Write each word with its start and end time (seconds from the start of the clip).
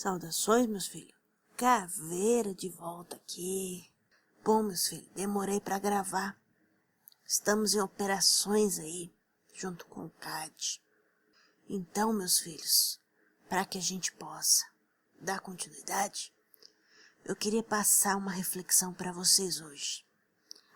Saudações, 0.00 0.66
meus 0.66 0.86
filhos. 0.86 1.12
Caveira 1.58 2.54
de 2.54 2.70
volta 2.70 3.16
aqui. 3.16 3.92
Bom, 4.42 4.62
meus 4.62 4.88
filhos, 4.88 5.06
demorei 5.14 5.60
para 5.60 5.78
gravar. 5.78 6.40
Estamos 7.26 7.74
em 7.74 7.80
operações 7.80 8.78
aí, 8.78 9.12
junto 9.52 9.84
com 9.84 10.06
o 10.06 10.10
CAD. 10.12 10.82
Então, 11.68 12.14
meus 12.14 12.38
filhos, 12.38 12.98
para 13.46 13.66
que 13.66 13.76
a 13.76 13.80
gente 13.82 14.10
possa 14.12 14.64
dar 15.20 15.40
continuidade, 15.40 16.32
eu 17.22 17.36
queria 17.36 17.62
passar 17.62 18.16
uma 18.16 18.32
reflexão 18.32 18.94
para 18.94 19.12
vocês 19.12 19.60
hoje. 19.60 20.06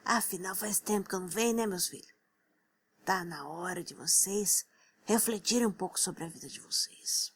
Afinal, 0.05 0.55
faz 0.55 0.81
tempo 0.81 1.09
que 1.09 1.15
eu 1.15 1.21
não 1.21 1.29
venho, 1.29 1.57
né, 1.57 1.67
meus 1.67 1.89
filhos? 1.89 2.13
Tá 3.07 3.25
na 3.25 3.49
hora 3.49 3.83
de 3.83 3.95
vocês 3.95 4.67
refletirem 5.07 5.67
um 5.67 5.73
pouco 5.73 5.99
sobre 5.99 6.25
a 6.25 6.29
vida 6.29 6.47
de 6.47 6.61
vocês. 6.61 7.34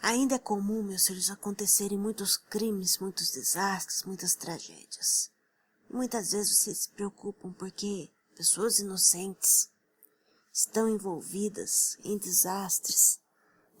Ainda 0.00 0.36
é 0.36 0.38
comum, 0.38 0.82
meus 0.82 1.06
filhos, 1.06 1.30
acontecerem 1.30 1.98
muitos 1.98 2.36
crimes, 2.36 2.98
muitos 2.98 3.30
desastres, 3.30 4.04
muitas 4.04 4.34
tragédias. 4.34 5.30
Muitas 5.90 6.30
vezes 6.30 6.58
vocês 6.58 6.78
se 6.78 6.88
preocupam 6.90 7.52
porque 7.52 8.10
pessoas 8.34 8.78
inocentes 8.78 9.70
estão 10.52 10.88
envolvidas 10.88 11.98
em 12.04 12.16
desastres, 12.16 13.20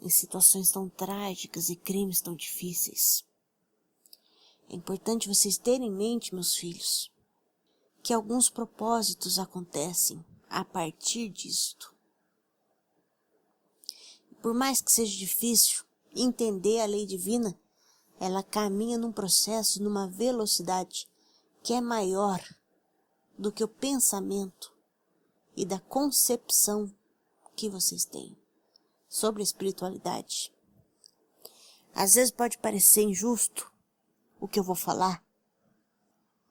em 0.00 0.08
situações 0.08 0.70
tão 0.70 0.88
trágicas 0.88 1.70
e 1.70 1.76
crimes 1.76 2.20
tão 2.20 2.34
difíceis. 2.34 3.24
É 4.68 4.74
importante 4.74 5.28
vocês 5.28 5.56
terem 5.56 5.88
em 5.88 5.94
mente, 5.94 6.34
meus 6.34 6.54
filhos, 6.54 7.10
que 8.02 8.12
alguns 8.12 8.50
propósitos 8.50 9.38
acontecem 9.38 10.24
a 10.48 10.64
partir 10.64 11.28
disto. 11.28 11.94
Por 14.42 14.54
mais 14.54 14.80
que 14.80 14.92
seja 14.92 15.16
difícil, 15.16 15.84
entender 16.14 16.80
a 16.80 16.86
lei 16.86 17.06
divina, 17.06 17.58
ela 18.20 18.42
caminha 18.42 18.98
num 18.98 19.12
processo, 19.12 19.82
numa 19.82 20.08
velocidade 20.08 21.08
que 21.62 21.72
é 21.72 21.80
maior 21.80 22.42
do 23.38 23.52
que 23.52 23.62
o 23.62 23.68
pensamento 23.68 24.72
e 25.56 25.64
da 25.64 25.78
concepção 25.78 26.92
que 27.54 27.68
vocês 27.68 28.04
têm 28.04 28.36
sobre 29.08 29.42
a 29.42 29.44
espiritualidade. 29.44 30.52
Às 31.94 32.14
vezes 32.14 32.30
pode 32.30 32.58
parecer 32.58 33.02
injusto 33.02 33.72
o 34.40 34.46
que 34.46 34.58
eu 34.58 34.64
vou 34.64 34.76
falar, 34.76 35.24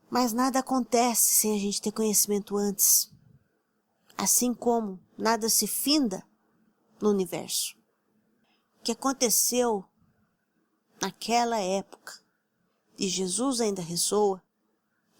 mas 0.09 0.33
nada 0.33 0.59
acontece 0.59 1.35
sem 1.35 1.55
a 1.55 1.59
gente 1.59 1.81
ter 1.81 1.91
conhecimento 1.91 2.57
antes. 2.57 3.11
Assim 4.17 4.53
como 4.53 4.99
nada 5.17 5.47
se 5.49 5.67
finda 5.67 6.25
no 6.99 7.09
universo 7.09 7.76
que 8.87 8.93
aconteceu 8.93 9.83
naquela 11.01 11.59
época 11.59 12.21
e 12.97 13.09
Jesus 13.09 13.59
ainda 13.59 13.81
ressoa 13.81 14.41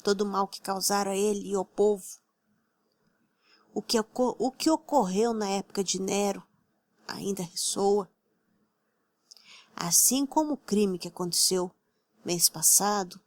todo 0.02 0.22
o 0.22 0.26
mal 0.26 0.48
que 0.48 0.62
causaram 0.62 1.12
a 1.12 1.18
ele 1.18 1.52
e 1.52 1.54
ao 1.54 1.66
povo. 1.66 2.06
O 3.74 3.82
que, 3.82 3.98
o 4.00 4.52
que 4.54 4.70
ocorreu 4.70 5.34
na 5.34 5.50
época 5.50 5.84
de 5.84 6.02
Nero 6.02 6.42
ainda 7.06 7.44
ressoa. 7.44 8.10
Assim 9.76 10.26
como 10.26 10.54
o 10.54 10.58
crime 10.58 10.98
que 10.98 11.10
aconteceu 11.10 11.70
mês 12.24 12.48
passado, 12.48 13.20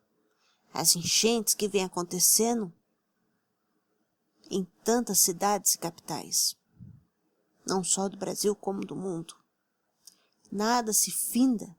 as 0.72 0.96
enchentes 0.96 1.52
que 1.52 1.68
vêm 1.68 1.84
acontecendo 1.84 2.72
em 4.50 4.64
tantas 4.82 5.18
cidades 5.18 5.74
e 5.74 5.78
capitais, 5.78 6.56
não 7.66 7.84
só 7.84 8.08
do 8.08 8.16
Brasil 8.16 8.56
como 8.56 8.80
do 8.86 8.96
mundo. 8.96 9.38
Nada 10.50 10.92
se 10.92 11.10
finda, 11.10 11.76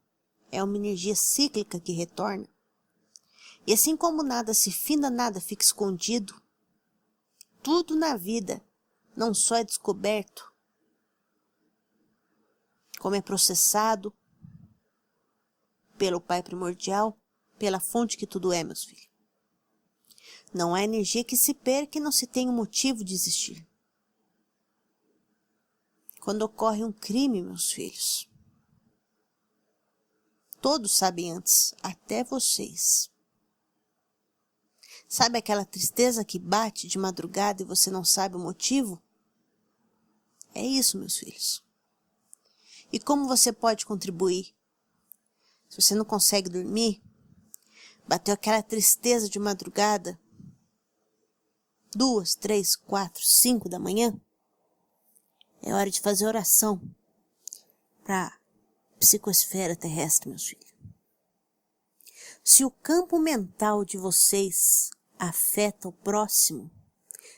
é 0.52 0.64
uma 0.64 0.78
energia 0.78 1.16
cíclica 1.16 1.80
que 1.80 1.92
retorna. 1.92 2.48
E 3.68 3.74
assim 3.74 3.96
como 3.96 4.24
nada 4.24 4.54
se 4.54 4.72
finda, 4.72 5.10
nada 5.10 5.42
fica 5.42 5.64
escondido. 5.64 6.42
Tudo 7.62 7.96
na 7.96 8.16
vida 8.16 8.64
não 9.16 9.34
só 9.34 9.56
é 9.58 9.64
descoberto, 9.64 10.52
como 13.00 13.16
é 13.16 13.22
processado 13.22 14.14
pelo 15.98 16.22
Pai 16.22 16.42
primordial, 16.42 17.20
pela 17.60 17.80
fonte 17.80 18.18
que 18.18 18.26
tudo 18.26 18.52
é, 18.52 18.64
meus 18.64 18.84
filhos. 18.84 19.10
Não 20.54 20.74
há 20.74 20.84
energia 20.84 21.24
que 21.24 21.38
se 21.38 21.54
perca 21.54 21.98
e 21.98 22.02
não 22.02 22.12
se 22.12 22.26
tenha 22.26 22.50
um 22.50 22.56
motivo 22.56 23.04
de 23.04 23.14
existir. 23.14 23.68
Quando 26.20 26.42
ocorre 26.44 26.84
um 26.84 26.92
crime, 26.92 27.42
meus 27.42 27.72
filhos, 27.72 28.31
Todos 30.62 30.96
sabem 30.96 31.32
antes, 31.32 31.74
até 31.82 32.24
vocês. 32.24 33.10
Sabe 35.08 35.40
aquela 35.40 35.66
tristeza 35.66 36.24
que 36.24 36.38
bate 36.38 36.88
de 36.88 37.00
madrugada 37.00 37.64
e 37.64 37.66
você 37.66 37.90
não 37.90 38.06
sabe 38.06 38.36
o 38.36 38.40
motivo? 38.40 39.02
É 40.54 40.64
isso, 40.64 40.98
meus 40.98 41.18
filhos. 41.18 41.64
E 42.94 43.00
como 43.00 43.28
você 43.28 43.52
pode 43.52 43.86
contribuir? 43.86 44.56
Se 45.68 45.82
você 45.82 45.96
não 45.96 46.06
consegue 46.06 46.50
dormir, 46.50 47.02
bateu 48.08 48.34
aquela 48.34 48.62
tristeza 48.62 49.28
de 49.28 49.40
madrugada, 49.40 50.20
duas, 51.96 52.36
três, 52.36 52.76
quatro, 52.76 53.24
cinco 53.26 53.68
da 53.68 53.80
manhã, 53.80 54.14
é 55.62 55.74
hora 55.74 55.90
de 55.90 56.02
fazer 56.02 56.26
oração 56.26 56.82
para 58.04 58.41
psicosfera 59.02 59.76
terrestre, 59.76 60.30
meus 60.30 60.46
filhos. 60.46 60.72
Se 62.44 62.64
o 62.64 62.70
campo 62.70 63.20
mental 63.20 63.84
de 63.84 63.98
vocês 63.98 64.92
afeta 65.18 65.88
o 65.88 65.92
próximo, 65.92 66.72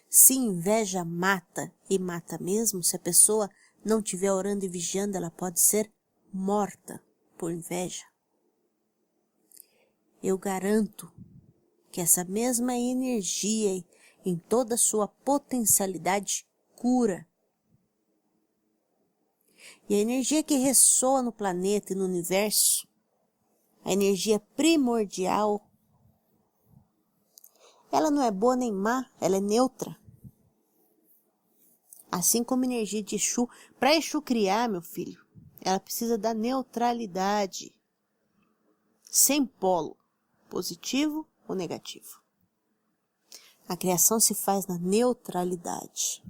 se 0.10 0.34
inveja 0.34 1.06
mata 1.06 1.74
e 1.90 1.98
mata 1.98 2.38
mesmo, 2.38 2.84
se 2.84 2.98
a 2.98 3.00
pessoa 3.00 3.50
não 3.84 4.00
estiver 4.00 4.32
orando 4.32 4.66
e 4.66 4.70
vigiando, 4.70 5.16
ela 5.16 5.32
pode 5.32 5.62
ser 5.62 5.90
morta 6.34 7.02
por 7.38 7.52
inveja. 7.52 8.06
Eu 10.22 10.38
garanto 10.38 11.12
que 11.92 12.02
essa 12.02 12.26
mesma 12.26 12.76
energia 12.76 13.84
em 14.26 14.38
toda 14.38 14.76
a 14.76 14.78
sua 14.78 15.08
potencialidade 15.08 16.46
cura 16.76 17.26
e 19.90 19.96
a 19.96 20.00
energia 20.00 20.44
que 20.44 20.56
ressoa 20.56 21.22
no 21.22 21.32
planeta 21.32 21.94
e 21.94 21.96
no 21.96 22.06
universo, 22.06 22.88
a 23.84 23.92
energia 23.92 24.40
primordial, 24.56 25.70
ela 27.92 28.10
não 28.10 28.24
é 28.24 28.32
boa 28.32 28.56
nem 28.56 28.72
má, 28.72 29.06
ela 29.20 29.38
é 29.38 29.42
neutra. 29.42 29.98
Assim 32.12 32.44
como 32.44 32.64
a 32.64 32.66
energia 32.66 33.04
de 33.04 33.16
Exu, 33.16 33.50
para 33.80 33.96
Exu 33.96 34.22
criar, 34.22 34.70
meu 34.70 34.82
filho, 34.82 35.24
ela 35.62 35.80
precisa 35.80 36.18
da 36.18 36.34
neutralidade, 36.34 37.74
sem 39.10 39.46
polo, 39.46 39.98
positivo 40.50 41.28
ou 41.48 41.56
negativo. 41.56 42.22
A 43.68 43.78
criação 43.78 44.20
se 44.20 44.36
faz 44.36 44.68
na 44.68 44.78
neutralidade. 44.78 46.24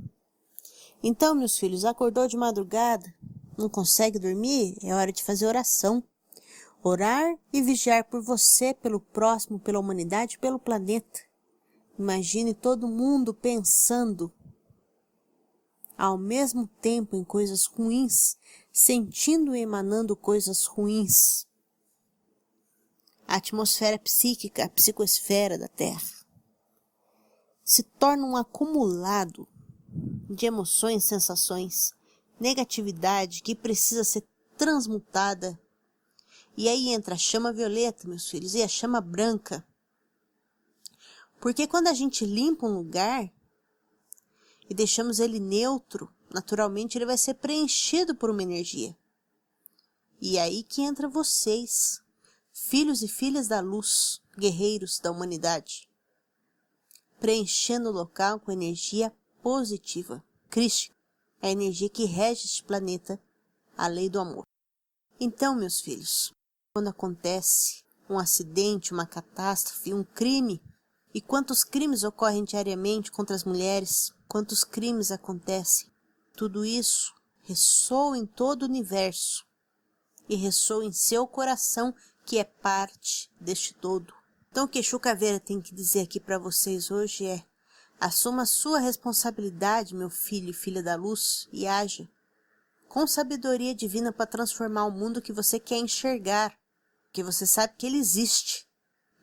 Então, 1.05 1.35
meus 1.35 1.57
filhos, 1.57 1.83
acordou 1.83 2.29
de 2.29 2.37
madrugada, 2.37 3.13
não 3.57 3.67
consegue 3.67 4.17
dormir? 4.17 4.77
É 4.81 4.95
hora 4.95 5.11
de 5.11 5.21
fazer 5.21 5.45
oração. 5.45 6.01
Orar 6.81 7.37
e 7.51 7.61
vigiar 7.61 8.05
por 8.05 8.21
você, 8.21 8.73
pelo 8.73 9.01
próximo, 9.01 9.59
pela 9.59 9.79
humanidade, 9.79 10.39
pelo 10.39 10.57
planeta. 10.57 11.19
Imagine 11.99 12.53
todo 12.53 12.87
mundo 12.87 13.33
pensando 13.33 14.31
ao 15.97 16.17
mesmo 16.17 16.67
tempo 16.81 17.17
em 17.17 17.23
coisas 17.23 17.65
ruins, 17.65 18.37
sentindo 18.71 19.53
e 19.53 19.59
emanando 19.59 20.15
coisas 20.15 20.65
ruins. 20.65 21.45
A 23.27 23.35
atmosfera 23.35 23.99
psíquica, 23.99 24.63
a 24.63 24.69
psicosfera 24.69 25.57
da 25.57 25.67
Terra, 25.67 26.01
se 27.63 27.83
torna 27.83 28.25
um 28.25 28.37
acumulado 28.37 29.47
de 30.29 30.45
emoções, 30.45 31.05
sensações, 31.05 31.93
negatividade 32.39 33.41
que 33.41 33.55
precisa 33.55 34.03
ser 34.03 34.23
transmutada. 34.57 35.59
E 36.55 36.69
aí 36.69 36.89
entra 36.89 37.15
a 37.15 37.17
chama 37.17 37.51
violeta, 37.51 38.07
meus 38.07 38.29
filhos, 38.29 38.53
e 38.53 38.61
a 38.61 38.67
chama 38.67 39.01
branca. 39.01 39.65
Porque 41.39 41.67
quando 41.67 41.87
a 41.87 41.93
gente 41.93 42.25
limpa 42.25 42.65
um 42.65 42.75
lugar 42.75 43.31
e 44.69 44.73
deixamos 44.73 45.19
ele 45.19 45.39
neutro, 45.39 46.13
naturalmente 46.29 46.97
ele 46.97 47.05
vai 47.05 47.17
ser 47.17 47.33
preenchido 47.35 48.15
por 48.15 48.29
uma 48.29 48.43
energia. 48.43 48.95
E 50.21 50.39
aí 50.39 50.63
que 50.63 50.81
entra 50.81 51.09
vocês, 51.09 52.01
filhos 52.53 53.01
e 53.01 53.07
filhas 53.07 53.47
da 53.47 53.59
luz, 53.59 54.21
guerreiros 54.37 54.99
da 54.99 55.11
humanidade, 55.11 55.89
preenchendo 57.19 57.89
o 57.89 57.93
local 57.93 58.39
com 58.39 58.51
energia 58.51 59.13
positiva, 59.43 60.23
crística, 60.49 60.95
a 61.41 61.49
energia 61.49 61.89
que 61.89 62.05
rege 62.05 62.45
este 62.45 62.63
planeta, 62.63 63.21
a 63.77 63.87
lei 63.87 64.09
do 64.09 64.19
amor. 64.19 64.43
Então, 65.19 65.53
meus 65.53 65.81
filhos, 65.81 66.31
quando 66.73 66.87
acontece 66.87 67.83
um 68.09 68.17
acidente, 68.17 68.93
uma 68.93 69.05
catástrofe, 69.05 69.93
um 69.93 70.03
crime, 70.03 70.61
e 71.13 71.21
quantos 71.21 71.63
crimes 71.63 72.03
ocorrem 72.03 72.43
diariamente 72.43 73.11
contra 73.11 73.35
as 73.35 73.43
mulheres, 73.43 74.11
quantos 74.27 74.63
crimes 74.63 75.11
acontecem, 75.11 75.91
tudo 76.35 76.65
isso 76.65 77.13
ressoa 77.43 78.17
em 78.17 78.25
todo 78.25 78.63
o 78.63 78.65
universo 78.65 79.45
e 80.27 80.35
ressoa 80.35 80.85
em 80.85 80.91
seu 80.91 81.27
coração, 81.27 81.93
que 82.25 82.39
é 82.39 82.43
parte 82.43 83.29
deste 83.39 83.73
todo. 83.73 84.13
Então, 84.49 84.65
o 84.65 84.67
que 84.67 84.79
Exu 84.79 84.99
Caveira 84.99 85.39
tem 85.39 85.61
que 85.61 85.75
dizer 85.75 86.01
aqui 86.01 86.19
para 86.19 86.39
vocês 86.39 86.89
hoje 86.89 87.25
é: 87.25 87.43
assuma 88.03 88.45
sua 88.45 88.79
responsabilidade, 88.79 89.95
meu 89.95 90.09
filho 90.09 90.49
e 90.49 90.53
filha 90.53 90.83
da 90.83 90.93
luz, 90.93 91.47
e 91.53 91.65
haja 91.65 92.05
com 92.89 93.07
sabedoria 93.07 93.73
divina 93.73 94.11
para 94.11 94.25
transformar 94.25 94.85
o 94.85 94.91
mundo 94.91 95.21
que 95.21 95.31
você 95.31 95.57
quer 95.57 95.77
enxergar, 95.77 96.53
que 97.13 97.23
você 97.23 97.47
sabe 97.47 97.75
que 97.77 97.87
ele 97.87 97.97
existe. 97.97 98.67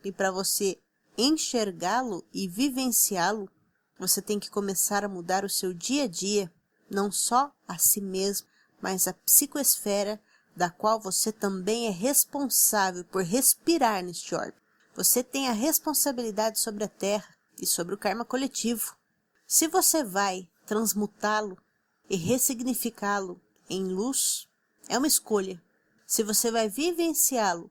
E 0.02 0.10
para 0.10 0.30
você 0.30 0.80
enxergá-lo 1.16 2.26
e 2.32 2.48
vivenciá-lo, 2.48 3.50
você 3.98 4.22
tem 4.22 4.40
que 4.40 4.50
começar 4.50 5.04
a 5.04 5.08
mudar 5.08 5.44
o 5.44 5.50
seu 5.50 5.74
dia 5.74 6.04
a 6.04 6.08
dia, 6.08 6.50
não 6.90 7.12
só 7.12 7.52
a 7.68 7.76
si 7.76 8.00
mesmo, 8.00 8.48
mas 8.80 9.06
a 9.06 9.12
psicoesfera 9.12 10.18
da 10.56 10.70
qual 10.70 10.98
você 10.98 11.30
também 11.30 11.86
é 11.86 11.90
responsável 11.90 13.04
por 13.04 13.22
respirar 13.22 14.02
neste 14.02 14.34
orbe. 14.34 14.56
Você 14.96 15.22
tem 15.22 15.48
a 15.48 15.52
responsabilidade 15.52 16.58
sobre 16.58 16.82
a 16.82 16.88
Terra 16.88 17.39
e 17.60 17.66
sobre 17.66 17.94
o 17.94 17.98
karma 17.98 18.24
coletivo. 18.24 18.96
Se 19.46 19.68
você 19.68 20.02
vai 20.04 20.48
transmutá-lo 20.66 21.58
e 22.08 22.16
ressignificá-lo 22.16 23.40
em 23.68 23.84
luz, 23.84 24.48
é 24.88 24.96
uma 24.96 25.06
escolha. 25.06 25.62
Se 26.06 26.22
você 26.22 26.50
vai 26.50 26.68
vivenciá-lo 26.68 27.70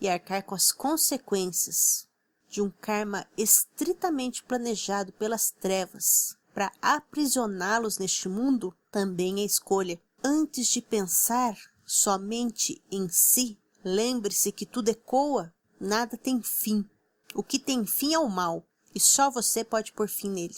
e 0.00 0.08
arcar 0.08 0.42
com 0.42 0.54
as 0.54 0.72
consequências 0.72 2.08
de 2.48 2.62
um 2.62 2.70
karma 2.70 3.26
estritamente 3.36 4.42
planejado 4.42 5.12
pelas 5.12 5.50
trevas 5.50 6.36
para 6.54 6.72
aprisioná-los 6.80 7.98
neste 7.98 8.28
mundo, 8.28 8.74
também 8.90 9.40
é 9.40 9.44
escolha. 9.44 10.00
Antes 10.24 10.66
de 10.68 10.82
pensar 10.82 11.56
somente 11.84 12.82
em 12.90 13.08
si, 13.08 13.58
lembre-se 13.84 14.50
que 14.50 14.66
tudo 14.66 14.88
ecoa, 14.88 15.54
nada 15.80 16.16
tem 16.16 16.42
fim. 16.42 16.88
O 17.34 17.42
que 17.42 17.58
tem 17.58 17.86
fim 17.86 18.14
é 18.14 18.18
o 18.18 18.28
mal, 18.28 18.66
e 18.98 19.00
só 19.00 19.30
você 19.30 19.62
pode 19.62 19.92
pôr 19.92 20.08
fim 20.08 20.28
nele. 20.28 20.56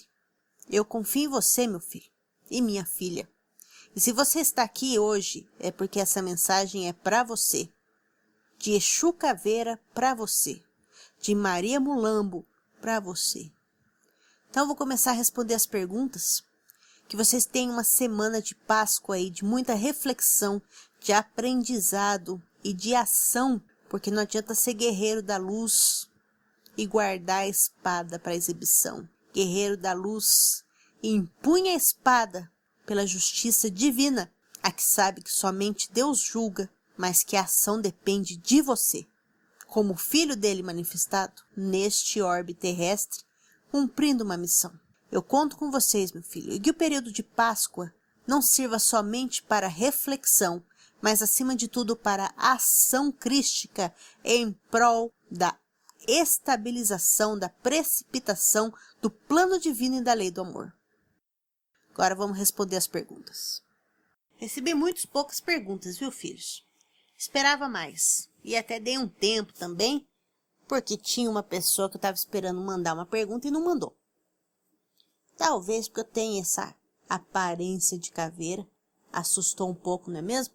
Eu 0.66 0.82
confio 0.82 1.24
em 1.24 1.28
você, 1.28 1.66
meu 1.66 1.78
filho, 1.78 2.10
e 2.50 2.62
minha 2.62 2.86
filha. 2.86 3.28
E 3.94 4.00
se 4.00 4.12
você 4.12 4.40
está 4.40 4.62
aqui 4.62 4.98
hoje, 4.98 5.46
é 5.58 5.70
porque 5.70 6.00
essa 6.00 6.22
mensagem 6.22 6.88
é 6.88 6.92
para 6.94 7.22
você. 7.22 7.68
De 8.58 8.72
Exu 8.72 9.12
Caveira 9.12 9.78
para 9.92 10.14
você. 10.14 10.62
De 11.20 11.34
Maria 11.34 11.78
Mulambo 11.78 12.46
para 12.80 12.98
você. 12.98 13.52
Então 14.48 14.66
vou 14.66 14.74
começar 14.74 15.10
a 15.10 15.14
responder 15.14 15.52
as 15.52 15.66
perguntas. 15.66 16.42
Que 17.10 17.18
vocês 17.18 17.44
tenham 17.44 17.74
uma 17.74 17.84
semana 17.84 18.40
de 18.40 18.54
Páscoa 18.54 19.16
aí, 19.16 19.28
de 19.28 19.44
muita 19.44 19.74
reflexão, 19.74 20.62
de 20.98 21.12
aprendizado 21.12 22.42
e 22.64 22.72
de 22.72 22.94
ação, 22.94 23.60
porque 23.90 24.10
não 24.10 24.22
adianta 24.22 24.54
ser 24.54 24.72
guerreiro 24.72 25.22
da 25.22 25.36
luz 25.36 26.08
e 26.76 26.86
guardar 26.86 27.42
a 27.42 27.48
espada 27.48 28.18
para 28.18 28.34
exibição. 28.34 29.08
Guerreiro 29.32 29.76
da 29.76 29.92
luz, 29.92 30.64
empunha 31.02 31.72
a 31.72 31.76
espada 31.76 32.50
pela 32.84 33.06
justiça 33.06 33.70
divina, 33.70 34.32
a 34.62 34.70
que 34.70 34.82
sabe 34.82 35.22
que 35.22 35.32
somente 35.32 35.90
Deus 35.92 36.18
julga, 36.20 36.68
mas 36.96 37.22
que 37.22 37.36
a 37.36 37.42
ação 37.42 37.80
depende 37.80 38.36
de 38.36 38.60
você. 38.60 39.06
Como 39.66 39.94
filho 39.94 40.36
dele 40.36 40.62
manifestado 40.62 41.42
neste 41.56 42.20
orbe 42.20 42.52
terrestre, 42.52 43.24
cumprindo 43.70 44.24
uma 44.24 44.36
missão. 44.36 44.72
Eu 45.10 45.22
conto 45.22 45.56
com 45.56 45.70
vocês, 45.70 46.12
meu 46.12 46.22
filho, 46.22 46.52
e 46.52 46.60
que 46.60 46.70
o 46.70 46.74
período 46.74 47.12
de 47.12 47.22
Páscoa 47.22 47.92
não 48.26 48.42
sirva 48.42 48.78
somente 48.78 49.42
para 49.42 49.66
reflexão, 49.66 50.62
mas 51.00 51.22
acima 51.22 51.56
de 51.56 51.66
tudo 51.66 51.96
para 51.96 52.32
ação 52.36 53.10
crística 53.10 53.94
em 54.22 54.52
prol 54.70 55.12
da 55.30 55.56
estabilização, 56.06 57.38
da 57.38 57.48
precipitação 57.48 58.72
do 59.00 59.10
plano 59.10 59.58
divino 59.58 59.96
e 59.96 60.02
da 60.02 60.12
lei 60.12 60.30
do 60.30 60.42
amor. 60.42 60.72
Agora 61.92 62.14
vamos 62.14 62.38
responder 62.38 62.76
as 62.76 62.86
perguntas. 62.86 63.62
Recebi 64.36 64.72
muitas 64.74 65.04
poucas 65.04 65.40
perguntas, 65.40 65.98
viu, 65.98 66.10
filhos? 66.10 66.66
Esperava 67.16 67.68
mais. 67.68 68.30
E 68.42 68.56
até 68.56 68.80
dei 68.80 68.96
um 68.96 69.06
tempo 69.06 69.52
também, 69.52 70.08
porque 70.66 70.96
tinha 70.96 71.28
uma 71.28 71.42
pessoa 71.42 71.90
que 71.90 71.96
eu 71.96 71.98
estava 71.98 72.16
esperando 72.16 72.60
mandar 72.60 72.94
uma 72.94 73.04
pergunta 73.04 73.48
e 73.48 73.50
não 73.50 73.62
mandou. 73.62 73.94
Talvez 75.36 75.88
porque 75.88 76.00
eu 76.00 76.04
tenha 76.04 76.40
essa 76.40 76.74
aparência 77.08 77.98
de 77.98 78.10
caveira. 78.10 78.66
Assustou 79.12 79.68
um 79.68 79.74
pouco, 79.74 80.10
não 80.10 80.18
é 80.18 80.22
mesmo? 80.22 80.54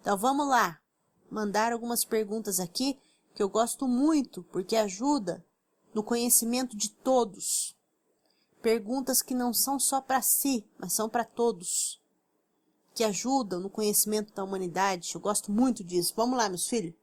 Então 0.00 0.18
vamos 0.18 0.48
lá. 0.48 0.78
Mandar 1.30 1.72
algumas 1.72 2.04
perguntas 2.04 2.60
aqui 2.60 2.98
que 3.36 3.42
eu 3.42 3.50
gosto 3.50 3.86
muito, 3.86 4.42
porque 4.44 4.74
ajuda 4.74 5.44
no 5.94 6.02
conhecimento 6.02 6.74
de 6.74 6.88
todos 6.88 7.76
perguntas 8.62 9.20
que 9.20 9.34
não 9.34 9.52
são 9.52 9.78
só 9.78 10.00
para 10.00 10.22
si, 10.22 10.66
mas 10.78 10.94
são 10.94 11.06
para 11.06 11.22
todos, 11.22 12.02
que 12.94 13.04
ajudam 13.04 13.60
no 13.60 13.68
conhecimento 13.68 14.32
da 14.32 14.42
humanidade. 14.42 15.14
Eu 15.14 15.20
gosto 15.20 15.52
muito 15.52 15.84
disso. 15.84 16.14
Vamos 16.16 16.38
lá, 16.38 16.48
meus 16.48 16.66
filhos. 16.66 16.94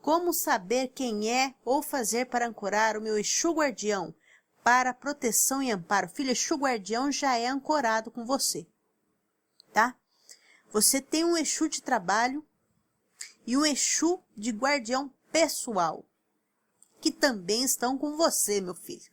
Como 0.00 0.32
saber 0.32 0.92
quem 0.94 1.28
é 1.28 1.56
ou 1.64 1.82
fazer 1.82 2.26
para 2.26 2.46
ancorar 2.46 2.96
o 2.96 3.02
meu 3.02 3.18
Exu 3.18 3.52
Guardião 3.52 4.14
para 4.62 4.94
proteção 4.94 5.60
e 5.60 5.72
amparo? 5.72 6.08
Filho, 6.08 6.30
Exu 6.30 6.54
Guardião 6.54 7.10
já 7.10 7.36
é 7.36 7.48
ancorado 7.48 8.12
com 8.12 8.24
você, 8.24 8.64
tá? 9.72 9.96
Você 10.72 11.00
tem 11.00 11.24
um 11.24 11.36
Exu 11.36 11.68
de 11.68 11.82
trabalho 11.82 12.46
e 13.44 13.56
um 13.56 13.66
Exu 13.66 14.22
de 14.36 14.52
guardião 14.52 15.12
pessoal, 15.30 16.04
que 17.00 17.10
também 17.10 17.62
estão 17.64 17.96
com 17.96 18.16
você, 18.16 18.60
meu 18.60 18.74
filho. 18.74 19.10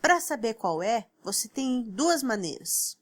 Para 0.00 0.20
saber 0.20 0.54
qual 0.54 0.82
é, 0.82 1.08
você 1.22 1.48
tem 1.48 1.82
duas 1.82 2.22
maneiras. 2.22 2.98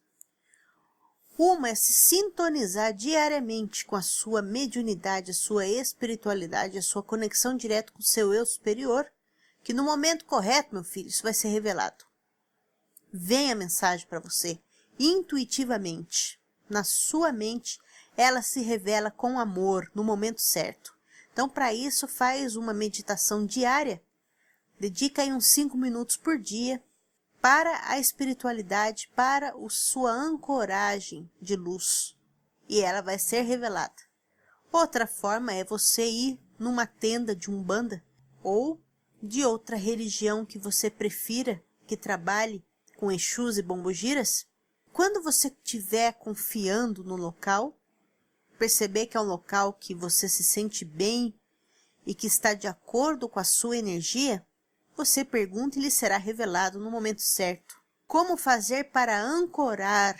Uma 1.39 1.71
é 1.71 1.75
se 1.75 1.93
sintonizar 1.93 2.93
diariamente 2.93 3.85
com 3.85 3.97
a 3.97 4.03
sua 4.03 4.43
mediunidade, 4.43 5.31
a 5.31 5.35
sua 5.35 5.67
espiritualidade, 5.67 6.79
a 6.79 6.83
sua 6.83 7.03
conexão 7.03 7.57
direta 7.57 7.93
com 7.93 8.01
o 8.01 8.05
seu 8.05 8.33
eu 8.35 8.45
superior, 8.45 9.11
que 9.65 9.73
no 9.73 9.83
momento 9.83 10.25
correto, 10.25 10.75
meu 10.75 10.85
filho, 10.85 11.09
isso 11.09 11.23
vai 11.23 11.33
ser 11.33 11.49
revelado. 11.49 12.05
Vem 13.13 13.51
a 13.51 13.55
mensagem 13.55 14.07
para 14.07 14.21
você 14.21 14.61
intuitivamente, 14.99 16.41
na 16.69 16.85
sua 16.85 17.33
mente, 17.33 17.79
ela 18.17 18.43
se 18.43 18.61
revela 18.61 19.11
com 19.11 19.39
amor 19.39 19.91
no 19.95 20.05
momento 20.05 20.41
certo. 20.41 20.92
Então, 21.33 21.49
para 21.49 21.73
isso, 21.73 22.07
faz 22.07 22.57
uma 22.57 22.75
meditação 22.75 23.47
diária. 23.47 24.03
Dedica 24.79 25.23
aí 25.23 25.33
uns 25.33 25.47
cinco 25.47 25.77
minutos 25.77 26.17
por 26.17 26.39
dia 26.39 26.83
para 27.41 27.91
a 27.91 27.99
espiritualidade, 27.99 29.11
para 29.17 29.51
a 29.51 29.71
sua 29.71 30.13
ancoragem 30.13 31.31
de 31.41 31.57
luz. 31.57 32.17
E 32.69 32.81
ela 32.81 33.01
vai 33.01 33.19
ser 33.19 33.43
revelada. 33.43 33.95
Outra 34.71 35.07
forma 35.07 35.53
é 35.53 35.65
você 35.65 36.07
ir 36.07 36.41
numa 36.59 36.87
tenda 36.87 37.35
de 37.35 37.51
umbanda 37.51 38.03
ou 38.43 38.81
de 39.23 39.45
outra 39.45 39.77
religião 39.77 40.45
que 40.45 40.59
você 40.59 40.91
prefira, 40.91 41.63
que 41.87 41.97
trabalhe 41.97 42.65
com 42.97 43.11
Exus 43.11 43.59
e 43.59 43.63
Bombogiras. 43.63 44.47
Quando 44.93 45.23
você 45.23 45.49
estiver 45.49 46.13
confiando 46.13 47.03
no 47.03 47.17
local, 47.17 47.77
perceber 48.63 49.07
que 49.07 49.17
é 49.17 49.21
um 49.21 49.25
local 49.25 49.73
que 49.73 49.93
você 49.93 50.29
se 50.29 50.45
sente 50.45 50.85
bem 50.85 51.35
e 52.07 52.15
que 52.15 52.29
está 52.29 52.55
de 52.55 52.69
acordo 52.69 53.29
com 53.29 53.41
a 53.41 53.45
sua 53.45 53.77
energia, 53.77 54.47
você 54.97 55.25
pergunta 55.25 55.77
e 55.77 55.83
lhe 55.83 55.91
será 55.91 56.17
revelado 56.17 56.79
no 56.79 56.89
momento 56.89 57.23
certo. 57.23 57.83
Como 58.07 58.37
fazer 58.37 58.93
para 58.93 59.21
ancorar? 59.21 60.17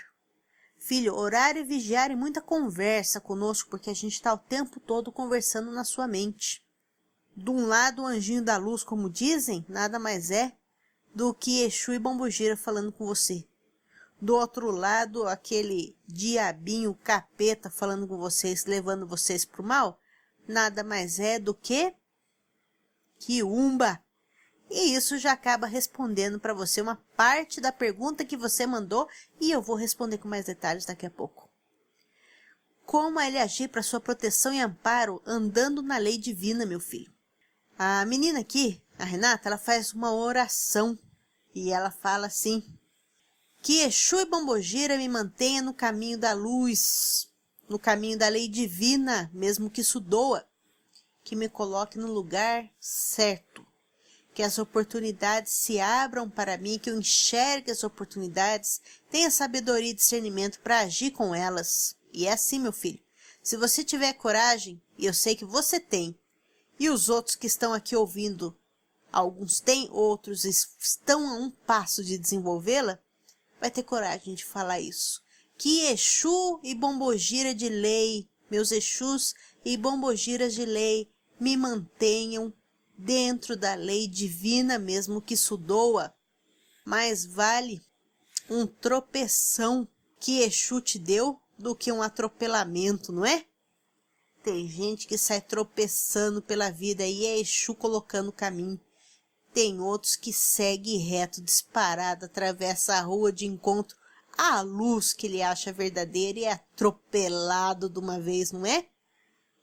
Filho, 0.77 1.15
orar 1.15 1.57
e 1.57 1.63
vigiar 1.63 2.11
e 2.11 2.17
muita 2.17 2.43
conversa 2.43 3.21
conosco, 3.21 3.71
porque 3.71 3.91
a 3.91 3.95
gente 3.95 4.15
está 4.15 4.35
o 4.35 4.39
tempo 4.39 4.81
todo 4.81 5.13
conversando 5.13 5.71
na 5.71 5.85
sua 5.85 6.09
mente. 6.09 6.67
De 7.37 7.49
um 7.49 7.65
lado, 7.65 8.03
o 8.03 8.07
anjinho 8.07 8.43
da 8.43 8.57
luz, 8.57 8.83
como 8.83 9.09
dizem, 9.09 9.65
nada 9.69 10.01
mais 10.01 10.33
é 10.33 10.53
do 11.15 11.33
que 11.33 11.63
Exu 11.63 11.95
e 11.95 11.99
Bombogira 12.01 12.57
falando 12.57 12.91
com 12.91 13.07
você. 13.07 13.47
Do 14.23 14.37
outro 14.37 14.71
lado, 14.71 15.27
aquele 15.27 15.99
diabinho 16.07 16.95
capeta 16.95 17.69
falando 17.69 18.07
com 18.07 18.17
vocês, 18.17 18.65
levando 18.65 19.05
vocês 19.05 19.45
para 19.45 19.61
o 19.61 19.67
mal, 19.67 19.99
nada 20.47 20.85
mais 20.85 21.19
é 21.19 21.41
do 21.41 21.53
que 21.53 21.93
Umba 23.43 24.01
e 24.71 24.95
isso 24.95 25.19
já 25.19 25.33
acaba 25.33 25.67
respondendo 25.67 26.41
para 26.41 26.55
você 26.55 26.81
uma 26.81 26.97
parte 27.15 27.61
da 27.61 27.71
pergunta 27.71 28.25
que 28.25 28.37
você 28.37 28.67
mandou 28.67 29.07
e 29.39 29.51
eu 29.51 29.61
vou 29.61 29.77
responder 29.77 30.17
com 30.17 30.29
mais 30.29 30.47
detalhes 30.47 30.87
daqui 30.87 31.05
a 31.05 31.11
pouco. 31.11 31.51
como 32.87 33.21
ele 33.21 33.39
agir 33.39 33.69
para 33.69 33.83
sua 33.83 34.01
proteção 34.01 34.53
e 34.53 34.61
amparo 34.61 35.21
andando 35.27 35.83
na 35.83 35.99
lei 35.99 36.17
divina, 36.17 36.65
meu 36.65 36.81
filho. 36.81 37.13
A 37.79 38.05
menina 38.07 38.41
aqui, 38.41 38.83
a 38.99 39.05
Renata, 39.05 39.49
ela 39.49 39.59
faz 39.59 39.93
uma 39.93 40.13
oração 40.13 40.99
e 41.55 41.71
ela 41.73 41.91
fala 41.91 42.27
assim: 42.29 42.63
Que 43.63 43.79
Exu 43.83 44.19
e 44.19 44.25
Bombogira 44.25 44.97
me 44.97 45.09
mantenha 45.09 45.63
no 45.63 45.73
caminho 45.73 46.19
da 46.19 46.33
luz, 46.33 47.29
no 47.69 47.79
caminho 47.79 48.19
da 48.19 48.27
lei 48.27 48.49
divina, 48.49 49.31
mesmo 49.33 49.71
que 49.71 49.83
isso 49.83 50.01
doa, 50.01 50.45
que 51.23 51.37
me 51.37 51.49
coloque 51.49 51.97
no 51.97 52.13
lugar 52.13 52.69
certo, 52.81 53.65
que 54.35 54.43
as 54.43 54.59
oportunidades 54.59 55.53
se 55.53 55.79
abram 55.79 56.29
para 56.29 56.59
mim, 56.59 56.77
que 56.77 56.91
eu 56.91 56.99
enxergue 56.99 57.71
as 57.71 57.85
oportunidades, 57.85 58.81
tenha 59.09 59.31
sabedoria 59.31 59.91
e 59.91 59.95
discernimento 59.95 60.59
para 60.59 60.81
agir 60.81 61.13
com 61.13 61.33
elas. 61.33 61.97
E 62.13 62.27
é 62.27 62.33
assim, 62.33 62.59
meu 62.59 62.73
filho. 62.73 62.99
Se 63.45 63.57
você 63.57 63.85
tiver 63.85 64.13
coragem, 64.15 64.83
e 64.99 65.07
eu 65.07 65.15
sei 65.15 65.37
que 65.37 65.45
você 65.45 65.79
tem, 65.79 66.19
e 66.81 66.91
os 66.91 67.09
outros 67.09 67.37
que 67.37 67.47
estão 67.47 67.73
aqui 67.73 67.95
ouvindo, 67.95 68.59
alguns 69.13 69.61
têm, 69.61 69.89
outros 69.93 70.45
estão 70.45 71.29
a 71.29 71.35
um 71.35 71.49
passo 71.49 72.03
de 72.03 72.19
desenvolvê-la, 72.19 72.99
vai 73.63 73.71
ter 73.71 73.85
coragem 73.85 74.35
de 74.35 74.45
falar 74.45 74.81
isso. 74.81 75.23
Que 75.57 75.87
Exu 75.87 76.59
e 76.65 76.75
Bombogira 76.75 77.55
de 77.55 77.69
lei, 77.69 78.29
meus 78.51 78.73
Exus 78.73 79.35
e 79.65 79.77
Bombogiras 79.77 80.53
de 80.53 80.65
lei, 80.65 81.09
me 81.39 81.57
mantenham 81.57 82.53
dentro 82.99 83.57
da 83.57 83.77
lei 83.77 84.09
divina, 84.09 84.81
mesmo 84.81 85.23
que 85.23 85.35
isso 85.35 85.57
doa. 85.57 86.13
Mais 86.85 87.25
vale 87.25 87.81
um 88.51 88.67
tropeção 88.67 89.87
que 90.19 90.41
Exu 90.41 90.81
te 90.81 90.99
deu 90.99 91.41
do 91.57 91.77
que 91.77 91.93
um 91.93 92.03
atropelamento, 92.03 93.13
não 93.13 93.25
é? 93.25 93.47
Tem 94.43 94.67
gente 94.67 95.07
que 95.07 95.17
sai 95.17 95.41
tropeçando 95.41 96.43
pela 96.43 96.69
vida 96.69 97.07
e 97.07 97.25
é 97.27 97.39
Exu 97.39 97.77
colocando 97.77 98.31
o 98.31 98.33
caminho. 98.33 98.81
Tem 99.53 99.81
outros 99.81 100.17
que 100.17 100.33
segue 100.33 100.97
reto, 100.97 101.43
disparado, 101.43 102.25
atravessa 102.25 102.95
a 102.95 103.01
rua 103.01 103.33
de 103.33 103.47
encontro 103.47 103.97
à 104.37 104.61
luz 104.63 105.13
que 105.13 105.27
ele 105.27 105.43
acha 105.43 105.73
verdadeira 105.73 106.39
e 106.39 106.45
é 106.45 106.53
atropelado 106.53 107.89
de 107.89 107.99
uma 107.99 108.19
vez, 108.19 108.51
não 108.51 108.65
é? 108.65 108.87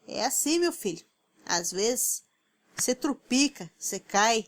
É 0.07 0.25
assim, 0.25 0.59
meu 0.59 0.71
filho. 0.71 1.05
Às 1.45 1.71
vezes, 1.71 2.23
você 2.75 2.93
trupica, 2.93 3.69
você 3.77 3.99
cai, 3.99 4.47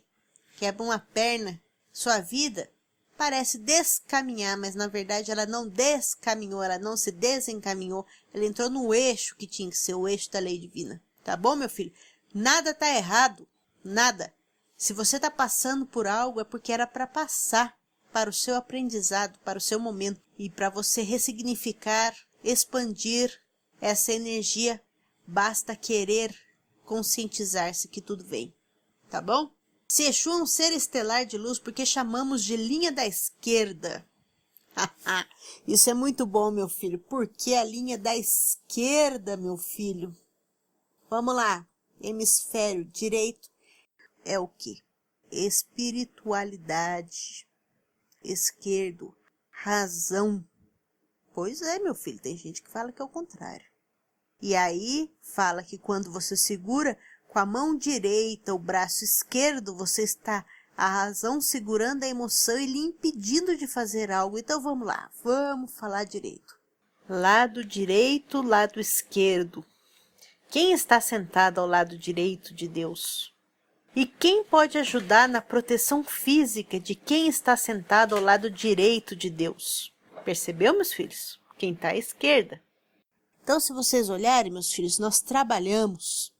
quebra 0.57 0.83
uma 0.83 0.99
perna. 0.99 1.59
Sua 1.91 2.19
vida 2.19 2.69
parece 3.17 3.57
descaminhar, 3.57 4.57
mas 4.57 4.73
na 4.73 4.87
verdade 4.87 5.29
ela 5.29 5.45
não 5.45 5.67
descaminhou, 5.67 6.63
ela 6.63 6.79
não 6.79 6.95
se 6.97 7.11
desencaminhou. 7.11 8.05
Ela 8.33 8.45
entrou 8.45 8.69
no 8.69 8.93
eixo 8.93 9.35
que 9.35 9.45
tinha 9.45 9.69
que 9.69 9.77
ser 9.77 9.93
o 9.93 10.07
eixo 10.07 10.31
da 10.31 10.39
lei 10.39 10.57
divina. 10.57 11.01
Tá 11.23 11.35
bom, 11.35 11.55
meu 11.55 11.69
filho? 11.69 11.93
Nada 12.33 12.73
tá 12.73 12.87
errado. 12.89 13.47
Nada. 13.83 14.33
Se 14.81 14.93
você 14.93 15.19
tá 15.19 15.29
passando 15.29 15.85
por 15.85 16.07
algo, 16.07 16.41
é 16.41 16.43
porque 16.43 16.71
era 16.71 16.87
para 16.87 17.05
passar 17.05 17.77
para 18.11 18.31
o 18.31 18.33
seu 18.33 18.55
aprendizado, 18.55 19.37
para 19.45 19.59
o 19.59 19.61
seu 19.61 19.79
momento 19.79 20.19
e 20.39 20.49
para 20.49 20.71
você 20.71 21.03
ressignificar, 21.03 22.17
expandir 22.43 23.31
essa 23.79 24.11
energia. 24.11 24.83
Basta 25.27 25.75
querer 25.75 26.35
conscientizar-se 26.83 27.89
que 27.89 28.01
tudo 28.01 28.25
vem, 28.25 28.51
tá 29.07 29.21
bom? 29.21 29.51
Se 29.87 30.01
Exu 30.05 30.31
é 30.31 30.35
um 30.37 30.47
ser 30.47 30.73
estelar 30.73 31.27
de 31.27 31.37
luz, 31.37 31.59
porque 31.59 31.85
chamamos 31.85 32.43
de 32.43 32.57
linha 32.57 32.91
da 32.91 33.05
esquerda. 33.05 34.03
Isso 35.67 35.91
é 35.91 35.93
muito 35.93 36.25
bom, 36.25 36.49
meu 36.49 36.67
filho. 36.67 36.97
Porque 36.97 37.53
a 37.53 37.63
linha 37.63 37.99
da 37.99 38.17
esquerda, 38.17 39.37
meu 39.37 39.57
filho? 39.57 40.11
Vamos 41.07 41.35
lá. 41.35 41.67
Hemisfério 42.01 42.83
direito 42.83 43.50
é 44.25 44.39
o 44.39 44.47
que? 44.47 44.81
Espiritualidade. 45.31 47.47
Esquerdo. 48.23 49.15
Razão. 49.49 50.43
Pois 51.33 51.61
é, 51.61 51.79
meu 51.79 51.95
filho. 51.95 52.19
Tem 52.19 52.37
gente 52.37 52.61
que 52.61 52.69
fala 52.69 52.91
que 52.91 53.01
é 53.01 53.05
o 53.05 53.09
contrário. 53.09 53.65
E 54.41 54.55
aí 54.55 55.11
fala 55.21 55.63
que 55.63 55.77
quando 55.77 56.11
você 56.11 56.35
segura 56.35 56.97
com 57.27 57.39
a 57.39 57.45
mão 57.45 57.77
direita 57.77 58.53
o 58.53 58.59
braço 58.59 59.03
esquerdo, 59.03 59.75
você 59.75 60.03
está 60.03 60.45
a 60.75 60.87
razão 60.87 61.39
segurando 61.39 62.03
a 62.03 62.07
emoção 62.07 62.57
e 62.57 62.65
lhe 62.65 62.79
impedindo 62.79 63.55
de 63.55 63.67
fazer 63.67 64.11
algo. 64.11 64.37
Então 64.37 64.59
vamos 64.59 64.87
lá, 64.87 65.09
vamos 65.23 65.71
falar 65.71 66.05
direito. 66.05 66.59
Lado 67.07 67.63
direito, 67.63 68.41
lado 68.41 68.79
esquerdo. 68.79 69.63
Quem 70.49 70.73
está 70.73 70.99
sentado 70.99 71.61
ao 71.61 71.67
lado 71.67 71.97
direito 71.97 72.53
de 72.53 72.67
Deus? 72.67 73.30
E 73.93 74.05
quem 74.05 74.45
pode 74.45 74.77
ajudar 74.77 75.27
na 75.27 75.41
proteção 75.41 76.01
física 76.01 76.79
de 76.79 76.95
quem 76.95 77.27
está 77.27 77.57
sentado 77.57 78.15
ao 78.15 78.21
lado 78.21 78.49
direito 78.49 79.17
de 79.17 79.29
Deus? 79.29 79.93
Percebeu, 80.23 80.73
meus 80.73 80.93
filhos? 80.93 81.41
Quem 81.57 81.73
está 81.73 81.89
à 81.89 81.97
esquerda. 81.97 82.61
Então, 83.43 83.59
se 83.59 83.73
vocês 83.73 84.09
olharem, 84.09 84.49
meus 84.49 84.71
filhos, 84.71 84.97
nós 84.97 85.19
trabalhamos 85.19 86.33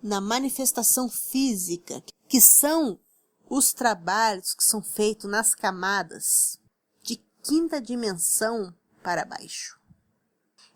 na 0.00 0.20
manifestação 0.20 1.08
física, 1.08 2.00
que 2.28 2.40
são 2.40 3.00
os 3.48 3.72
trabalhos 3.72 4.54
que 4.54 4.62
são 4.62 4.80
feitos 4.80 5.28
nas 5.28 5.56
camadas 5.56 6.60
de 7.02 7.16
quinta 7.42 7.80
dimensão 7.80 8.72
para 9.02 9.24
baixo, 9.24 9.76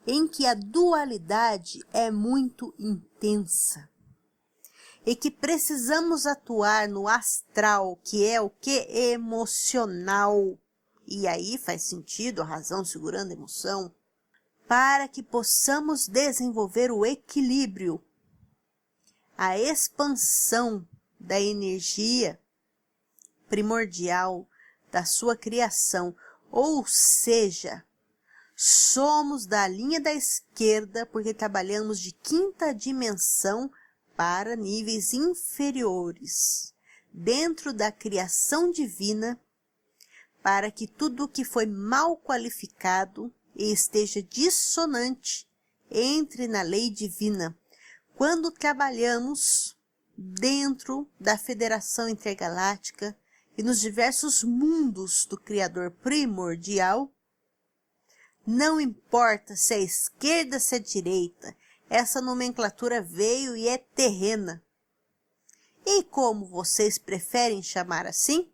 em 0.05 0.26
que 0.26 0.45
a 0.45 0.55
dualidade 0.55 1.85
é 1.93 2.11
muito 2.11 2.75
intensa 2.81 3.88
e 5.04 5.16
que 5.16 5.30
precisamos 5.30 6.26
atuar 6.26 6.88
no 6.88 7.09
astral, 7.09 7.99
que 8.04 8.26
é 8.26 8.40
o 8.40 8.50
que? 8.50 8.87
Emocional. 8.88 10.59
E 11.07 11.26
aí 11.26 11.59
faz 11.59 11.83
sentido 11.85 12.42
a 12.42 12.45
razão 12.45 12.85
segurando 12.85 13.30
a 13.30 13.35
emoção, 13.35 13.95
para 14.69 15.09
que 15.09 15.23
possamos 15.23 16.07
desenvolver 16.07 16.92
o 16.92 17.04
equilíbrio, 17.04 18.00
a 19.37 19.59
expansão 19.59 20.87
da 21.19 21.40
energia 21.40 22.40
primordial 23.49 24.49
da 24.92 25.04
sua 25.04 25.37
criação, 25.37 26.14
ou 26.50 26.85
seja, 26.87 27.85
somos 28.54 29.47
da 29.47 29.66
linha 29.66 30.00
da 30.00 30.12
esquerda 30.12 31.07
porque 31.07 31.33
trabalhamos 31.33 31.99
de 31.99 32.12
quinta 32.12 32.73
dimensão 32.73 33.71
para 34.21 34.55
níveis 34.55 35.15
inferiores, 35.15 36.75
dentro 37.11 37.73
da 37.73 37.91
criação 37.91 38.71
divina, 38.71 39.41
para 40.43 40.71
que 40.71 40.87
tudo 40.87 41.25
o 41.25 41.29
que 41.29 41.43
foi 41.43 41.65
mal 41.65 42.19
qualificado 42.19 43.33
e 43.57 43.73
esteja 43.73 44.23
dissonante 44.23 45.49
entre 45.91 46.47
na 46.47 46.61
lei 46.61 46.91
divina. 46.91 47.59
Quando 48.15 48.50
trabalhamos 48.50 49.75
dentro 50.15 51.11
da 51.19 51.39
Federação 51.39 52.07
Intergaláctica 52.07 53.17
e 53.57 53.62
nos 53.62 53.81
diversos 53.81 54.45
mundos 54.45 55.25
do 55.25 55.41
Criador 55.41 55.93
primordial, 55.93 57.11
não 58.47 58.79
importa 58.79 59.57
se 59.57 59.73
é 59.73 59.81
esquerda, 59.81 60.61
se 60.61 60.77
é 60.77 60.79
direita, 60.79 61.57
essa 61.91 62.21
nomenclatura 62.21 63.03
veio 63.03 63.57
e 63.57 63.69
é 63.69 63.77
terrena. 63.77 64.65
E 65.85 66.05
como 66.05 66.47
vocês 66.47 66.97
preferem 66.97 67.61
chamar 67.63 68.07
assim? 68.07 68.49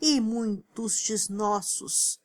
E 0.00 0.20
muitos 0.20 0.98
de 0.98 1.30
nossos 1.30 2.20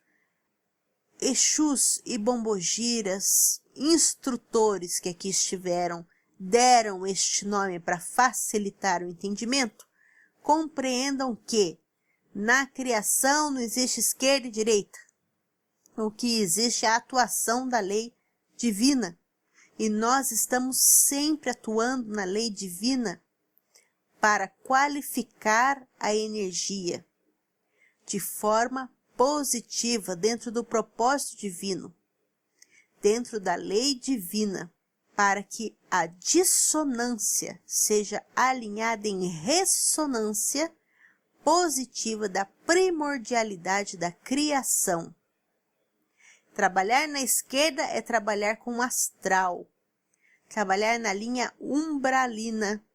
Exus 1.22 2.02
e 2.04 2.18
Bombogiras, 2.18 3.62
instrutores 3.76 5.00
que 5.00 5.10
aqui 5.10 5.30
estiveram, 5.30 6.06
deram 6.40 7.06
este 7.06 7.46
nome 7.46 7.80
para 7.80 8.00
facilitar 8.00 9.04
o 9.04 9.08
entendimento, 9.08 9.88
compreendam 10.42 11.36
que 11.36 11.80
na 12.34 12.66
criação 12.66 13.52
não 13.52 13.62
existe 13.62 14.00
esquerda 14.00 14.48
e 14.48 14.52
direita. 14.52 14.98
O 15.96 16.10
que 16.10 16.42
existe 16.42 16.88
é 16.88 16.90
a 16.90 16.96
atuação 16.96 17.70
da 17.70 17.80
lei 17.80 18.12
divina. 18.58 19.18
E 19.78 19.90
nós 19.90 20.32
estamos 20.32 20.78
sempre 20.78 21.50
atuando 21.50 22.14
na 22.14 22.24
lei 22.24 22.50
divina 22.50 23.22
para 24.20 24.48
qualificar 24.48 25.88
a 26.00 26.14
energia 26.14 27.06
de 28.06 28.20
forma 28.20 28.90
positiva 29.18 30.16
dentro 30.16 30.52
do 30.52 30.64
propósito 30.64 31.38
divino, 31.38 31.94
dentro 33.02 33.40
da 33.40 33.56
lei 33.56 33.96
divina, 33.96 34.74
para 35.16 35.44
que 35.44 35.78
a 35.90 36.08
dissonância 36.08 37.62
seja 37.66 38.26
alinhada 38.36 39.08
em 39.08 39.28
ressonância 39.28 40.74
positiva 41.44 42.28
da 42.28 42.46
primordialidade 42.46 43.98
da 43.98 44.12
criação. 44.12 45.14
Trabalhar 46.54 47.08
na 47.08 47.20
esquerda 47.20 47.82
é 47.82 48.00
trabalhar 48.00 48.58
com 48.58 48.80
astral. 48.80 49.68
Trabalhar 50.48 51.00
na 51.00 51.12
linha 51.12 51.52
umbralina. 51.60 52.86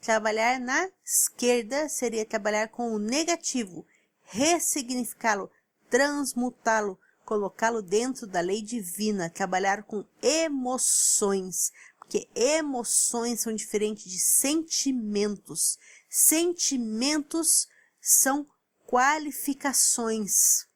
Trabalhar 0.00 0.58
na 0.58 0.88
esquerda 1.04 1.86
seria 1.90 2.24
trabalhar 2.24 2.68
com 2.68 2.94
o 2.94 2.98
negativo, 2.98 3.86
ressignificá-lo, 4.24 5.50
transmutá-lo, 5.90 6.98
colocá-lo 7.26 7.82
dentro 7.82 8.26
da 8.26 8.40
lei 8.40 8.62
divina, 8.62 9.28
trabalhar 9.28 9.82
com 9.82 10.02
emoções, 10.22 11.70
porque 11.98 12.26
emoções 12.34 13.42
são 13.42 13.54
diferentes 13.54 14.10
de 14.10 14.18
sentimentos. 14.18 15.78
Sentimentos 16.08 17.68
são 18.00 18.46
qualificações 18.86 20.71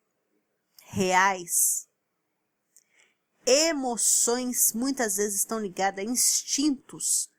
reais. 0.87 1.87
Emoções 3.45 4.73
muitas 4.73 5.17
vezes 5.17 5.41
estão 5.41 5.59
ligadas 5.59 6.05
a 6.05 6.09
instintos. 6.09 7.31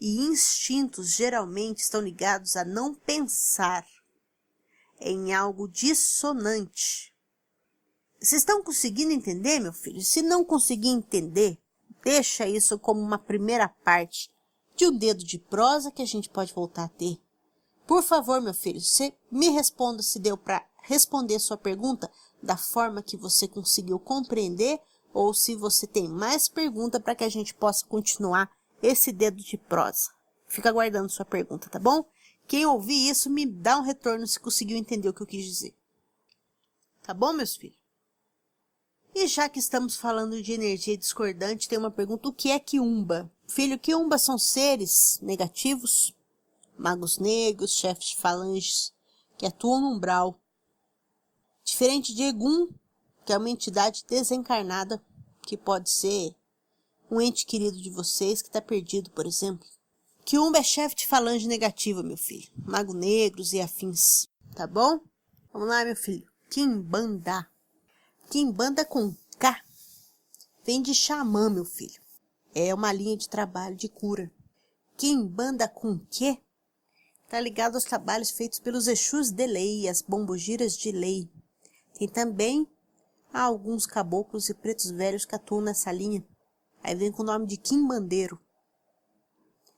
E 0.00 0.18
instintos 0.26 1.10
geralmente 1.10 1.78
estão 1.78 2.00
ligados 2.00 2.56
a 2.56 2.64
não 2.64 2.94
pensar 2.94 3.86
em 5.00 5.32
algo 5.32 5.68
dissonante. 5.68 7.14
Vocês 8.20 8.42
estão 8.42 8.62
conseguindo 8.62 9.12
entender, 9.12 9.58
meu 9.58 9.72
filho? 9.72 10.02
Se 10.02 10.22
não 10.22 10.44
conseguir 10.44 10.88
entender, 10.88 11.58
deixa 12.02 12.46
isso 12.46 12.78
como 12.78 13.00
uma 13.00 13.18
primeira 13.18 13.68
parte 13.68 14.30
de 14.74 14.86
um 14.86 14.96
dedo 14.96 15.24
de 15.24 15.38
prosa 15.38 15.90
que 15.90 16.02
a 16.02 16.06
gente 16.06 16.28
pode 16.28 16.52
voltar 16.52 16.84
a 16.84 16.88
ter. 16.88 17.18
Por 17.86 18.02
favor, 18.02 18.40
meu 18.40 18.54
filho, 18.54 18.80
você 18.80 19.14
me 19.30 19.48
responda 19.50 20.02
se 20.02 20.18
deu 20.18 20.36
para 20.36 20.66
responder 20.86 21.38
sua 21.38 21.56
pergunta 21.56 22.10
da 22.42 22.56
forma 22.56 23.02
que 23.02 23.16
você 23.16 23.46
conseguiu 23.46 23.98
compreender 23.98 24.80
ou 25.12 25.32
se 25.32 25.54
você 25.54 25.86
tem 25.86 26.08
mais 26.08 26.48
pergunta 26.48 27.00
para 27.00 27.14
que 27.14 27.24
a 27.24 27.28
gente 27.28 27.54
possa 27.54 27.84
continuar 27.86 28.50
esse 28.82 29.12
dedo 29.12 29.42
de 29.42 29.56
prosa. 29.56 30.10
Fica 30.46 30.68
aguardando 30.68 31.10
sua 31.10 31.24
pergunta, 31.24 31.68
tá 31.68 31.78
bom? 31.78 32.04
Quem 32.46 32.64
ouvir 32.66 33.08
isso 33.08 33.28
me 33.28 33.44
dá 33.44 33.78
um 33.78 33.82
retorno 33.82 34.26
se 34.26 34.38
conseguiu 34.38 34.76
entender 34.76 35.08
o 35.08 35.14
que 35.14 35.22
eu 35.22 35.26
quis 35.26 35.44
dizer. 35.44 35.74
Tá 37.02 37.12
bom, 37.12 37.32
meus 37.32 37.56
filhos? 37.56 37.78
E 39.14 39.26
já 39.26 39.48
que 39.48 39.58
estamos 39.58 39.96
falando 39.96 40.42
de 40.42 40.52
energia 40.52 40.96
discordante, 40.96 41.68
tem 41.68 41.78
uma 41.78 41.90
pergunta: 41.90 42.28
o 42.28 42.32
que 42.32 42.50
é 42.50 42.58
quiumba? 42.58 43.32
Filho, 43.48 43.78
quiumba 43.78 44.18
são 44.18 44.38
seres 44.38 45.18
negativos 45.22 46.14
magos 46.78 47.18
negros, 47.18 47.72
chefes 47.72 48.10
de 48.10 48.16
falanges, 48.16 48.92
que 49.36 49.46
atuam 49.46 49.80
no 49.80 49.88
umbral. 49.88 50.40
Diferente 51.66 52.14
de 52.14 52.22
Egum, 52.22 52.68
que 53.24 53.32
é 53.32 53.36
uma 53.36 53.50
entidade 53.50 54.04
desencarnada, 54.08 55.02
que 55.42 55.56
pode 55.56 55.90
ser 55.90 56.32
um 57.10 57.20
ente 57.20 57.44
querido 57.44 57.76
de 57.76 57.90
vocês 57.90 58.40
que 58.40 58.48
está 58.48 58.62
perdido, 58.62 59.10
por 59.10 59.26
exemplo. 59.26 59.66
Kiumba 60.24 60.58
é 60.58 60.62
chefe 60.62 60.94
de 60.94 61.08
falange 61.08 61.48
negativa, 61.48 62.04
meu 62.04 62.16
filho. 62.16 62.48
Mago 62.64 62.94
negros 62.94 63.52
e 63.52 63.60
afins. 63.60 64.28
Tá 64.54 64.64
bom? 64.64 65.00
Vamos 65.52 65.68
lá, 65.68 65.84
meu 65.84 65.96
filho. 65.96 66.24
Kimbanda. 66.48 67.50
Kimbanda 68.30 68.84
com 68.84 69.12
K. 69.36 69.60
Vem 70.64 70.80
de 70.80 70.94
xamã, 70.94 71.50
meu 71.50 71.64
filho. 71.64 72.00
É 72.54 72.72
uma 72.72 72.92
linha 72.92 73.16
de 73.16 73.28
trabalho 73.28 73.74
de 73.74 73.88
cura. 73.88 74.30
Kimbanda 74.96 75.68
com 75.68 75.98
Q 75.98 76.40
Está 77.24 77.40
ligado 77.40 77.74
aos 77.74 77.82
trabalhos 77.82 78.30
feitos 78.30 78.60
pelos 78.60 78.86
Exus 78.86 79.32
de 79.32 79.48
lei, 79.48 79.88
as 79.88 80.00
bombogiras 80.00 80.76
de 80.76 80.92
lei. 80.92 81.28
Tem 81.98 82.06
também 82.06 82.68
alguns 83.32 83.86
caboclos 83.86 84.48
e 84.48 84.54
pretos 84.54 84.90
velhos 84.90 85.24
que 85.24 85.34
atuam 85.34 85.62
nessa 85.62 85.90
linha. 85.90 86.22
Aí 86.82 86.94
vem 86.94 87.10
com 87.10 87.22
o 87.22 87.26
nome 87.26 87.46
de 87.46 87.56
Quimbandeiro. 87.56 88.38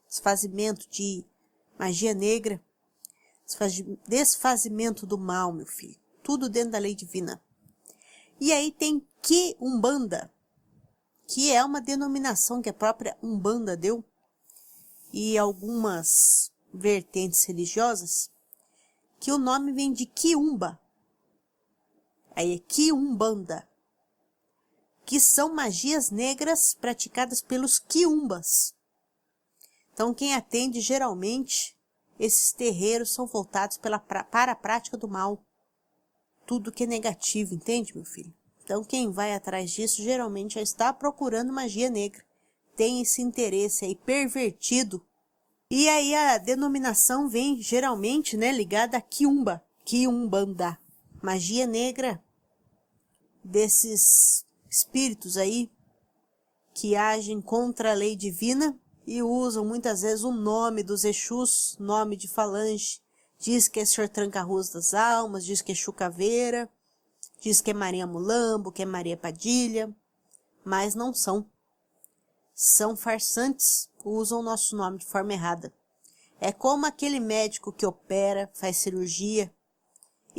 Desfazimento 0.07 0.89
de 0.89 1.25
magia 1.77 2.13
negra. 2.13 2.61
Desfazimento 4.07 5.07
do 5.07 5.17
mal, 5.17 5.53
meu 5.53 5.65
filho. 5.65 5.99
Tudo 6.21 6.49
dentro 6.49 6.71
da 6.71 6.77
lei 6.77 6.93
divina. 6.93 7.41
E 8.39 8.51
aí 8.51 8.71
tem 8.71 9.05
que 9.21 9.55
Umbanda, 9.59 10.31
que 11.27 11.51
é 11.51 11.63
uma 11.63 11.81
denominação 11.81 12.61
que 12.61 12.69
a 12.69 12.73
própria 12.73 13.17
Umbanda 13.23 13.77
deu. 13.77 14.03
E 15.11 15.37
algumas 15.37 16.51
vertentes 16.73 17.43
religiosas, 17.45 18.29
que 19.19 19.31
o 19.31 19.37
nome 19.37 19.71
vem 19.71 19.91
de 19.91 20.05
Quiumba. 20.05 20.79
Aí 22.35 22.55
é 22.55 22.59
Quiumbanda, 22.59 23.67
que 25.05 25.19
são 25.19 25.53
magias 25.53 26.11
negras 26.11 26.73
praticadas 26.73 27.41
pelos 27.41 27.79
Quiumbas. 27.79 28.73
Então, 29.93 30.13
quem 30.13 30.33
atende 30.33 30.79
geralmente 30.79 31.75
esses 32.19 32.51
terreiros 32.51 33.13
são 33.13 33.25
voltados 33.25 33.77
pela, 33.77 33.99
para 33.99 34.51
a 34.51 34.55
prática 34.55 34.97
do 34.97 35.07
mal. 35.07 35.43
Tudo 36.45 36.71
que 36.71 36.83
é 36.83 36.87
negativo, 36.87 37.53
entende, 37.55 37.95
meu 37.95 38.05
filho? 38.05 38.33
Então, 38.63 38.83
quem 38.83 39.11
vai 39.11 39.33
atrás 39.33 39.71
disso 39.71 40.03
geralmente 40.03 40.55
já 40.55 40.61
está 40.61 40.93
procurando 40.93 41.51
magia 41.51 41.89
negra. 41.89 42.23
Tem 42.75 43.01
esse 43.01 43.21
interesse 43.21 43.85
aí 43.85 43.95
pervertido 43.95 45.05
e 45.71 45.87
aí 45.87 46.15
a 46.15 46.39
denominação 46.39 47.29
vem 47.29 47.61
geralmente 47.61 48.35
né, 48.35 48.51
ligada 48.51 48.97
a 48.97 49.01
Kiumba, 49.01 49.63
Kiumbanda, 49.85 50.79
magia 51.21 51.67
negra 51.67 52.23
desses 53.43 54.45
espíritos 54.69 55.37
aí 55.37 55.71
que 56.73 56.95
agem 56.95 57.41
contra 57.41 57.91
a 57.91 57.95
lei 57.95 58.15
divina 58.15 58.77
e 59.05 59.21
usam 59.21 59.65
muitas 59.65 60.01
vezes 60.01 60.23
o 60.23 60.31
nome 60.31 60.83
dos 60.83 61.03
Exus, 61.03 61.75
nome 61.79 62.15
de 62.15 62.27
falange, 62.27 63.01
diz 63.39 63.67
que 63.67 63.79
é 63.79 63.85
Senhor 63.85 64.07
Tranca-Ruas 64.07 64.69
das 64.69 64.93
Almas, 64.93 65.45
diz 65.45 65.61
que 65.61 65.71
é 65.71 65.75
Chucaveira, 65.75 66.69
diz 67.41 67.59
que 67.59 67.71
é 67.71 67.73
Maria 67.73 68.05
Mulambo, 68.05 68.71
que 68.71 68.83
é 68.83 68.85
Maria 68.85 69.17
Padilha, 69.17 69.93
mas 70.63 70.93
não 70.93 71.13
são. 71.13 71.49
São 72.53 72.95
farsantes 72.95 73.89
usam 74.05 74.39
o 74.39 74.43
nosso 74.43 74.75
nome 74.75 74.99
de 74.99 75.05
forma 75.05 75.33
errada. 75.33 75.73
É 76.39 76.51
como 76.51 76.85
aquele 76.85 77.19
médico 77.19 77.73
que 77.73 77.85
opera, 77.85 78.49
faz 78.53 78.77
cirurgia 78.77 79.53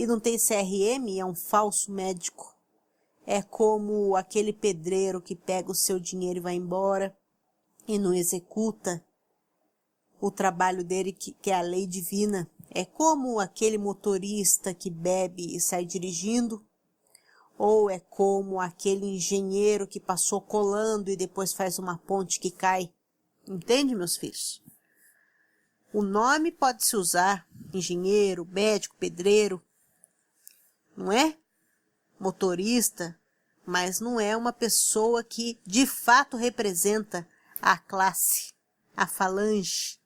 e 0.00 0.06
não 0.06 0.18
tem 0.18 0.38
CRM 0.38 1.18
é 1.18 1.24
um 1.26 1.34
falso 1.34 1.92
médico. 1.92 2.56
É 3.26 3.42
como 3.42 4.16
aquele 4.16 4.50
pedreiro 4.50 5.20
que 5.20 5.36
pega 5.36 5.70
o 5.70 5.74
seu 5.74 6.00
dinheiro 6.00 6.38
e 6.38 6.40
vai 6.40 6.54
embora 6.54 7.14
e 7.86 7.98
não 7.98 8.14
executa 8.14 9.04
o 10.18 10.30
trabalho 10.30 10.82
dele, 10.82 11.12
que, 11.12 11.32
que 11.32 11.50
é 11.50 11.54
a 11.54 11.60
lei 11.60 11.86
divina. 11.86 12.50
É 12.70 12.82
como 12.82 13.38
aquele 13.38 13.76
motorista 13.76 14.72
que 14.72 14.88
bebe 14.88 15.54
e 15.54 15.60
sai 15.60 15.84
dirigindo, 15.84 16.64
ou 17.58 17.90
é 17.90 18.00
como 18.00 18.58
aquele 18.58 19.04
engenheiro 19.04 19.86
que 19.86 20.00
passou 20.00 20.40
colando 20.40 21.10
e 21.10 21.16
depois 21.16 21.52
faz 21.52 21.78
uma 21.78 21.98
ponte 21.98 22.40
que 22.40 22.50
cai. 22.50 22.90
Entende, 23.46 23.94
meus 23.94 24.16
filhos? 24.16 24.62
O 25.92 26.00
nome 26.00 26.50
pode 26.50 26.86
se 26.86 26.96
usar 26.96 27.46
engenheiro, 27.74 28.46
médico, 28.46 28.96
pedreiro, 28.98 29.62
não 31.00 31.10
é? 31.10 31.36
Motorista, 32.18 33.18
mas 33.64 34.00
não 34.00 34.20
é 34.20 34.36
uma 34.36 34.52
pessoa 34.52 35.24
que 35.24 35.58
de 35.66 35.86
fato 35.86 36.36
representa 36.36 37.26
a 37.60 37.78
classe, 37.78 38.52
a 38.96 39.06
falange. 39.06 39.98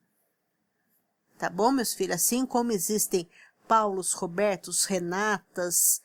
Tá 1.36 1.50
bom, 1.50 1.72
meus 1.72 1.92
filhos? 1.92 2.16
Assim 2.16 2.46
como 2.46 2.70
existem 2.70 3.28
Paulos, 3.66 4.12
Robertos, 4.12 4.84
Renatas, 4.84 6.00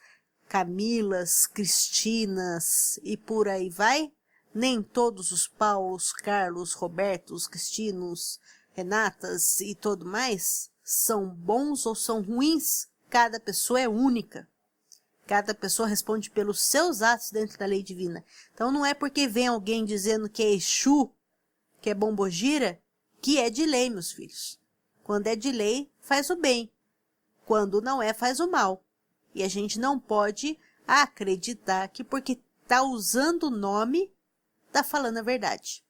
Camilas, 0.47 1.45
Cristinas 1.45 2.99
e 3.03 3.15
por 3.15 3.47
aí 3.47 3.69
vai, 3.69 4.11
nem 4.53 4.81
todos 4.81 5.31
os 5.31 5.47
Paulos, 5.47 6.11
Carlos, 6.11 6.73
Robertos, 6.73 7.47
Cristinos, 7.47 8.39
Renatas 8.71 9.61
e 9.61 9.75
tudo 9.75 10.05
mais 10.05 10.71
são 10.83 11.29
bons 11.29 11.85
ou 11.85 11.93
são 11.93 12.23
ruins. 12.23 12.87
Cada 13.09 13.39
pessoa 13.39 13.79
é 13.79 13.87
única. 13.87 14.47
Cada 15.29 15.53
pessoa 15.53 15.87
responde 15.87 16.31
pelos 16.31 16.59
seus 16.59 17.03
atos 17.03 17.29
dentro 17.29 17.55
da 17.55 17.67
lei 17.67 17.83
divina. 17.83 18.25
Então 18.51 18.71
não 18.71 18.83
é 18.83 18.95
porque 18.95 19.27
vem 19.27 19.45
alguém 19.45 19.85
dizendo 19.85 20.27
que 20.27 20.41
é 20.41 20.51
Exu, 20.51 21.13
que 21.79 21.91
é 21.91 21.93
Bombogira, 21.93 22.81
que 23.21 23.37
é 23.37 23.47
de 23.47 23.63
lei, 23.63 23.91
meus 23.91 24.11
filhos. 24.11 24.59
Quando 25.03 25.27
é 25.27 25.35
de 25.35 25.51
lei, 25.51 25.87
faz 25.99 26.31
o 26.31 26.35
bem. 26.35 26.73
Quando 27.45 27.79
não 27.79 28.01
é, 28.01 28.11
faz 28.11 28.39
o 28.39 28.49
mal. 28.49 28.83
E 29.35 29.43
a 29.43 29.47
gente 29.47 29.79
não 29.79 29.99
pode 29.99 30.57
acreditar 30.87 31.87
que 31.89 32.03
porque 32.03 32.41
está 32.63 32.81
usando 32.81 33.43
o 33.43 33.51
nome, 33.51 34.11
está 34.65 34.83
falando 34.83 35.19
a 35.19 35.21
verdade. 35.21 35.85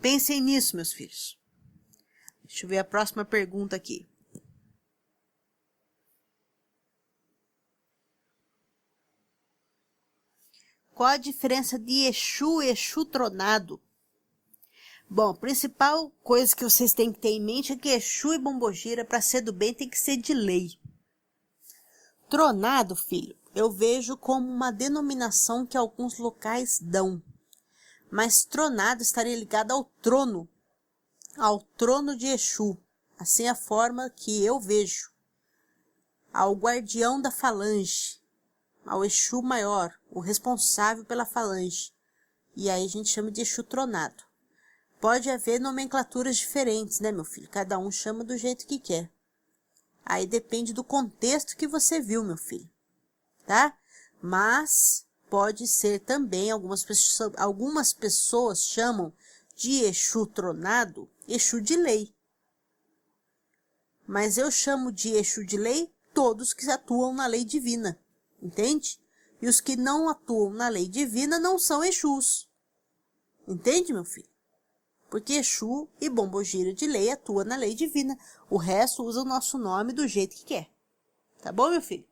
Pensem 0.00 0.40
nisso, 0.40 0.76
meus 0.76 0.92
filhos. 0.92 1.36
Deixa 2.44 2.66
eu 2.66 2.68
ver 2.68 2.78
a 2.78 2.84
próxima 2.84 3.24
pergunta 3.24 3.74
aqui. 3.74 4.08
Qual 11.02 11.14
a 11.14 11.16
diferença 11.16 11.80
de 11.80 12.04
Exu 12.06 12.62
e 12.62 12.68
Exu 12.68 13.04
tronado? 13.04 13.82
Bom, 15.10 15.30
a 15.30 15.34
principal 15.34 16.12
coisa 16.22 16.54
que 16.54 16.62
vocês 16.62 16.94
têm 16.94 17.12
que 17.12 17.18
ter 17.18 17.30
em 17.30 17.42
mente 17.42 17.72
é 17.72 17.76
que 17.76 17.88
Exu 17.88 18.32
e 18.32 18.38
Bombogira, 18.38 19.04
para 19.04 19.20
ser 19.20 19.40
do 19.40 19.52
bem, 19.52 19.74
tem 19.74 19.88
que 19.88 19.98
ser 19.98 20.16
de 20.16 20.32
lei. 20.32 20.78
Tronado, 22.30 22.94
filho, 22.94 23.36
eu 23.52 23.68
vejo 23.68 24.16
como 24.16 24.48
uma 24.48 24.70
denominação 24.70 25.66
que 25.66 25.76
alguns 25.76 26.18
locais 26.18 26.78
dão. 26.80 27.20
Mas 28.08 28.44
tronado 28.44 29.02
estaria 29.02 29.36
ligado 29.36 29.72
ao 29.72 29.82
trono, 30.00 30.48
ao 31.36 31.62
trono 31.76 32.16
de 32.16 32.28
Exu. 32.28 32.78
Assim 33.18 33.46
é 33.46 33.48
a 33.48 33.56
forma 33.56 34.08
que 34.08 34.44
eu 34.44 34.60
vejo. 34.60 35.10
Ao 36.32 36.54
guardião 36.54 37.20
da 37.20 37.32
falange, 37.32 38.21
ao 38.84 39.04
Exu 39.04 39.42
maior, 39.42 39.94
o 40.10 40.20
responsável 40.20 41.04
pela 41.04 41.24
falange. 41.24 41.92
E 42.56 42.68
aí 42.68 42.84
a 42.84 42.88
gente 42.88 43.08
chama 43.08 43.30
de 43.30 43.40
Exu 43.40 43.62
tronado. 43.62 44.22
Pode 45.00 45.30
haver 45.30 45.60
nomenclaturas 45.60 46.36
diferentes, 46.36 47.00
né, 47.00 47.10
meu 47.10 47.24
filho? 47.24 47.48
Cada 47.48 47.78
um 47.78 47.90
chama 47.90 48.22
do 48.22 48.36
jeito 48.36 48.66
que 48.66 48.78
quer. 48.78 49.10
Aí 50.04 50.26
depende 50.26 50.72
do 50.72 50.84
contexto 50.84 51.56
que 51.56 51.66
você 51.66 52.00
viu, 52.00 52.22
meu 52.22 52.36
filho. 52.36 52.70
Tá? 53.46 53.76
Mas 54.20 55.06
pode 55.28 55.66
ser 55.66 56.00
também, 56.00 56.50
algumas 56.50 56.84
pessoas, 56.84 57.32
algumas 57.36 57.92
pessoas 57.92 58.64
chamam 58.64 59.12
de 59.56 59.84
Exu 59.84 60.26
tronado, 60.26 61.08
Exu 61.26 61.60
de 61.60 61.76
lei. 61.76 62.14
Mas 64.06 64.36
eu 64.38 64.50
chamo 64.50 64.92
de 64.92 65.10
Exu 65.14 65.44
de 65.44 65.56
lei 65.56 65.92
todos 66.12 66.52
que 66.52 66.70
atuam 66.70 67.14
na 67.14 67.26
lei 67.26 67.44
divina, 67.44 67.98
entende? 68.42 69.00
E 69.40 69.48
os 69.48 69.60
que 69.60 69.76
não 69.76 70.08
atuam 70.08 70.52
na 70.52 70.68
lei 70.68 70.88
divina 70.88 71.38
não 71.38 71.58
são 71.58 71.82
Exus. 71.82 72.48
Entende, 73.46 73.92
meu 73.92 74.04
filho? 74.04 74.32
porque 75.12 75.34
Exu 75.34 75.86
e 76.00 76.08
Bombogira 76.08 76.72
de 76.72 76.86
lei 76.86 77.10
atua 77.10 77.44
na 77.44 77.54
lei 77.54 77.74
divina. 77.74 78.18
O 78.48 78.56
resto 78.56 79.04
usa 79.04 79.20
o 79.20 79.26
nosso 79.26 79.58
nome 79.58 79.92
do 79.92 80.08
jeito 80.08 80.34
que 80.34 80.42
quer. 80.46 80.70
Tá 81.42 81.52
bom, 81.52 81.68
meu 81.68 81.82
filho? 81.82 82.06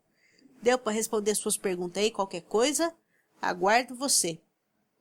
Deu 0.60 0.78
para 0.78 0.92
responder 0.92 1.34
suas 1.34 1.56
perguntas 1.56 2.02
aí? 2.02 2.10
Qualquer 2.10 2.42
coisa? 2.42 2.94
Aguardo 3.40 3.94
você. 3.94 4.38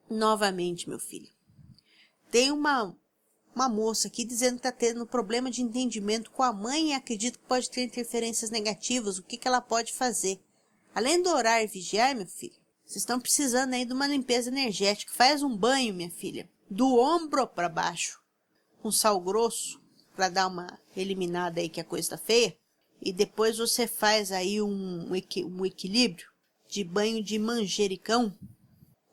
Novamente, 0.09 0.87
meu 0.87 0.97
filho. 0.97 1.27
Tem 2.31 2.53
uma, 2.53 2.95
uma 3.53 3.67
moça 3.67 4.07
aqui 4.07 4.23
dizendo 4.23 4.61
que 4.61 4.67
está 4.67 4.71
tendo 4.71 5.05
problema 5.05 5.51
de 5.51 5.61
entendimento 5.61 6.31
com 6.31 6.41
a 6.41 6.53
mãe 6.53 6.91
e 6.91 6.93
acredita 6.93 7.37
que 7.37 7.43
pode 7.43 7.69
ter 7.69 7.83
interferências 7.83 8.49
negativas. 8.49 9.17
O 9.17 9.23
que, 9.23 9.35
que 9.35 9.45
ela 9.45 9.59
pode 9.59 9.91
fazer? 9.91 10.39
Além 10.93 11.21
do 11.21 11.30
orar 11.30 11.62
e 11.62 11.67
vigiar, 11.67 12.15
meu 12.15 12.25
filho, 12.25 12.56
vocês 12.86 12.97
estão 13.04 13.19
precisando 13.19 13.73
aí 13.73 13.86
de 13.86 13.93
uma 13.93 14.08
limpeza 14.08 14.49
energética. 14.49 15.13
Faz 15.13 15.43
um 15.43 15.56
banho, 15.56 15.93
minha 15.93 16.10
filha 16.10 16.49
do 16.69 16.99
ombro 16.99 17.47
para 17.47 17.67
baixo, 17.67 18.21
com 18.82 18.91
sal 18.91 19.19
grosso, 19.19 19.82
para 20.15 20.30
dar 20.30 20.47
uma 20.47 20.80
eliminada 20.95 21.60
aí 21.60 21.69
que 21.69 21.82
a 21.82 21.86
coisa 21.86 22.12
tá 22.12 22.17
feia. 22.17 22.56
E 23.02 23.13
depois 23.13 23.58
você 23.58 23.88
faz 23.88 24.32
aí 24.32 24.62
um, 24.62 25.10
um, 25.10 25.15
equi 25.15 25.45
equilíbrio 25.65 26.28
de 26.67 26.84
banho 26.84 27.23
de 27.23 27.39
manjericão 27.39 28.38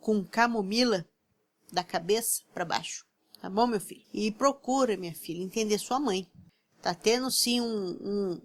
com 0.00 0.24
camomila 0.24 1.06
da 1.72 1.84
cabeça 1.84 2.42
para 2.52 2.64
baixo. 2.64 3.06
Tá 3.40 3.48
bom, 3.48 3.66
meu 3.66 3.80
filho? 3.80 4.04
E 4.12 4.30
procura, 4.30 4.96
minha 4.96 5.14
filha, 5.14 5.42
entender 5.42 5.78
sua 5.78 6.00
mãe. 6.00 6.26
Tá 6.82 6.94
tendo 6.94 7.30
sim 7.30 7.60
um, 7.60 7.90
um, 8.00 8.42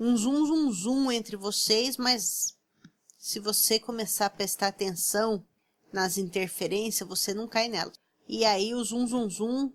um 0.00 0.16
zoom, 0.16 0.46
zoom, 0.46 0.72
zoom 0.72 1.12
entre 1.12 1.36
vocês, 1.36 1.96
mas 1.96 2.57
se 3.18 3.38
você 3.38 3.78
começar 3.78 4.26
a 4.26 4.30
prestar 4.30 4.68
atenção 4.68 5.44
nas 5.92 6.16
interferências, 6.16 7.08
você 7.08 7.34
não 7.34 7.46
cai 7.46 7.68
nela 7.68 7.92
e 8.28 8.44
aí 8.44 8.74
o 8.74 8.84
zum 8.84 9.06
zum 9.06 9.30
zum 9.30 9.72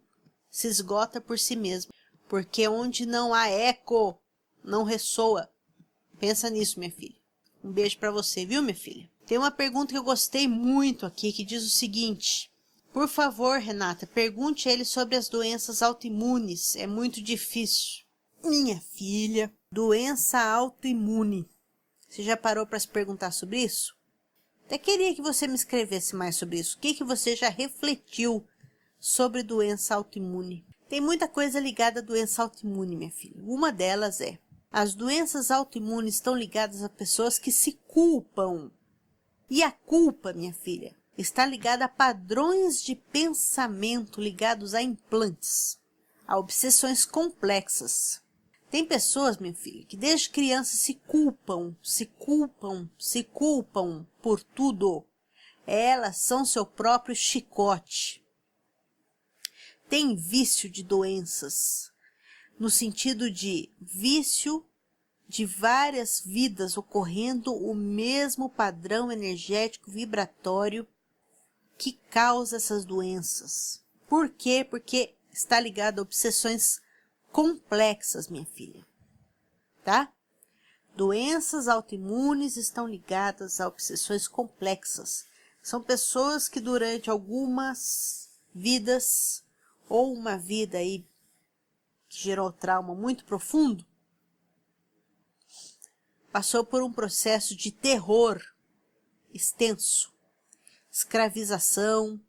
se 0.49 0.67
esgota 0.67 1.19
por 1.19 1.39
si 1.39 1.55
mesmo. 1.55 1.91
Porque 2.29 2.67
onde 2.67 3.05
não 3.05 3.33
há 3.33 3.47
eco, 3.47 4.17
não 4.63 4.83
ressoa. 4.83 5.49
Pensa 6.19 6.49
nisso, 6.49 6.79
minha 6.79 6.91
filha. 6.91 7.15
Um 7.63 7.71
beijo 7.71 7.97
para 7.97 8.11
você, 8.11 8.45
viu, 8.45 8.61
minha 8.61 8.75
filha? 8.75 9.09
Tem 9.25 9.37
uma 9.37 9.51
pergunta 9.51 9.91
que 9.91 9.97
eu 9.97 10.03
gostei 10.03 10.47
muito 10.47 11.05
aqui 11.05 11.33
que 11.33 11.43
diz 11.43 11.63
o 11.63 11.69
seguinte: 11.69 12.51
Por 12.91 13.07
favor, 13.07 13.59
Renata, 13.59 14.05
pergunte 14.05 14.69
a 14.69 14.71
ele 14.71 14.85
sobre 14.85 15.15
as 15.15 15.27
doenças 15.27 15.81
autoimunes. 15.81 16.75
É 16.75 16.85
muito 16.85 17.21
difícil. 17.21 18.03
Minha 18.43 18.79
filha, 18.79 19.51
doença 19.71 20.39
autoimune. 20.39 21.47
Você 22.13 22.21
já 22.21 22.37
parou 22.37 22.67
para 22.67 22.79
se 22.79 22.87
perguntar 22.87 23.31
sobre 23.31 23.63
isso? 23.63 23.97
Até 24.67 24.77
queria 24.77 25.15
que 25.15 25.21
você 25.23 25.47
me 25.47 25.55
escrevesse 25.55 26.15
mais 26.15 26.35
sobre 26.35 26.59
isso. 26.59 26.77
O 26.77 26.79
que, 26.79 26.93
que 26.93 27.03
você 27.03 27.35
já 27.35 27.49
refletiu 27.49 28.45
sobre 28.99 29.41
doença 29.41 29.95
autoimune? 29.95 30.63
Tem 30.87 31.01
muita 31.01 31.27
coisa 31.27 31.59
ligada 31.59 32.01
à 32.01 32.03
doença 32.03 32.43
autoimune, 32.43 32.95
minha 32.95 33.09
filha. 33.09 33.41
Uma 33.43 33.71
delas 33.71 34.21
é: 34.21 34.37
as 34.71 34.93
doenças 34.93 35.49
autoimunes 35.49 36.13
estão 36.13 36.35
ligadas 36.35 36.83
a 36.83 36.89
pessoas 36.89 37.39
que 37.39 37.51
se 37.51 37.79
culpam. 37.87 38.69
E 39.49 39.63
a 39.63 39.71
culpa, 39.71 40.33
minha 40.33 40.53
filha, 40.53 40.95
está 41.17 41.47
ligada 41.47 41.85
a 41.85 41.89
padrões 41.89 42.83
de 42.83 42.93
pensamento 42.93 44.21
ligados 44.21 44.75
a 44.75 44.83
implantes, 44.83 45.79
a 46.27 46.37
obsessões 46.37 47.05
complexas, 47.05 48.22
tem 48.73 48.83
pessoas, 48.83 49.37
minha 49.37 49.53
filha, 49.53 49.85
que 49.85 49.95
desde 49.95 50.31
criança 50.31 50.75
se 50.75 50.95
culpam, 50.95 51.75
se 51.83 52.07
culpam, 52.07 52.89
se 52.97 53.23
culpam 53.23 54.03
por 54.19 54.41
tudo. 54.41 55.05
Elas 55.67 56.17
são 56.17 56.43
seu 56.43 56.65
próprio 56.65 57.15
chicote. 57.15 58.25
Tem 59.87 60.15
vício 60.15 60.67
de 60.67 60.81
doenças, 60.81 61.91
no 62.57 62.67
sentido 62.67 63.29
de 63.29 63.71
vício 63.79 64.65
de 65.29 65.45
várias 65.45 66.23
vidas 66.25 66.75
ocorrendo 66.75 67.53
o 67.53 67.75
mesmo 67.75 68.49
padrão 68.49 69.11
energético 69.11 69.91
vibratório 69.91 70.87
que 71.77 71.91
causa 72.09 72.55
essas 72.55 72.85
doenças. 72.85 73.85
Por 74.07 74.29
quê? 74.29 74.65
Porque 74.67 75.13
está 75.31 75.59
ligado 75.59 75.99
a 75.99 76.01
obsessões 76.01 76.81
complexas, 77.33 78.27
minha 78.29 78.45
filha. 78.45 78.85
Tá? 79.83 80.13
Doenças 80.95 81.67
autoimunes 81.67 82.55
estão 82.55 82.87
ligadas 82.87 83.59
a 83.59 83.67
obsessões 83.67 84.27
complexas. 84.27 85.25
São 85.61 85.81
pessoas 85.81 86.47
que 86.47 86.61
durante 86.61 87.09
algumas 87.09 88.29
vidas 88.53 89.43
ou 89.89 90.13
uma 90.13 90.37
vida 90.37 90.77
aí 90.77 91.05
que 92.07 92.19
gerou 92.19 92.51
trauma 92.51 92.93
muito 92.93 93.25
profundo, 93.25 93.83
passou 96.31 96.63
por 96.63 96.83
um 96.83 96.93
processo 96.93 97.55
de 97.55 97.71
terror 97.71 98.39
extenso, 99.33 100.13
escravização, 100.91 102.21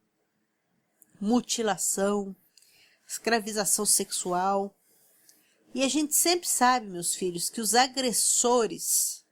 mutilação, 1.21 2.35
escravização 3.07 3.85
sexual, 3.85 4.75
e 5.75 5.83
a 5.83 5.89
gente 5.89 6.15
sempre 6.15 6.49
sabe, 6.49 6.87
meus 6.87 7.17
filhos, 7.17 7.51
que 7.51 7.61
os 7.61 7.75
agressores, 7.75 9.25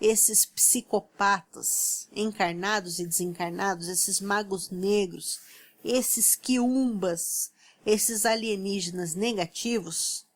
esses 0.00 0.44
psicopatas 0.44 2.08
encarnados 2.12 2.98
e 2.98 3.06
desencarnados, 3.06 3.86
esses 3.86 4.20
magos 4.20 4.70
negros, 4.70 5.38
esses 5.84 6.34
quiumbas, 6.34 7.52
esses 7.86 8.26
alienígenas 8.26 9.14
negativos, 9.14 10.26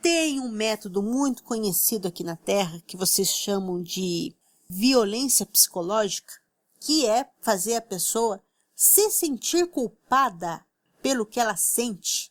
têm 0.00 0.38
um 0.38 0.48
método 0.48 1.02
muito 1.02 1.42
conhecido 1.42 2.06
aqui 2.06 2.22
na 2.22 2.36
Terra 2.36 2.80
que 2.86 2.96
vocês 2.96 3.28
chamam 3.28 3.82
de 3.82 4.32
violência 4.68 5.44
psicológica, 5.44 6.34
que 6.78 7.04
é 7.04 7.28
fazer 7.40 7.74
a 7.74 7.82
pessoa 7.82 8.40
se 8.76 9.10
sentir 9.10 9.66
culpada 9.66 10.64
pelo 11.02 11.26
que 11.26 11.40
ela 11.40 11.56
sente 11.56 12.30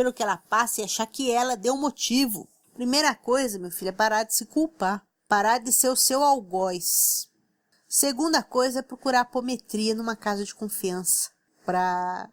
pelo 0.00 0.14
que 0.14 0.22
ela 0.22 0.38
passa 0.38 0.80
e 0.80 0.84
achar 0.84 1.06
que 1.06 1.30
ela 1.30 1.58
deu 1.58 1.76
motivo. 1.76 2.48
Primeira 2.72 3.14
coisa, 3.14 3.58
meu 3.58 3.70
filho, 3.70 3.90
é 3.90 3.92
parar 3.92 4.22
de 4.22 4.34
se 4.34 4.46
culpar. 4.46 5.04
Parar 5.28 5.58
de 5.58 5.70
ser 5.70 5.90
o 5.90 5.96
seu 5.96 6.22
algoz. 6.22 7.28
Segunda 7.86 8.42
coisa 8.42 8.78
é 8.78 8.82
procurar 8.82 9.20
apometria 9.20 9.94
numa 9.94 10.16
casa 10.16 10.42
de 10.42 10.54
confiança. 10.54 11.28
Para 11.66 12.30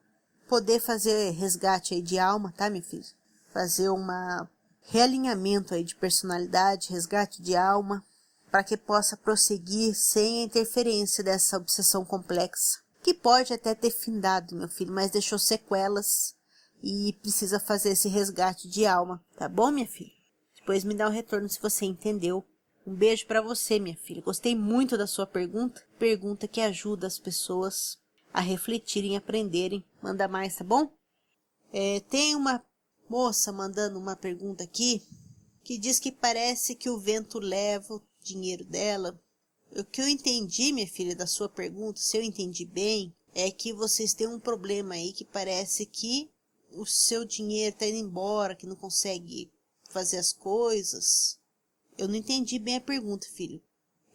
poder 0.47 0.80
fazer 0.80 1.32
resgate 1.32 1.93
aí 1.93 2.01
de 2.01 2.17
alma, 2.17 2.53
tá, 2.56 2.69
meu 2.69 2.82
filho? 2.82 3.03
Fazer 3.51 3.89
uma 3.89 4.49
realinhamento 4.84 5.73
aí 5.73 5.84
de 5.84 5.97
personalidade, 5.97 6.93
resgate 6.93 7.41
de 7.41 7.53
alma, 7.53 8.01
para 8.49 8.63
que 8.63 8.77
possa 8.77 9.17
prosseguir 9.17 9.93
sem 9.93 10.39
a 10.39 10.45
interferência 10.45 11.21
dessa 11.21 11.58
obsessão 11.58 12.06
complexa, 12.06 12.80
que 13.03 13.13
pode 13.13 13.51
até 13.53 13.75
ter 13.75 13.91
findado, 13.91 14.56
meu 14.56 14.69
filho, 14.69 14.93
mas 14.93 15.12
deixou 15.12 15.38
sequelas 15.38 16.37
e 16.81 17.13
precisa 17.21 17.59
fazer 17.59 17.91
esse 17.91 18.07
resgate 18.07 18.67
de 18.67 18.85
alma, 18.85 19.23
tá 19.35 19.49
bom, 19.49 19.71
minha 19.71 19.87
filha? 19.87 20.11
Depois 20.55 20.83
me 20.83 20.93
dá 20.93 21.07
um 21.07 21.11
retorno 21.11 21.47
se 21.49 21.61
você 21.61 21.85
entendeu 21.85 22.45
Um 22.85 22.93
beijo 22.93 23.25
para 23.25 23.41
você, 23.41 23.79
minha 23.79 23.97
filha. 23.97 24.21
Gostei 24.21 24.55
muito 24.55 24.97
da 24.97 25.05
sua 25.05 25.27
pergunta. 25.27 25.83
Pergunta 25.99 26.47
que 26.47 26.61
ajuda 26.61 27.05
as 27.05 27.19
pessoas 27.19 27.97
a 28.33 28.39
refletirem, 28.39 29.17
aprenderem. 29.17 29.83
Manda 30.01 30.25
mais, 30.25 30.55
tá 30.55 30.63
bom? 30.63 30.89
É, 31.73 31.99
tem 32.01 32.33
uma 32.33 32.63
moça 33.09 33.51
mandando 33.51 33.99
uma 33.99 34.15
pergunta 34.15 34.63
aqui 34.63 35.01
que 35.65 35.77
diz 35.77 35.99
que 35.99 36.13
parece 36.13 36.75
que 36.75 36.89
o 36.89 36.97
vento 36.97 37.39
leva 37.39 37.95
o 37.95 38.01
dinheiro 38.23 38.63
dela. 38.63 39.19
O 39.75 39.83
que 39.83 40.01
eu 40.01 40.07
entendi, 40.07 40.71
minha 40.71 40.87
filha, 40.87 41.13
da 41.13 41.27
sua 41.27 41.49
pergunta, 41.49 41.99
se 41.99 42.17
eu 42.17 42.21
entendi 42.21 42.63
bem, 42.63 43.13
é 43.35 43.51
que 43.51 43.73
vocês 43.73 44.13
têm 44.13 44.27
um 44.27 44.39
problema 44.39 44.95
aí 44.95 45.11
que 45.11 45.25
parece 45.25 45.85
que 45.85 46.29
o 46.77 46.85
seu 46.85 47.25
dinheiro 47.25 47.73
está 47.73 47.85
indo 47.85 47.97
embora, 47.97 48.55
que 48.55 48.67
não 48.67 48.75
consegue 48.75 49.51
fazer 49.89 50.17
as 50.17 50.31
coisas. 50.31 51.39
Eu 51.97 52.07
não 52.07 52.15
entendi 52.15 52.59
bem 52.59 52.77
a 52.77 52.81
pergunta, 52.81 53.27
filho. 53.27 53.61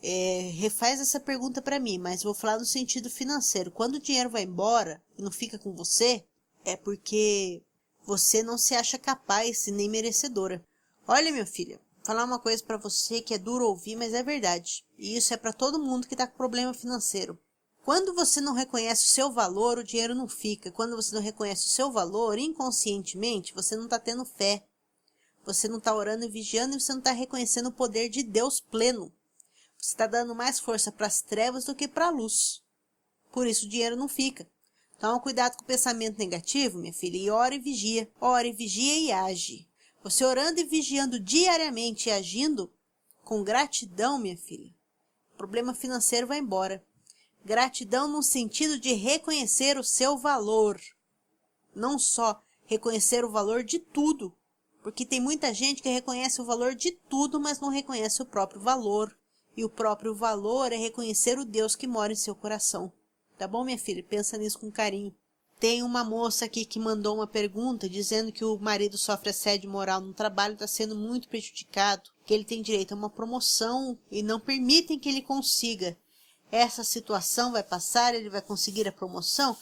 É, 0.02 0.50
refaz 0.54 1.00
essa 1.00 1.20
pergunta 1.20 1.62
para 1.62 1.78
mim, 1.78 1.98
mas 1.98 2.22
vou 2.22 2.34
falar 2.34 2.58
no 2.58 2.64
sentido 2.64 3.08
financeiro. 3.10 3.70
Quando 3.70 3.96
o 3.96 4.00
dinheiro 4.00 4.30
vai 4.30 4.42
embora 4.42 5.02
e 5.16 5.22
não 5.22 5.30
fica 5.30 5.58
com 5.58 5.74
você, 5.74 6.24
é 6.64 6.76
porque 6.76 7.62
você 8.04 8.42
não 8.42 8.58
se 8.58 8.74
acha 8.74 8.98
capaz 8.98 9.66
e 9.66 9.72
nem 9.72 9.88
merecedora. 9.88 10.64
Olha, 11.06 11.32
meu 11.32 11.46
filho, 11.46 11.80
falar 12.04 12.24
uma 12.24 12.38
coisa 12.38 12.62
para 12.64 12.76
você 12.76 13.20
que 13.20 13.34
é 13.34 13.38
duro 13.38 13.66
ouvir, 13.66 13.96
mas 13.96 14.12
é 14.12 14.22
verdade. 14.22 14.84
E 14.98 15.16
isso 15.16 15.32
é 15.34 15.36
para 15.36 15.52
todo 15.52 15.82
mundo 15.82 16.06
que 16.06 16.16
tá 16.16 16.26
com 16.26 16.36
problema 16.36 16.74
financeiro. 16.74 17.38
Quando 17.84 18.14
você 18.14 18.40
não 18.40 18.54
reconhece 18.54 19.04
o 19.04 19.08
seu 19.08 19.32
valor, 19.32 19.78
o 19.78 19.84
dinheiro 19.84 20.14
não 20.14 20.28
fica. 20.28 20.70
Quando 20.70 20.94
você 20.94 21.14
não 21.14 21.22
reconhece 21.22 21.66
o 21.66 21.70
seu 21.70 21.90
valor, 21.90 22.38
inconscientemente, 22.38 23.52
você 23.52 23.74
não 23.74 23.84
está 23.84 23.98
tendo 23.98 24.24
fé. 24.24 24.64
Você 25.44 25.66
não 25.66 25.78
está 25.78 25.92
orando 25.92 26.24
e 26.24 26.28
vigiando 26.28 26.76
e 26.76 26.80
você 26.80 26.92
não 26.92 27.00
está 27.00 27.10
reconhecendo 27.10 27.66
o 27.66 27.72
poder 27.72 28.08
de 28.08 28.22
Deus 28.22 28.60
pleno. 28.60 29.12
Você 29.76 29.94
está 29.94 30.06
dando 30.06 30.32
mais 30.32 30.60
força 30.60 30.92
para 30.92 31.08
as 31.08 31.20
trevas 31.22 31.64
do 31.64 31.74
que 31.74 31.88
para 31.88 32.06
a 32.06 32.10
luz. 32.10 32.62
Por 33.32 33.48
isso 33.48 33.66
o 33.66 33.68
dinheiro 33.68 33.96
não 33.96 34.08
fica. 34.08 34.46
Toma 35.00 35.18
cuidado 35.18 35.56
com 35.56 35.64
o 35.64 35.66
pensamento 35.66 36.18
negativo, 36.18 36.78
minha 36.78 36.92
filha, 36.92 37.16
e 37.16 37.28
ora 37.30 37.56
e 37.56 37.58
vigia. 37.58 38.08
Ora 38.20 38.46
e 38.46 38.52
vigia 38.52 38.96
e 38.96 39.10
age. 39.10 39.68
Você 40.04 40.24
orando 40.24 40.60
e 40.60 40.64
vigiando 40.64 41.18
diariamente 41.18 42.08
e 42.08 42.12
agindo 42.12 42.72
com 43.24 43.42
gratidão, 43.42 44.18
minha 44.18 44.36
filha, 44.36 44.72
o 45.32 45.36
problema 45.36 45.74
financeiro 45.74 46.28
vai 46.28 46.38
embora. 46.38 46.84
Gratidão 47.44 48.06
no 48.06 48.22
sentido 48.22 48.78
de 48.78 48.92
reconhecer 48.92 49.76
o 49.76 49.82
seu 49.82 50.16
valor. 50.16 50.80
Não 51.74 51.98
só 51.98 52.40
reconhecer 52.64 53.24
o 53.24 53.30
valor 53.30 53.64
de 53.64 53.80
tudo, 53.80 54.32
porque 54.80 55.04
tem 55.04 55.20
muita 55.20 55.52
gente 55.52 55.82
que 55.82 55.88
reconhece 55.88 56.40
o 56.40 56.44
valor 56.44 56.74
de 56.74 56.92
tudo, 56.92 57.40
mas 57.40 57.58
não 57.58 57.68
reconhece 57.68 58.22
o 58.22 58.26
próprio 58.26 58.60
valor. 58.60 59.16
E 59.56 59.64
o 59.64 59.68
próprio 59.68 60.14
valor 60.14 60.72
é 60.72 60.76
reconhecer 60.76 61.38
o 61.38 61.44
Deus 61.44 61.74
que 61.74 61.86
mora 61.86 62.12
em 62.12 62.16
seu 62.16 62.34
coração. 62.34 62.92
Tá 63.36 63.48
bom, 63.48 63.64
minha 63.64 63.78
filha? 63.78 64.02
Pensa 64.02 64.38
nisso 64.38 64.58
com 64.58 64.70
carinho. 64.70 65.14
Tem 65.58 65.82
uma 65.82 66.02
moça 66.02 66.44
aqui 66.44 66.64
que 66.64 66.78
mandou 66.78 67.14
uma 67.14 67.26
pergunta 67.26 67.88
dizendo 67.88 68.32
que 68.32 68.44
o 68.44 68.58
marido 68.58 68.96
sofre 68.96 69.30
assédio 69.30 69.70
moral 69.70 70.00
no 70.00 70.14
trabalho, 70.14 70.54
está 70.54 70.66
sendo 70.66 70.96
muito 70.96 71.28
prejudicado, 71.28 72.10
que 72.24 72.34
ele 72.34 72.44
tem 72.44 72.62
direito 72.62 72.92
a 72.92 72.96
uma 72.96 73.10
promoção 73.10 73.98
e 74.10 74.22
não 74.22 74.40
permitem 74.40 74.98
que 74.98 75.08
ele 75.08 75.22
consiga 75.22 75.96
essa 76.52 76.84
situação 76.84 77.50
vai 77.50 77.62
passar, 77.62 78.14
ele 78.14 78.28
vai 78.28 78.42
conseguir 78.42 78.86
a 78.86 78.92
promoção? 78.92 79.56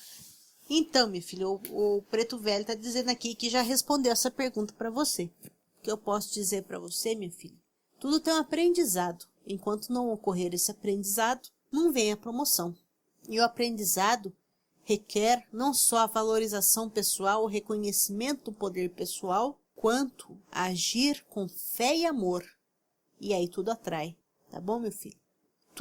Então, 0.69 1.09
minha 1.09 1.23
filha, 1.23 1.49
o, 1.49 1.61
o 1.71 2.03
Preto 2.03 2.37
Velho 2.37 2.63
está 2.63 2.75
dizendo 2.75 3.11
aqui 3.11 3.37
que 3.37 3.49
já 3.49 3.63
respondeu 3.63 4.11
essa 4.11 4.31
pergunta 4.31 4.75
para 4.75 4.91
você. 4.91 5.31
O 5.79 5.83
que 5.83 5.91
eu 5.91 5.97
posso 5.97 6.35
dizer 6.35 6.65
para 6.65 6.81
você, 6.81 7.15
minha 7.15 7.31
filha? 7.31 7.57
Tudo 8.01 8.19
tem 8.19 8.35
um 8.35 8.39
aprendizado. 8.39 9.25
Enquanto 9.47 9.93
não 9.93 10.13
ocorrer 10.13 10.53
esse 10.53 10.71
aprendizado, 10.71 11.49
não 11.71 11.93
vem 11.93 12.13
a 12.13 12.17
promoção. 12.17 12.75
E 13.29 13.39
o 13.39 13.45
aprendizado 13.45 14.33
requer 14.83 15.47
não 15.53 15.73
só 15.73 15.99
a 15.99 16.07
valorização 16.07 16.91
pessoal, 16.91 17.45
o 17.45 17.49
reconhecimento 17.49 18.51
do 18.51 18.57
poder 18.57 18.91
pessoal, 18.91 19.61
quanto 19.77 20.37
agir 20.51 21.25
com 21.29 21.49
fé 21.49 21.97
e 21.97 22.05
amor. 22.05 22.45
E 23.21 23.33
aí 23.33 23.47
tudo 23.47 23.71
atrai. 23.71 24.17
Tá 24.51 24.61
bom, 24.61 24.81
meu 24.81 24.91
filho? 24.91 25.20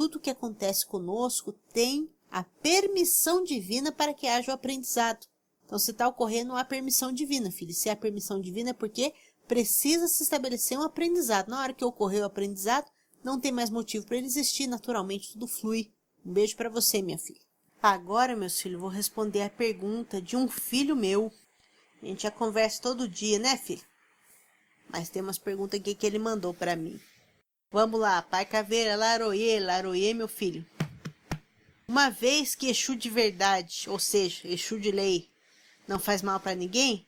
Tudo 0.00 0.18
que 0.18 0.30
acontece 0.30 0.86
conosco 0.86 1.52
tem 1.74 2.08
a 2.30 2.42
permissão 2.42 3.44
divina 3.44 3.92
para 3.92 4.14
que 4.14 4.26
haja 4.26 4.50
o 4.50 4.54
aprendizado. 4.54 5.26
Então, 5.66 5.78
se 5.78 5.90
está 5.90 6.08
ocorrendo, 6.08 6.56
há 6.56 6.64
permissão 6.64 7.12
divina, 7.12 7.50
filho. 7.50 7.74
Se 7.74 7.90
há 7.90 7.94
permissão 7.94 8.40
divina 8.40 8.70
é 8.70 8.72
porque 8.72 9.12
precisa 9.46 10.08
se 10.08 10.22
estabelecer 10.22 10.78
um 10.78 10.84
aprendizado. 10.84 11.50
Na 11.50 11.60
hora 11.60 11.74
que 11.74 11.84
ocorreu 11.84 12.22
o 12.22 12.24
aprendizado, 12.24 12.90
não 13.22 13.38
tem 13.38 13.52
mais 13.52 13.68
motivo 13.68 14.06
para 14.06 14.16
ele 14.16 14.26
existir, 14.26 14.66
naturalmente 14.66 15.34
tudo 15.34 15.46
flui. 15.46 15.92
Um 16.24 16.32
beijo 16.32 16.56
para 16.56 16.70
você, 16.70 17.02
minha 17.02 17.18
filha. 17.18 17.42
Agora, 17.82 18.34
meus 18.34 18.58
filhos, 18.58 18.80
vou 18.80 18.88
responder 18.88 19.42
a 19.42 19.50
pergunta 19.50 20.18
de 20.18 20.34
um 20.34 20.48
filho 20.48 20.96
meu. 20.96 21.30
A 22.02 22.06
gente 22.06 22.22
já 22.22 22.30
conversa 22.30 22.80
todo 22.80 23.06
dia, 23.06 23.38
né, 23.38 23.54
filho? 23.58 23.84
Mas 24.88 25.10
tem 25.10 25.20
umas 25.20 25.38
perguntas 25.38 25.78
aqui 25.78 25.94
que 25.94 26.06
ele 26.06 26.18
mandou 26.18 26.54
para 26.54 26.74
mim. 26.74 26.98
Vamos 27.72 28.00
lá, 28.00 28.20
Pai 28.20 28.44
Caveira, 28.44 28.96
Laroie, 28.96 29.60
Laroie, 29.60 30.12
meu 30.12 30.26
filho. 30.26 30.66
Uma 31.86 32.10
vez 32.10 32.56
que 32.56 32.66
Exu 32.66 32.96
de 32.96 33.08
verdade, 33.08 33.88
ou 33.88 33.96
seja, 33.96 34.48
Exu 34.48 34.80
de 34.80 34.90
lei, 34.90 35.30
não 35.86 35.96
faz 35.96 36.20
mal 36.20 36.40
para 36.40 36.56
ninguém, 36.56 37.06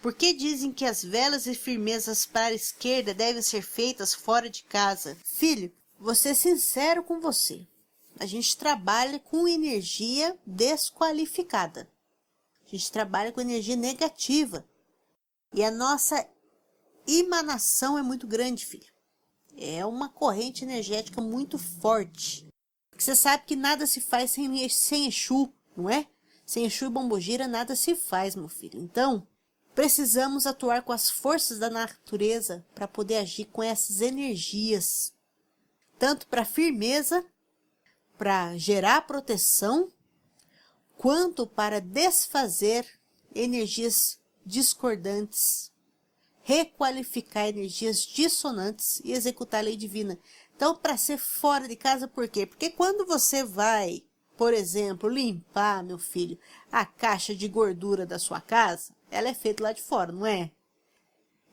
por 0.00 0.14
que 0.14 0.32
dizem 0.32 0.72
que 0.72 0.84
as 0.84 1.02
velas 1.02 1.48
e 1.48 1.54
firmezas 1.56 2.24
para 2.24 2.46
a 2.46 2.54
esquerda 2.54 3.12
devem 3.12 3.42
ser 3.42 3.60
feitas 3.60 4.14
fora 4.14 4.48
de 4.48 4.62
casa? 4.62 5.18
Filho, 5.24 5.72
vou 5.98 6.14
ser 6.14 6.36
sincero 6.36 7.02
com 7.02 7.20
você. 7.20 7.66
A 8.20 8.26
gente 8.26 8.56
trabalha 8.56 9.18
com 9.18 9.48
energia 9.48 10.38
desqualificada. 10.46 11.90
A 12.64 12.70
gente 12.70 12.92
trabalha 12.92 13.32
com 13.32 13.40
energia 13.40 13.74
negativa. 13.74 14.64
E 15.52 15.64
a 15.64 15.72
nossa 15.72 16.24
emanação 17.04 17.98
é 17.98 18.02
muito 18.02 18.28
grande, 18.28 18.64
filho 18.64 18.91
é 19.56 19.84
uma 19.84 20.08
corrente 20.08 20.64
energética 20.64 21.20
muito 21.20 21.58
forte. 21.58 22.46
Você 22.96 23.16
sabe 23.16 23.44
que 23.46 23.56
nada 23.56 23.86
se 23.86 24.00
faz 24.00 24.30
sem, 24.30 24.68
sem 24.68 25.06
Exu, 25.08 25.52
não 25.76 25.90
é? 25.90 26.06
Sem 26.46 26.64
Exu 26.66 26.86
e 26.86 26.88
Bombogira 26.88 27.48
nada 27.48 27.74
se 27.74 27.94
faz, 27.94 28.36
meu 28.36 28.48
filho. 28.48 28.78
Então, 28.78 29.26
precisamos 29.74 30.46
atuar 30.46 30.82
com 30.82 30.92
as 30.92 31.10
forças 31.10 31.58
da 31.58 31.70
natureza 31.70 32.64
para 32.74 32.86
poder 32.86 33.16
agir 33.16 33.46
com 33.46 33.62
essas 33.62 34.00
energias. 34.00 35.12
Tanto 35.98 36.26
para 36.26 36.44
firmeza, 36.44 37.24
para 38.16 38.56
gerar 38.56 39.06
proteção, 39.06 39.88
quanto 40.96 41.46
para 41.46 41.80
desfazer 41.80 42.86
energias 43.34 44.18
discordantes 44.44 45.71
requalificar 46.42 47.48
energias 47.48 48.00
dissonantes 48.00 49.00
e 49.04 49.12
executar 49.12 49.60
a 49.60 49.64
lei 49.64 49.76
divina. 49.76 50.18
Então, 50.54 50.76
para 50.76 50.96
ser 50.96 51.18
fora 51.18 51.66
de 51.66 51.76
casa, 51.76 52.06
por 52.06 52.28
quê? 52.28 52.46
Porque 52.46 52.70
quando 52.70 53.06
você 53.06 53.44
vai, 53.44 54.02
por 54.36 54.52
exemplo, 54.52 55.08
limpar, 55.08 55.82
meu 55.82 55.98
filho, 55.98 56.38
a 56.70 56.84
caixa 56.84 57.34
de 57.34 57.48
gordura 57.48 58.04
da 58.04 58.18
sua 58.18 58.40
casa, 58.40 58.94
ela 59.10 59.28
é 59.28 59.34
feita 59.34 59.62
lá 59.62 59.72
de 59.72 59.82
fora, 59.82 60.12
não 60.12 60.26
é? 60.26 60.50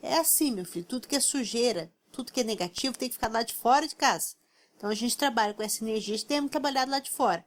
É 0.02 0.18
assim, 0.18 0.52
meu 0.52 0.66
filho, 0.66 0.86
tudo 0.86 1.08
que 1.08 1.16
é 1.16 1.20
sujeira, 1.20 1.92
tudo 2.12 2.32
que 2.32 2.42
é 2.42 2.44
negativo 2.44 2.98
tem 2.98 3.10
que 3.10 3.16
ficar 3.16 3.32
lá 3.32 3.44
de 3.44 3.54
fora 3.54 3.88
de 3.88 3.96
casa. 3.96 4.36
Então, 4.76 4.90
a 4.90 4.96
gente 4.96 5.18
trabalha 5.18 5.54
com 5.54 5.62
essa 5.62 5.84
energia, 5.84 6.16
a 6.16 6.18
gente 6.18 6.28
tem 6.28 6.42
que 6.44 6.50
trabalhar 6.50 6.88
lá 6.88 7.00
de 7.00 7.12
fora. 7.12 7.46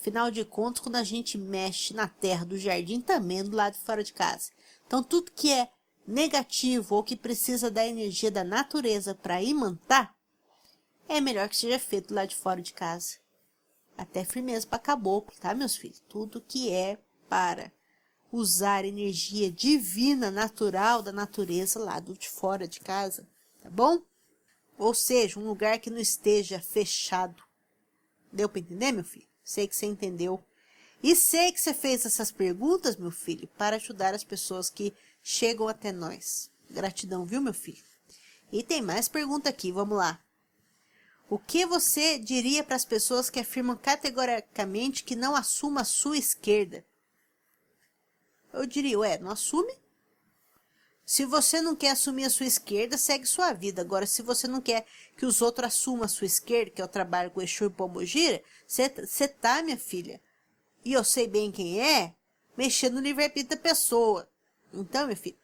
Afinal 0.00 0.30
de 0.30 0.44
contas, 0.44 0.80
quando 0.80 0.94
a 0.94 1.02
gente 1.02 1.36
mexe 1.36 1.92
na 1.92 2.06
terra 2.06 2.44
do 2.44 2.56
jardim, 2.56 3.00
também 3.00 3.40
é 3.40 3.42
do 3.42 3.56
lado 3.56 3.72
de 3.72 3.80
fora 3.80 4.04
de 4.04 4.12
casa. 4.12 4.50
Então, 4.86 5.02
tudo 5.02 5.32
que 5.32 5.52
é 5.52 5.68
negativo 6.08 6.94
ou 6.96 7.04
que 7.04 7.14
precisa 7.14 7.70
da 7.70 7.86
energia 7.86 8.30
da 8.30 8.42
natureza 8.42 9.14
para 9.14 9.42
imantar, 9.42 10.16
é 11.06 11.20
melhor 11.20 11.48
que 11.48 11.56
seja 11.56 11.78
feito 11.78 12.14
lá 12.14 12.24
de 12.24 12.34
fora 12.34 12.62
de 12.62 12.72
casa. 12.72 13.16
Até 13.96 14.24
firmeza 14.24 14.66
para 14.66 14.78
caboclo, 14.78 15.34
tá, 15.38 15.54
meus 15.54 15.76
filhos? 15.76 16.02
Tudo 16.08 16.40
que 16.40 16.72
é 16.72 16.98
para 17.28 17.70
usar 18.32 18.84
energia 18.84 19.50
divina, 19.52 20.30
natural 20.30 21.02
da 21.02 21.12
natureza 21.12 21.78
lá 21.78 22.00
do 22.00 22.16
de 22.16 22.28
fora 22.28 22.66
de 22.66 22.80
casa, 22.80 23.28
tá 23.62 23.68
bom? 23.68 24.00
Ou 24.78 24.94
seja, 24.94 25.38
um 25.38 25.46
lugar 25.46 25.78
que 25.78 25.90
não 25.90 25.98
esteja 25.98 26.60
fechado. 26.60 27.42
Deu 28.32 28.48
para 28.48 28.60
entender, 28.60 28.92
meu 28.92 29.04
filho? 29.04 29.28
Sei 29.42 29.66
que 29.66 29.76
você 29.76 29.86
entendeu. 29.86 30.42
E 31.02 31.14
sei 31.14 31.52
que 31.52 31.60
você 31.60 31.74
fez 31.74 32.06
essas 32.06 32.30
perguntas, 32.30 32.96
meu 32.96 33.10
filho, 33.10 33.48
para 33.58 33.76
ajudar 33.76 34.14
as 34.14 34.24
pessoas 34.24 34.70
que 34.70 34.94
chegam 35.22 35.68
até 35.68 35.92
nós. 35.92 36.50
Gratidão, 36.70 37.24
viu, 37.24 37.40
meu 37.40 37.54
filho? 37.54 37.82
E 38.52 38.62
tem 38.62 38.80
mais 38.80 39.08
pergunta 39.08 39.48
aqui, 39.48 39.70
vamos 39.70 39.98
lá. 39.98 40.22
O 41.30 41.38
que 41.38 41.66
você 41.66 42.18
diria 42.18 42.64
para 42.64 42.76
as 42.76 42.84
pessoas 42.84 43.28
que 43.28 43.38
afirmam 43.38 43.76
categoricamente 43.76 45.04
que 45.04 45.14
não 45.14 45.36
assuma 45.36 45.82
a 45.82 45.84
sua 45.84 46.16
esquerda? 46.16 46.84
Eu 48.52 48.64
diria, 48.64 48.98
ué, 48.98 49.18
não 49.18 49.30
assume? 49.30 49.72
Se 51.04 51.24
você 51.24 51.60
não 51.60 51.74
quer 51.74 51.90
assumir 51.90 52.24
a 52.24 52.30
sua 52.30 52.46
esquerda, 52.46 52.98
segue 52.98 53.26
sua 53.26 53.52
vida. 53.52 53.80
Agora, 53.80 54.06
se 54.06 54.20
você 54.20 54.46
não 54.46 54.60
quer 54.60 54.86
que 55.16 55.24
os 55.24 55.40
outros 55.40 55.68
assumam 55.68 56.04
a 56.04 56.08
sua 56.08 56.26
esquerda, 56.26 56.70
que 56.70 56.82
é 56.82 56.84
o 56.84 56.88
trabalho 56.88 57.30
com 57.30 57.40
Exu 57.40 57.64
e 57.64 57.70
Pombogira, 57.70 58.42
você 58.66 59.28
tá, 59.28 59.62
minha 59.62 59.78
filha, 59.78 60.20
e 60.84 60.92
eu 60.92 61.04
sei 61.04 61.26
bem 61.26 61.50
quem 61.50 61.80
é, 61.80 62.14
mexendo 62.56 62.94
no 62.94 63.00
livre-arbítrio 63.00 63.56
da 63.56 63.62
pessoa. 63.62 64.28
Então, 64.72 65.06
minha 65.06 65.16
filha, 65.16 65.36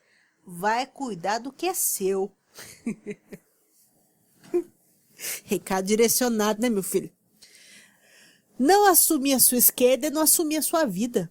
vai 0.47 0.87
cuidar 0.87 1.39
do 1.39 1.53
que 1.53 1.67
é 1.67 1.75
seu. 1.75 2.31
Recado 5.45 5.87
direcionado, 5.87 6.61
né, 6.61 6.69
meu 6.69 6.83
filho? 6.83 7.11
Não 8.59 8.87
assumir 8.87 9.35
a 9.35 9.41
sua 9.41 9.59
esquerda 9.59 10.07
é 10.07 10.11
não 10.11 10.23
assumir 10.23 10.57
a 10.57 10.63
sua 10.63 10.85
vida. 10.85 11.31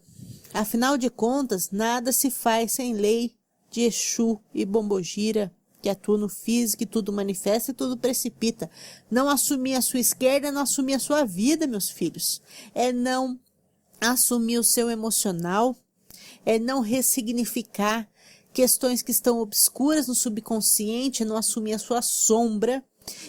Afinal 0.54 0.98
de 0.98 1.10
contas, 1.10 1.72
nada 1.72 2.12
se 2.12 2.30
faz 2.30 2.74
sem 2.74 2.94
lei 2.94 3.34
de 3.72 3.82
Exu 3.82 4.40
e 4.54 4.66
Bombogira, 4.66 5.52
que 5.82 5.90
atua 5.90 6.18
no 6.18 6.30
físico 6.30 6.84
e 6.84 6.86
tudo 6.86 7.12
manifesta 7.12 7.72
e 7.72 7.74
tudo 7.74 7.98
precipita. 7.98 8.70
Não 9.10 9.28
assumir 9.28 9.76
a 9.76 9.82
sua 9.82 10.00
esquerda 10.00 10.48
é 10.48 10.52
não 10.52 10.62
assumir 10.62 10.94
a 10.94 11.00
sua 11.00 11.26
vida, 11.26 11.66
meus 11.66 11.90
filhos. 11.90 12.42
É 12.74 12.92
não 12.92 13.40
assumir 14.00 14.60
o 14.60 14.64
seu 14.64 14.90
emocional, 14.90 15.76
é 16.46 16.60
não 16.60 16.82
ressignificar 16.82 18.10
questões 18.54 19.02
que 19.02 19.12
estão 19.12 19.40
obscuras 19.40 20.08
no 20.08 20.16
subconsciente, 20.16 21.24
é 21.24 21.26
não 21.26 21.36
assumir 21.36 21.74
a 21.74 21.80
sua 21.80 22.02
sombra. 22.02 22.84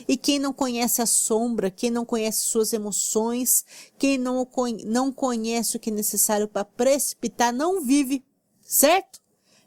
E 0.06 0.16
quem 0.16 0.38
não 0.38 0.52
conhece 0.52 1.02
a 1.02 1.06
sombra, 1.06 1.70
quem 1.70 1.90
não 1.90 2.04
conhece 2.04 2.42
suas 2.42 2.72
emoções, 2.72 3.64
quem 3.98 4.16
não, 4.16 4.46
não 4.84 5.12
conhece 5.12 5.76
o 5.76 5.80
que 5.80 5.90
é 5.90 5.92
necessário 5.92 6.46
para 6.46 6.64
precipitar, 6.64 7.52
não 7.52 7.84
vive, 7.84 8.24
certo? 8.62 9.20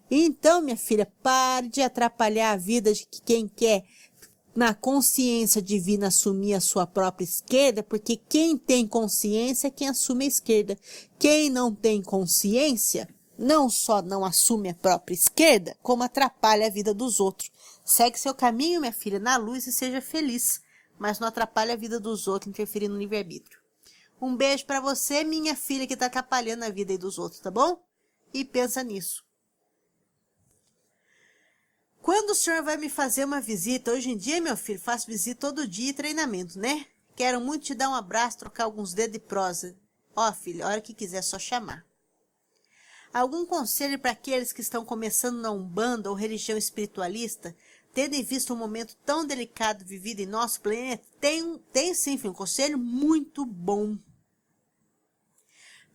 Então, 0.09 0.61
minha 0.61 0.77
filha, 0.77 1.11
pare 1.21 1.67
de 1.67 1.81
atrapalhar 1.81 2.53
a 2.53 2.55
vida 2.55 2.93
de 2.93 3.05
quem 3.25 3.49
quer, 3.49 3.83
na 4.55 4.73
consciência 4.73 5.61
divina, 5.61 6.07
assumir 6.07 6.55
a 6.55 6.61
sua 6.61 6.87
própria 6.87 7.25
esquerda, 7.25 7.83
porque 7.83 8.15
quem 8.15 8.57
tem 8.57 8.87
consciência 8.87 9.67
é 9.67 9.71
quem 9.71 9.87
assume 9.87 10.25
a 10.25 10.29
esquerda. 10.29 10.75
Quem 11.19 11.49
não 11.49 11.75
tem 11.75 12.01
consciência, 12.01 13.07
não 13.37 13.69
só 13.69 14.01
não 14.01 14.25
assume 14.25 14.69
a 14.69 14.73
própria 14.73 15.13
esquerda, 15.13 15.77
como 15.81 16.03
atrapalha 16.03 16.67
a 16.67 16.71
vida 16.71 16.93
dos 16.93 17.19
outros. 17.19 17.51
Segue 17.85 18.19
seu 18.19 18.33
caminho, 18.33 18.81
minha 18.81 18.91
filha, 18.91 19.19
na 19.19 19.37
luz 19.37 19.67
e 19.67 19.71
seja 19.71 20.01
feliz, 20.01 20.61
mas 20.97 21.19
não 21.19 21.27
atrapalhe 21.27 21.71
a 21.71 21.75
vida 21.75 21.99
dos 21.99 22.27
outros, 22.27 22.49
interferindo 22.49 22.95
no 22.95 22.99
livre-arbítrio. 22.99 23.59
Um 24.19 24.35
beijo 24.35 24.65
para 24.65 24.81
você, 24.81 25.23
minha 25.23 25.55
filha, 25.55 25.85
que 25.85 25.95
tá 25.95 26.07
atrapalhando 26.07 26.65
a 26.65 26.69
vida 26.69 26.97
dos 26.97 27.19
outros, 27.19 27.39
tá 27.39 27.51
bom? 27.51 27.81
E 28.33 28.43
pensa 28.43 28.83
nisso. 28.83 29.23
Quando 32.01 32.31
o 32.31 32.35
senhor 32.35 32.63
vai 32.63 32.77
me 32.77 32.89
fazer 32.89 33.25
uma 33.25 33.39
visita? 33.39 33.91
Hoje 33.91 34.09
em 34.09 34.17
dia, 34.17 34.41
meu 34.41 34.57
filho, 34.57 34.79
faço 34.79 35.07
visita 35.07 35.41
todo 35.41 35.67
dia 35.67 35.91
e 35.91 35.93
treinamento, 35.93 36.57
né? 36.57 36.85
Quero 37.15 37.39
muito 37.39 37.65
te 37.65 37.75
dar 37.75 37.89
um 37.89 37.95
abraço, 37.95 38.39
trocar 38.39 38.63
alguns 38.63 38.93
dedos 38.93 39.13
de 39.13 39.19
prosa. 39.19 39.75
Ó, 40.15 40.31
filho, 40.33 40.65
a 40.65 40.69
hora 40.69 40.81
que 40.81 40.93
quiser, 40.93 41.17
é 41.17 41.21
só 41.21 41.37
chamar. 41.37 41.86
Algum 43.17 43.47
conselho 43.47 43.97
para 43.97 44.11
aqueles 44.11 44.53
que 44.53 44.61
estão 44.61 44.85
começando 44.85 45.39
na 45.39 45.49
Umbanda 45.49 46.07
ou 46.07 46.15
religião 46.15 46.55
espiritualista, 46.55 47.55
tendo 47.91 48.13
em 48.13 48.21
vista 48.21 48.53
um 48.53 48.55
momento 48.55 48.95
tão 48.97 49.25
delicado 49.25 49.83
vivido 49.83 50.19
em 50.19 50.27
nosso 50.27 50.61
planeta? 50.61 51.03
Tem, 51.19 51.57
tem 51.73 51.95
sim, 51.95 52.21
um 52.25 52.31
conselho 52.31 52.77
muito 52.77 53.43
bom. 53.43 53.97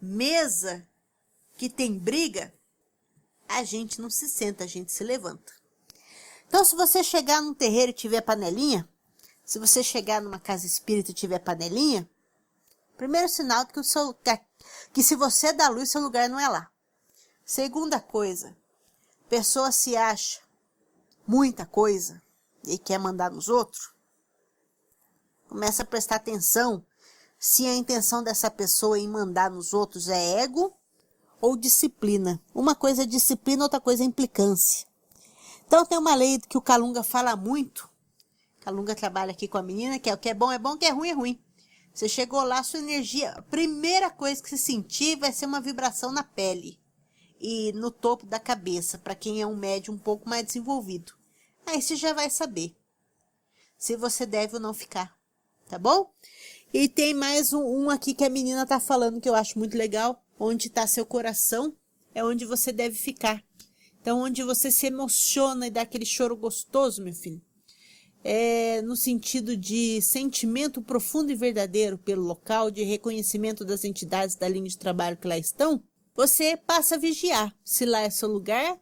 Mesa 0.01 0.85
que 1.57 1.71
tem 1.71 1.97
briga, 1.97 2.53
a 3.49 3.63
gente 3.63 4.01
não 4.01 4.11
se 4.11 4.29
senta, 4.29 4.65
a 4.65 4.67
gente 4.67 4.91
se 4.91 5.05
levanta. 5.05 5.53
Então, 6.49 6.65
se 6.65 6.75
você 6.75 7.05
chegar 7.05 7.41
num 7.41 7.55
terreiro 7.55 7.91
e 7.91 7.95
tiver 7.95 8.23
panelinha, 8.23 8.89
se 9.45 9.61
você 9.61 9.81
chegar 9.81 10.21
numa 10.21 10.41
casa 10.41 10.67
espírita 10.67 11.13
e 11.13 11.15
tiver 11.15 11.39
panelinha, 11.39 12.11
primeiro 12.97 13.29
sinal 13.29 13.65
que, 13.65 13.79
o 13.79 13.85
seu, 13.85 14.13
que 14.93 15.05
se 15.05 15.15
você 15.15 15.47
é 15.47 15.53
da 15.53 15.69
luz, 15.69 15.89
seu 15.89 16.01
lugar 16.01 16.29
não 16.29 16.41
é 16.41 16.49
lá. 16.49 16.72
Segunda 17.55 18.01
coisa, 18.01 18.57
pessoa 19.29 19.71
se 19.71 19.95
acha 19.95 20.41
muita 21.27 21.67
coisa 21.67 22.23
e 22.67 22.79
quer 22.79 22.99
mandar 22.99 23.31
nos 23.31 23.51
outros. 23.51 23.93
Começa 25.51 25.83
a 25.83 25.87
prestar 25.87 26.17
atenção 26.17 26.83
se 27.39 27.67
a 27.67 27.75
intenção 27.75 28.23
dessa 28.23 28.51
pessoa 28.51 28.99
em 28.99 29.07
mandar 29.07 29.51
nos 29.51 29.75
outros 29.75 30.09
é 30.09 30.41
ego 30.41 30.75
ou 31.43 31.55
disciplina. 31.55 32.43
Uma 32.55 32.75
coisa 32.75 33.03
é 33.03 33.07
disciplina, 33.07 33.65
outra 33.65 33.83
coisa 33.83 34.03
é 34.03 34.07
implicância. 34.07 34.87
Então 35.67 35.85
tem 35.85 35.99
uma 35.99 36.15
lei 36.15 36.41
que 36.49 36.57
o 36.57 36.63
Calunga 36.63 37.03
fala 37.03 37.37
muito. 37.37 37.87
Calunga 38.63 38.95
trabalha 38.95 39.33
aqui 39.33 39.47
com 39.47 39.59
a 39.59 39.63
menina, 39.63 39.99
que 39.99 40.09
é 40.09 40.15
o 40.15 40.19
que 40.19 40.31
é 40.31 40.35
bom 40.35 40.51
é 40.51 40.59
bom, 40.59 40.73
o 40.73 40.79
que 40.79 40.87
é 40.87 40.91
ruim 40.91 41.11
é 41.11 41.13
ruim. 41.13 41.45
Você 41.93 42.09
chegou 42.09 42.43
lá, 42.45 42.63
sua 42.63 42.79
energia, 42.79 43.33
a 43.33 43.43
primeira 43.43 44.09
coisa 44.09 44.43
que 44.43 44.49
você 44.49 44.57
sentir 44.57 45.17
vai 45.17 45.31
ser 45.33 45.45
uma 45.45 45.61
vibração 45.61 46.11
na 46.11 46.23
pele 46.25 46.81
e 47.43 47.73
no 47.73 47.91
topo 47.91 48.25
da 48.25 48.39
cabeça, 48.39 48.97
para 48.97 49.17
quem 49.17 49.43
é 49.43 49.47
um 49.47 49.57
médium 49.57 49.95
um 49.95 49.99
pouco 49.99 50.29
mais 50.29 50.47
desenvolvido. 50.47 51.13
Aí 51.67 51.83
você 51.83 51.97
já 51.97 52.13
vai 52.13 52.31
saber 52.31 52.75
se 53.77 53.97
você 53.97 54.25
deve 54.25 54.55
ou 54.55 54.61
não 54.61 54.73
ficar, 54.73 55.13
tá 55.69 55.77
bom? 55.77 56.15
E 56.73 56.89
tem 56.89 57.13
mais 57.13 57.53
um, 57.53 57.65
um 57.65 57.91
aqui 57.91 58.15
que 58.15 58.25
a 58.25 58.31
menina 58.31 58.65
tá 58.65 58.79
falando 58.79 59.21
que 59.21 59.29
eu 59.29 59.35
acho 59.35 59.59
muito 59.59 59.77
legal. 59.77 60.25
Onde 60.39 60.69
está 60.69 60.87
seu 60.87 61.05
coração 61.05 61.77
é 62.15 62.25
onde 62.25 62.45
você 62.45 62.73
deve 62.73 62.97
ficar. 62.97 63.45
Então, 64.01 64.21
onde 64.21 64.43
você 64.43 64.71
se 64.71 64.87
emociona 64.87 65.67
e 65.67 65.71
dá 65.71 65.83
aquele 65.83 66.07
choro 66.07 66.37
gostoso, 66.37 67.03
meu 67.03 67.13
filho, 67.13 67.41
é 68.25 68.83
no 68.83 68.97
sentido 68.97 69.57
de 69.57 70.01
sentimento 70.01 70.83
profundo 70.83 71.31
e 71.31 71.37
verdadeiro 71.37 71.99
pelo 71.99 72.23
local, 72.23 72.71
de 72.71 72.83
reconhecimento 72.83 73.65
das 73.65 73.85
entidades 73.85 74.35
da 74.35 74.49
linha 74.49 74.69
de 74.69 74.79
trabalho 74.79 75.17
que 75.17 75.29
lá 75.29 75.39
estão, 75.39 75.83
você 76.15 76.57
passa 76.57 76.95
a 76.95 76.99
vigiar 76.99 77.55
se 77.65 77.85
lá 77.85 78.01
é 78.01 78.11
seu 78.11 78.29
lugar 78.29 78.79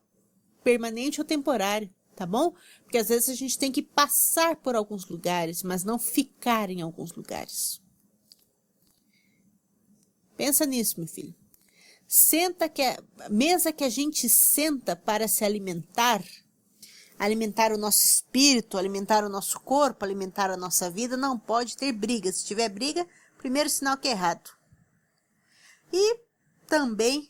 permanente 0.64 1.20
ou 1.20 1.26
temporário, 1.26 1.92
tá 2.14 2.26
bom? 2.26 2.54
Porque 2.82 2.98
às 2.98 3.08
vezes 3.08 3.28
a 3.28 3.34
gente 3.34 3.58
tem 3.58 3.70
que 3.70 3.82
passar 3.82 4.56
por 4.56 4.74
alguns 4.74 5.06
lugares, 5.06 5.62
mas 5.62 5.84
não 5.84 5.98
ficar 5.98 6.70
em 6.70 6.82
alguns 6.82 7.12
lugares. 7.12 7.80
Pensa 10.36 10.66
nisso, 10.66 10.98
meu 10.98 11.08
filho. 11.08 11.34
Senta 12.06 12.68
que 12.68 12.82
a 12.82 13.28
mesa 13.28 13.72
que 13.72 13.84
a 13.84 13.88
gente 13.88 14.28
senta 14.28 14.96
para 14.96 15.28
se 15.28 15.44
alimentar, 15.44 16.24
alimentar 17.18 17.72
o 17.72 17.78
nosso 17.78 18.04
espírito, 18.04 18.76
alimentar 18.76 19.22
o 19.22 19.28
nosso 19.28 19.60
corpo, 19.60 20.04
alimentar 20.04 20.50
a 20.50 20.56
nossa 20.56 20.90
vida, 20.90 21.16
não 21.16 21.38
pode 21.38 21.76
ter 21.76 21.92
briga. 21.92 22.32
Se 22.32 22.44
tiver 22.44 22.68
briga, 22.68 23.06
primeiro 23.38 23.70
sinal 23.70 23.96
que 23.96 24.08
é 24.08 24.10
errado. 24.10 24.50
E 25.92 26.18
também 26.70 27.28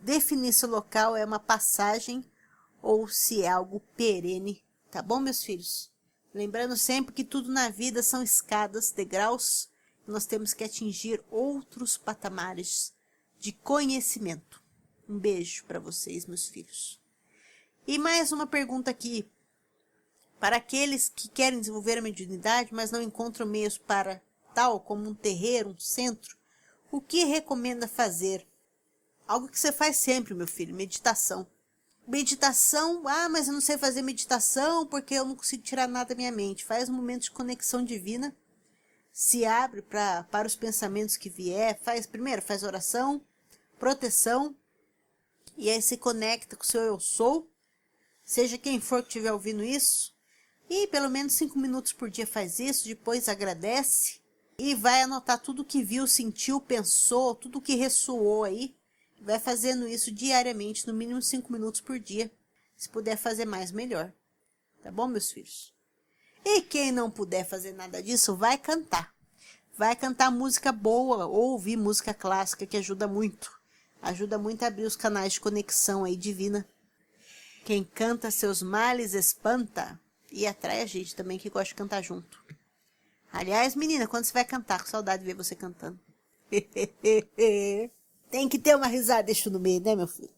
definir 0.00 0.54
se 0.54 0.64
o 0.64 0.70
local 0.70 1.14
é 1.14 1.22
uma 1.24 1.38
passagem 1.38 2.24
ou 2.80 3.06
se 3.06 3.42
é 3.42 3.48
algo 3.48 3.80
perene, 3.94 4.64
tá 4.90 5.02
bom, 5.02 5.20
meus 5.20 5.44
filhos? 5.44 5.92
Lembrando 6.32 6.74
sempre 6.74 7.14
que 7.14 7.22
tudo 7.22 7.52
na 7.52 7.68
vida 7.68 8.02
são 8.02 8.22
escadas, 8.22 8.90
degraus, 8.90 9.68
nós 10.06 10.24
temos 10.24 10.54
que 10.54 10.64
atingir 10.64 11.22
outros 11.30 11.98
patamares 11.98 12.94
de 13.38 13.52
conhecimento. 13.52 14.62
Um 15.06 15.18
beijo 15.18 15.64
para 15.66 15.78
vocês, 15.78 16.24
meus 16.24 16.48
filhos. 16.48 16.98
E 17.86 17.98
mais 17.98 18.32
uma 18.32 18.46
pergunta 18.46 18.90
aqui. 18.90 19.28
Para 20.40 20.56
aqueles 20.56 21.10
que 21.14 21.28
querem 21.28 21.60
desenvolver 21.60 21.98
a 21.98 22.02
mediunidade, 22.02 22.72
mas 22.72 22.90
não 22.90 23.02
encontram 23.02 23.46
meios 23.46 23.76
para 23.76 24.22
tal, 24.54 24.80
como 24.80 25.08
um 25.08 25.14
terreiro, 25.14 25.70
um 25.70 25.78
centro, 25.78 26.36
o 26.90 27.00
que 27.00 27.24
recomenda 27.24 27.88
fazer? 27.88 28.46
Algo 29.26 29.48
que 29.48 29.58
você 29.58 29.72
faz 29.72 29.96
sempre, 29.96 30.34
meu 30.34 30.46
filho, 30.46 30.74
meditação. 30.74 31.46
Meditação, 32.06 33.02
ah, 33.06 33.28
mas 33.28 33.48
eu 33.48 33.54
não 33.54 33.60
sei 33.60 33.76
fazer 33.76 34.02
meditação 34.02 34.86
porque 34.86 35.14
eu 35.14 35.24
não 35.24 35.34
consigo 35.34 35.62
tirar 35.62 35.88
nada 35.88 36.10
da 36.10 36.14
minha 36.14 36.30
mente. 36.30 36.64
Faz 36.64 36.88
um 36.88 36.92
momento 36.92 37.22
de 37.22 37.30
conexão 37.32 37.84
divina 37.84 38.34
se 39.16 39.46
abre 39.46 39.80
pra, 39.80 40.24
para 40.24 40.46
os 40.46 40.54
pensamentos 40.54 41.16
que 41.16 41.30
vier, 41.30 41.80
faz 41.82 42.06
primeiro, 42.06 42.42
faz 42.42 42.62
oração, 42.62 43.24
proteção, 43.78 44.54
e 45.56 45.70
aí 45.70 45.80
se 45.80 45.96
conecta 45.96 46.54
com 46.54 46.62
o 46.62 46.66
seu 46.66 46.82
eu 46.82 47.00
sou, 47.00 47.50
seja 48.22 48.58
quem 48.58 48.78
for 48.78 49.00
que 49.00 49.08
estiver 49.08 49.32
ouvindo 49.32 49.64
isso, 49.64 50.14
e 50.68 50.86
pelo 50.88 51.08
menos 51.08 51.32
cinco 51.32 51.58
minutos 51.58 51.94
por 51.94 52.10
dia 52.10 52.26
faz 52.26 52.58
isso, 52.58 52.84
depois 52.84 53.26
agradece 53.26 54.20
e 54.58 54.74
vai 54.74 55.02
anotar 55.02 55.38
tudo 55.40 55.64
que 55.64 55.82
viu, 55.82 56.06
sentiu, 56.06 56.60
pensou, 56.60 57.34
tudo 57.34 57.60
que 57.60 57.74
ressoou 57.74 58.44
aí, 58.44 58.74
vai 59.20 59.38
fazendo 59.38 59.86
isso 59.86 60.10
diariamente, 60.10 60.86
no 60.86 60.94
mínimo 60.94 61.20
cinco 61.20 61.52
minutos 61.52 61.80
por 61.80 61.98
dia. 61.98 62.30
Se 62.76 62.88
puder 62.88 63.16
fazer 63.16 63.44
mais, 63.44 63.70
melhor. 63.70 64.12
Tá 64.82 64.90
bom, 64.90 65.06
meus 65.06 65.30
filhos? 65.30 65.74
E 66.44 66.62
quem 66.62 66.92
não 66.92 67.10
puder 67.10 67.44
fazer 67.44 67.72
nada 67.72 68.02
disso, 68.02 68.36
vai 68.36 68.56
cantar. 68.56 69.14
Vai 69.76 69.96
cantar 69.96 70.30
música 70.30 70.72
boa 70.72 71.26
ou 71.26 71.52
ouvir 71.52 71.76
música 71.76 72.14
clássica, 72.14 72.66
que 72.66 72.76
ajuda 72.76 73.06
muito. 73.06 73.60
Ajuda 74.00 74.38
muito 74.38 74.62
a 74.62 74.68
abrir 74.68 74.84
os 74.84 74.96
canais 74.96 75.34
de 75.34 75.40
conexão 75.40 76.04
aí 76.04 76.16
divina. 76.16 76.66
Quem 77.64 77.82
canta 77.82 78.30
seus 78.30 78.62
males 78.62 79.12
espanta 79.12 79.98
e 80.30 80.46
atrai 80.46 80.82
a 80.82 80.86
gente 80.86 81.16
também 81.16 81.38
que 81.38 81.50
gosta 81.50 81.68
de 81.68 81.74
cantar 81.74 82.02
junto. 82.02 82.45
Aliás, 83.36 83.76
menina, 83.76 84.06
quando 84.06 84.24
você 84.24 84.32
vai 84.32 84.46
cantar, 84.46 84.80
com 84.82 84.88
saudade 84.88 85.22
de 85.22 85.26
ver 85.26 85.34
você 85.34 85.54
cantando. 85.54 86.00
Tem 88.30 88.48
que 88.48 88.58
ter 88.58 88.74
uma 88.74 88.86
risada, 88.86 89.24
deixa 89.24 89.50
no 89.50 89.60
meio, 89.60 89.78
né, 89.82 89.94
meu 89.94 90.08
filho? 90.08 90.30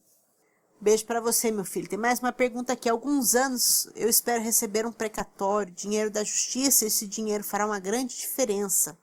Beijo 0.80 1.06
para 1.06 1.20
você, 1.20 1.52
meu 1.52 1.64
filho. 1.64 1.88
Tem 1.88 1.98
mais 1.98 2.18
uma 2.18 2.32
pergunta 2.32 2.72
aqui. 2.72 2.88
Há 2.88 2.92
alguns 2.92 3.36
anos 3.36 3.88
eu 3.94 4.08
espero 4.08 4.42
receber 4.42 4.84
um 4.84 4.90
precatório, 4.90 5.72
dinheiro 5.72 6.10
da 6.10 6.24
justiça. 6.24 6.86
Esse 6.86 7.06
dinheiro 7.06 7.44
fará 7.44 7.66
uma 7.66 7.78
grande 7.78 8.16
diferença. 8.16 8.98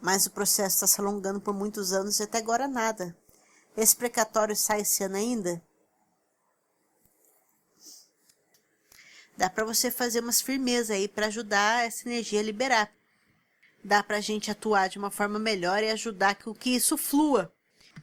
Mas 0.00 0.24
o 0.24 0.30
processo 0.30 0.76
está 0.76 0.86
se 0.86 1.00
alongando 1.02 1.40
por 1.40 1.52
muitos 1.52 1.92
anos 1.92 2.18
e 2.18 2.22
até 2.22 2.38
agora 2.38 2.66
nada. 2.66 3.14
Esse 3.76 3.94
precatório 3.94 4.56
sai 4.56 4.80
esse 4.80 5.04
ano 5.04 5.16
ainda? 5.16 5.62
Dá 9.40 9.48
para 9.48 9.64
você 9.64 9.90
fazer 9.90 10.20
umas 10.20 10.42
firmezas 10.42 10.90
aí 10.90 11.08
para 11.08 11.28
ajudar 11.28 11.86
essa 11.86 12.06
energia 12.06 12.40
a 12.40 12.42
liberar. 12.42 12.92
Dá 13.82 14.02
para 14.02 14.18
a 14.18 14.20
gente 14.20 14.50
atuar 14.50 14.90
de 14.90 14.98
uma 14.98 15.10
forma 15.10 15.38
melhor 15.38 15.82
e 15.82 15.88
ajudar 15.88 16.34
que, 16.34 16.52
que 16.52 16.76
isso 16.76 16.94
flua 16.98 17.50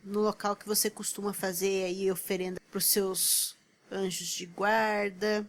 no 0.04 0.20
local 0.20 0.56
que 0.56 0.66
você 0.66 0.90
costuma 0.90 1.34
fazer 1.34 1.86
aí 1.86 2.12
oferenda 2.12 2.60
para 2.72 2.80
os 2.80 2.86
seus 2.86 3.56
anjos 3.92 4.30
de 4.30 4.48
guarda. 4.48 5.48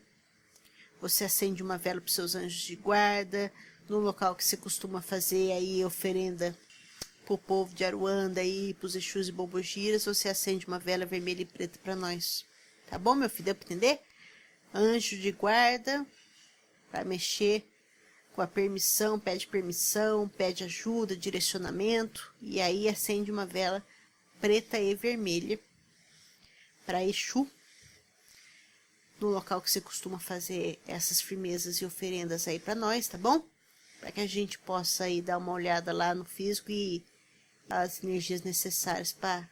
Você 1.01 1.25
acende 1.25 1.63
uma 1.63 1.79
vela 1.79 2.03
para 2.03 2.09
os 2.09 2.15
seus 2.15 2.35
anjos 2.35 2.61
de 2.61 2.77
guarda. 2.77 3.51
No 3.89 3.99
local 3.99 4.35
que 4.35 4.45
você 4.45 4.59
costuma 4.59 5.01
fazer 5.01 5.53
aí 5.53 5.83
oferenda 5.83 6.55
para 7.25 7.33
o 7.33 7.39
povo 7.39 7.75
de 7.75 7.83
Aruanda 7.83 8.43
aí, 8.43 8.75
para 8.75 8.89
os 8.89 8.95
Exus 8.95 9.29
e 9.29 9.33
Bobogiras, 9.33 10.05
você 10.05 10.29
acende 10.29 10.67
uma 10.67 10.79
vela 10.79 11.07
vermelha 11.07 11.41
e 11.41 11.47
preta 11.47 11.79
para 11.83 11.97
nós. 11.97 12.45
Tá 12.91 12.99
bom, 12.99 13.15
meu 13.15 13.31
filho? 13.31 13.47
Deu 13.47 13.55
para 13.55 13.65
entender? 13.65 14.01
Anjo 14.75 15.17
de 15.19 15.33
guarda, 15.33 16.07
para 16.91 17.05
mexer 17.05 17.67
com 18.33 18.43
a 18.43 18.47
permissão, 18.47 19.19
pede 19.19 19.47
permissão, 19.47 20.29
pede 20.29 20.63
ajuda, 20.63 21.17
direcionamento, 21.17 22.33
e 22.41 22.61
aí 22.61 22.89
acende 22.89 23.33
uma 23.33 23.45
vela 23.45 23.85
preta 24.41 24.79
e 24.79 24.95
vermelha 24.95 25.59
para 26.87 27.05
Exu, 27.05 27.51
no 29.21 29.29
local 29.29 29.61
que 29.61 29.71
você 29.71 29.81
costuma 29.81 30.19
fazer 30.19 30.79
essas 30.87 31.21
firmezas 31.21 31.79
e 31.79 31.85
oferendas 31.85 32.47
aí 32.47 32.59
para 32.59 32.75
nós, 32.75 33.09
tá 33.09 33.19
bom? 33.19 33.45
Para 33.99 34.13
que 34.13 34.21
a 34.21 34.27
gente 34.27 34.59
possa 34.61 35.05
aí 35.05 35.21
dar 35.21 35.39
uma 35.39 35.53
olhada 35.53 35.93
lá 35.93 36.15
no 36.15 36.25
físico 36.25 36.71
e 36.71 37.05
as 37.69 38.03
energias 38.03 38.43
necessárias 38.43 39.13
para 39.13 39.51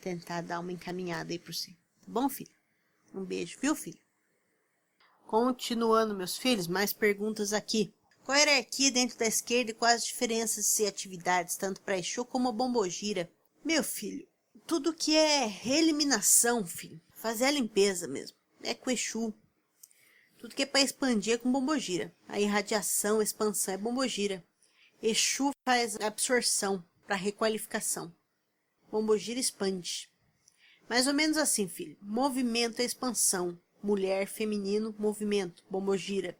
tentar 0.00 0.40
dar 0.40 0.60
uma 0.60 0.72
encaminhada 0.72 1.30
aí 1.30 1.38
por 1.38 1.54
si. 1.54 1.72
Tá 1.72 2.06
bom, 2.06 2.28
filho? 2.28 2.50
Um 3.12 3.24
beijo, 3.24 3.58
viu, 3.60 3.74
filho? 3.76 4.07
Continuando, 5.28 6.14
meus 6.14 6.38
filhos, 6.38 6.66
mais 6.66 6.90
perguntas 6.90 7.52
aqui. 7.52 7.92
Qual 8.24 8.34
a 8.34 8.40
hierarquia 8.40 8.90
dentro 8.90 9.18
da 9.18 9.26
esquerda 9.26 9.72
e 9.72 9.74
quais 9.74 9.96
as 9.96 10.06
diferenças 10.06 10.78
e 10.78 10.86
atividades, 10.86 11.54
tanto 11.54 11.82
para 11.82 11.98
Exu 11.98 12.24
como 12.24 12.48
a 12.48 12.52
Bombogira? 12.52 13.30
Meu 13.62 13.84
filho, 13.84 14.26
tudo 14.66 14.94
que 14.94 15.14
é 15.14 15.44
reeliminação, 15.44 16.64
filho, 16.64 16.98
fazer 17.12 17.44
a 17.44 17.50
limpeza 17.50 18.08
mesmo, 18.08 18.38
é 18.62 18.72
com 18.72 18.90
Exu. 18.90 19.34
Tudo 20.38 20.54
que 20.54 20.62
é 20.62 20.66
para 20.66 20.80
expandir 20.80 21.34
é 21.34 21.38
com 21.38 21.52
Bombogira. 21.52 22.10
A 22.26 22.40
irradiação, 22.40 23.20
a 23.20 23.22
expansão 23.22 23.74
é 23.74 23.76
Bombogira. 23.76 24.42
Exu 25.02 25.50
faz 25.62 26.00
absorção 26.00 26.82
para 27.06 27.16
requalificação. 27.16 28.10
Bombogira 28.90 29.38
expande. 29.38 30.08
Mais 30.88 31.06
ou 31.06 31.12
menos 31.12 31.36
assim, 31.36 31.68
filho. 31.68 31.98
Movimento 32.00 32.80
é 32.80 32.84
expansão. 32.86 33.60
Mulher, 33.82 34.26
feminino, 34.26 34.94
movimento. 34.98 35.64
Bombogira. 35.70 36.36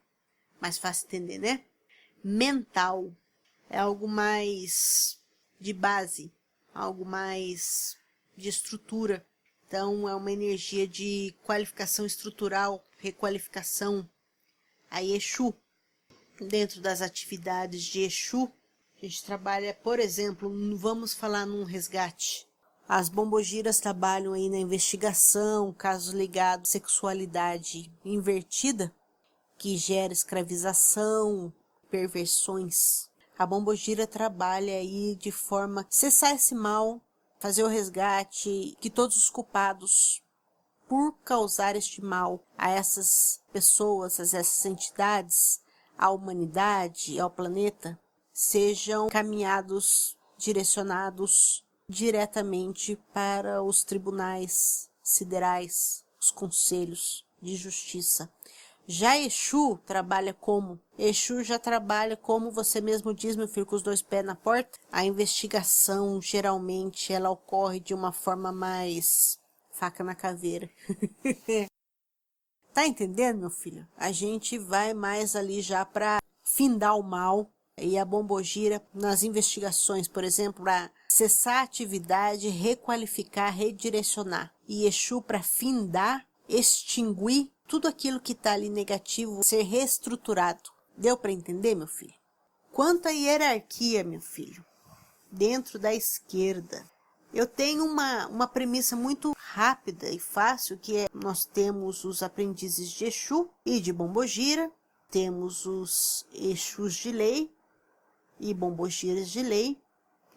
Mais 0.61 0.78
fácil 0.78 1.07
entender, 1.07 1.39
né? 1.39 1.64
Mental. 2.22 3.12
É 3.70 3.78
algo 3.78 4.09
mais 4.09 5.18
de 5.61 5.72
base 5.72 6.32
algo 6.78 7.05
mais 7.05 7.97
de 8.36 8.49
estrutura. 8.49 9.26
Então, 9.66 10.09
é 10.09 10.14
uma 10.14 10.32
energia 10.32 10.86
de 10.86 11.34
qualificação 11.43 12.07
estrutural, 12.07 12.86
requalificação. 12.97 14.09
A 14.91 15.03
Exu, 15.03 15.55
dentro 16.41 16.80
das 16.80 17.03
atividades 17.03 17.82
de 17.82 18.01
Exu, 18.01 18.51
a 18.97 19.05
gente 19.05 19.24
trabalha, 19.24 19.74
por 19.74 20.01
exemplo, 20.01 20.51
vamos 20.76 21.12
falar 21.12 21.45
num 21.45 21.64
resgate. 21.64 22.47
As 22.89 23.11
bombogiras 23.11 23.80
trabalham 23.80 24.32
aí 24.32 24.49
na 24.49 24.57
investigação, 24.57 25.74
casos 25.74 26.14
ligados 26.14 26.70
à 26.70 26.72
sexualidade 26.72 27.93
invertida, 28.03 28.91
que 29.59 29.76
gera 29.76 30.11
escravização, 30.11 31.53
perversões. 31.91 33.11
A 33.39 33.45
Bombogira 33.45 34.07
trabalha 34.07 34.72
aí 34.72 35.14
de 35.16 35.30
forma 35.30 35.86
cessar 35.91 36.34
esse 36.34 36.55
mal, 36.55 36.99
fazer 37.39 37.62
o 37.62 37.68
resgate, 37.68 38.74
que 38.80 38.89
todos 38.89 39.18
os 39.18 39.28
culpados 39.28 40.22
por 40.89 41.12
causar 41.22 41.76
este 41.76 42.03
mal 42.03 42.43
a 42.57 42.70
essas 42.70 43.43
pessoas, 43.53 44.18
a 44.18 44.22
essas 44.22 44.64
entidades, 44.64 45.61
à 45.99 46.09
humanidade, 46.09 47.20
ao 47.20 47.28
planeta, 47.28 48.01
sejam 48.32 49.11
caminhados, 49.11 50.16
direcionados 50.39 51.68
diretamente 51.89 52.97
para 53.12 53.62
os 53.62 53.82
tribunais 53.82 54.91
siderais, 55.03 56.05
os 56.20 56.30
conselhos 56.30 57.24
de 57.41 57.57
justiça. 57.57 58.30
Já 58.86 59.18
Exu 59.18 59.78
trabalha 59.84 60.32
como? 60.32 60.80
Exu 60.99 61.45
já 61.45 61.59
trabalha 61.59 62.16
como 62.16 62.51
você 62.51 62.80
mesmo 62.80 63.12
diz, 63.14 63.36
meu 63.36 63.47
filho, 63.47 63.66
com 63.66 63.76
os 63.76 63.82
dois 63.82 64.01
pés 64.01 64.24
na 64.24 64.34
porta. 64.34 64.78
A 64.91 65.05
investigação, 65.05 66.20
geralmente, 66.22 67.12
ela 67.12 67.30
ocorre 67.30 67.80
de 67.80 67.93
uma 67.93 68.12
forma 68.12 68.51
mais 68.51 69.39
faca 69.72 70.03
na 70.03 70.14
caveira. 70.14 70.70
tá 72.72 72.86
entendendo, 72.86 73.41
meu 73.41 73.51
filho? 73.51 73.86
A 73.97 74.11
gente 74.11 74.57
vai 74.59 74.95
mais 74.95 75.36
ali 75.36 75.61
já 75.61 75.84
para 75.84 76.18
findar 76.43 76.99
o 76.99 77.03
mal 77.03 77.51
e 77.76 77.99
a 77.99 78.05
bombogira 78.05 78.82
nas 78.93 79.22
investigações, 79.22 80.09
por 80.09 80.24
exemplo, 80.24 80.64
para 80.64 80.91
cessar 81.09 81.61
a 81.61 81.63
atividade, 81.63 82.49
requalificar, 82.49 83.55
redirecionar. 83.55 84.55
E 84.69 84.87
Exu 84.87 85.23
para 85.23 85.43
findar, 85.43 86.27
extinguir 86.49 87.51
tudo 87.67 87.89
aquilo 87.89 88.21
que 88.21 88.33
está 88.33 88.53
ali 88.53 88.69
negativo 88.69 89.43
ser 89.43 89.63
reestruturado. 89.63 90.71
Deu 90.97 91.17
para 91.17 91.33
entender, 91.33 91.75
meu 91.75 91.87
filho? 91.87 92.15
Quanto 92.73 93.07
à 93.07 93.11
hierarquia, 93.11 94.05
meu 94.05 94.21
filho, 94.21 94.65
dentro 95.31 95.79
da 95.79 95.95
esquerda, 95.95 96.89
eu 97.33 97.47
tenho 97.47 97.85
uma, 97.85 98.27
uma 98.29 98.47
premissa 98.47 98.97
muito 98.97 99.35
rápida 99.37 100.09
e 100.09 100.19
fácil, 100.19 100.79
que 100.79 100.97
é 100.97 101.09
nós 101.13 101.45
temos 101.45 102.05
os 102.05 102.23
aprendizes 102.23 102.91
de 102.91 103.05
Exu 103.07 103.49
e 103.67 103.81
de 103.81 103.93
Bombogira, 103.93 104.71
temos 105.11 105.67
os 105.67 106.27
Exus 106.33 106.95
de 106.95 107.13
lei 107.13 107.51
e 108.39 108.55
Bombogiras 108.55 109.31
de 109.31 109.43
lei, 109.43 109.79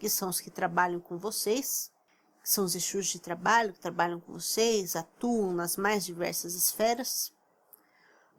que 0.02 0.10
são 0.10 0.30
os 0.30 0.40
que 0.40 0.50
trabalham 0.50 0.98
com 0.98 1.16
vocês, 1.16 1.88
que 2.42 2.50
são 2.50 2.64
os 2.64 2.74
Exus 2.74 3.06
de 3.06 3.20
trabalho, 3.20 3.72
que 3.72 3.78
trabalham 3.78 4.18
com 4.18 4.32
vocês, 4.32 4.96
atuam 4.96 5.52
nas 5.52 5.76
mais 5.76 6.04
diversas 6.04 6.56
esferas. 6.56 7.32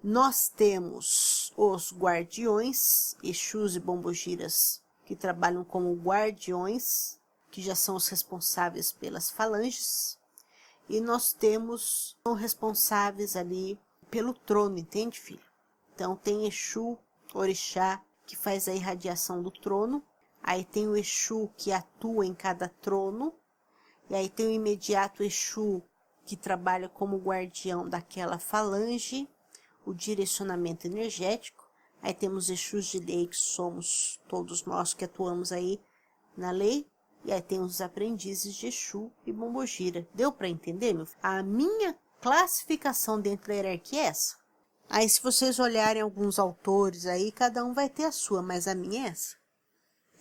Nós 0.03 0.49
temos 0.49 1.53
os 1.55 1.93
guardiões, 1.93 3.16
Exus 3.24 3.78
e 3.78 3.80
Bombogiras, 3.80 4.84
que 5.05 5.16
trabalham 5.16 5.64
como 5.64 5.95
guardiões, 5.95 7.18
que 7.49 7.61
já 7.61 7.76
são 7.76 7.95
os 7.95 8.09
responsáveis 8.09 8.91
pelas 8.91 9.32
falanges. 9.32 10.20
E 10.89 10.99
nós 10.99 11.32
temos 11.32 12.18
os 12.26 12.38
responsáveis 12.38 13.38
ali 13.38 13.80
pelo 14.11 14.34
trono, 14.34 14.78
entende, 14.78 15.18
filho? 15.18 15.39
Então 15.95 16.14
tem 16.14 16.45
Exu, 16.45 16.99
Orixá, 17.34 18.03
que 18.28 18.36
faz 18.36 18.68
a 18.68 18.74
irradiação 18.74 19.41
do 19.41 19.49
trono. 19.49 20.03
Aí 20.44 20.66
tem 20.66 20.88
o 20.88 20.98
Exu 20.98 21.50
que 21.58 21.72
atua 21.72 22.26
em 22.26 22.34
cada 22.34 22.68
trono 22.68 23.34
e 24.10 24.16
aí 24.16 24.30
tem 24.30 24.48
o 24.48 24.52
imediato 24.52 25.24
Exu, 25.24 25.82
que 26.26 26.36
trabalha 26.36 26.89
como 26.89 27.18
guardião 27.18 27.88
daquela 27.88 28.38
falange, 28.38 29.28
o 29.86 29.94
direcionamento 29.94 30.86
energético. 30.86 31.68
Aí 32.02 32.14
temos 32.14 32.50
Exus 32.50 32.86
de 32.86 33.00
lei, 33.00 33.28
que 33.28 33.36
somos 33.36 34.22
todos 34.28 34.66
nós 34.66 34.94
que 34.94 35.06
atuamos 35.06 35.52
aí 35.52 35.82
na 36.36 36.52
lei. 36.52 36.86
E 37.26 37.32
aí 37.32 37.41
tem 37.41 37.62
os 37.62 37.80
aprendizes 37.80 38.54
de 38.54 38.68
Exu 38.68 39.12
e 39.26 39.32
Bombogira. 39.32 40.08
Deu 40.14 40.32
para 40.32 40.50
entender, 40.50 40.94
meu 40.94 41.06
filho? 41.06 41.20
A 41.24 41.41
minha 41.41 41.98
classificação 42.22 43.20
dentro 43.20 43.48
da 43.48 43.54
hierarquia 43.54 44.02
é 44.02 44.06
essa. 44.08 44.36
Aí 44.89 45.08
se 45.08 45.24
vocês 45.24 45.60
olharem 45.60 46.02
alguns 46.02 46.38
autores 46.38 47.06
aí, 47.06 47.32
cada 47.32 47.64
um 47.64 47.74
vai 47.74 47.89
ter 47.89 48.04
a 48.04 48.12
sua, 48.12 48.41
mas 48.41 48.68
a 48.68 48.76
minha 48.76 49.08
é 49.08 49.10
essa. 49.10 49.43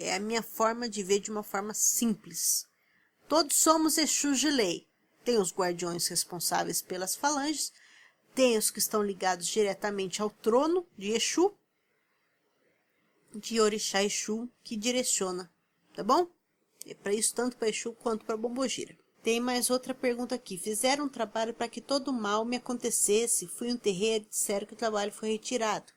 É 0.03 0.14
a 0.14 0.20
minha 0.20 0.42
forma 0.42 0.88
de 0.88 1.03
ver 1.03 1.20
de 1.20 1.30
uma 1.30 1.42
forma 1.42 1.72
simples. 1.74 2.66
Todos 3.28 3.57
somos 3.57 3.98
Exus 3.98 4.40
de 4.40 4.50
lei. 4.50 4.86
Tem 5.24 5.38
os 5.38 5.53
guardiões 5.53 6.09
responsáveis 6.09 6.82
pelas 6.82 7.14
falanges, 7.14 7.72
tem 8.34 8.59
os 8.59 8.70
que 8.70 8.80
estão 8.80 9.03
ligados 9.03 9.46
diretamente 9.46 10.20
ao 10.20 10.28
trono 10.28 10.86
de 10.98 11.12
Exu, 11.12 11.55
de 13.32 13.61
Orixá 13.61 14.03
Exu, 14.03 14.50
que 14.64 14.76
direciona, 14.76 15.53
tá 15.94 16.03
bom? 16.03 16.26
É 16.86 16.94
para 16.94 17.14
isso 17.14 17.34
tanto 17.34 17.57
para 17.57 17.68
Exu 17.68 17.92
quanto 17.92 18.24
para 18.24 18.36
Bombogira. 18.36 18.96
Tem 19.22 19.38
mais 19.38 19.70
outra 19.70 19.94
pergunta 19.94 20.34
aqui. 20.34 20.59
Fizeram 20.59 21.05
um 21.05 21.09
trabalho 21.09 21.55
para 21.55 21.68
que 21.68 21.80
todo 21.80 22.12
mal 22.12 22.44
me 22.44 22.57
acontecesse. 22.57 23.46
Fui 23.46 23.72
um 23.72 23.76
terreiro, 23.76 24.26
disseram 24.28 24.66
que 24.66 24.74
o 24.74 24.76
trabalho 24.76 25.12
foi 25.12 25.30
retirado. 25.30 25.92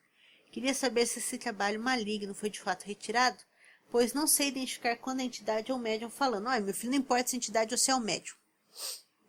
Queria 0.51 0.75
saber 0.75 1.07
se 1.07 1.17
esse 1.17 1.39
trabalho 1.39 1.81
maligno 1.81 2.35
foi 2.35 2.51
de 2.51 2.59
fato 2.59 2.83
retirado, 2.83 3.43
pois 3.91 4.13
não 4.13 4.27
sei 4.27 4.49
identificar 4.49 4.97
quando 4.97 5.19
a 5.19 5.23
entidade 5.23 5.71
ou 5.71 5.77
o 5.77 5.81
médium 5.81 6.09
falando. 6.09 6.47
Olha, 6.47 6.61
meu 6.61 6.73
filho, 6.73 6.91
não 6.91 6.99
importa 6.99 7.29
se 7.29 7.35
a 7.35 7.37
entidade 7.37 7.73
ou 7.73 7.77
se 7.77 7.91
é 7.91 7.95
o 7.95 7.99
médium. 7.99 8.35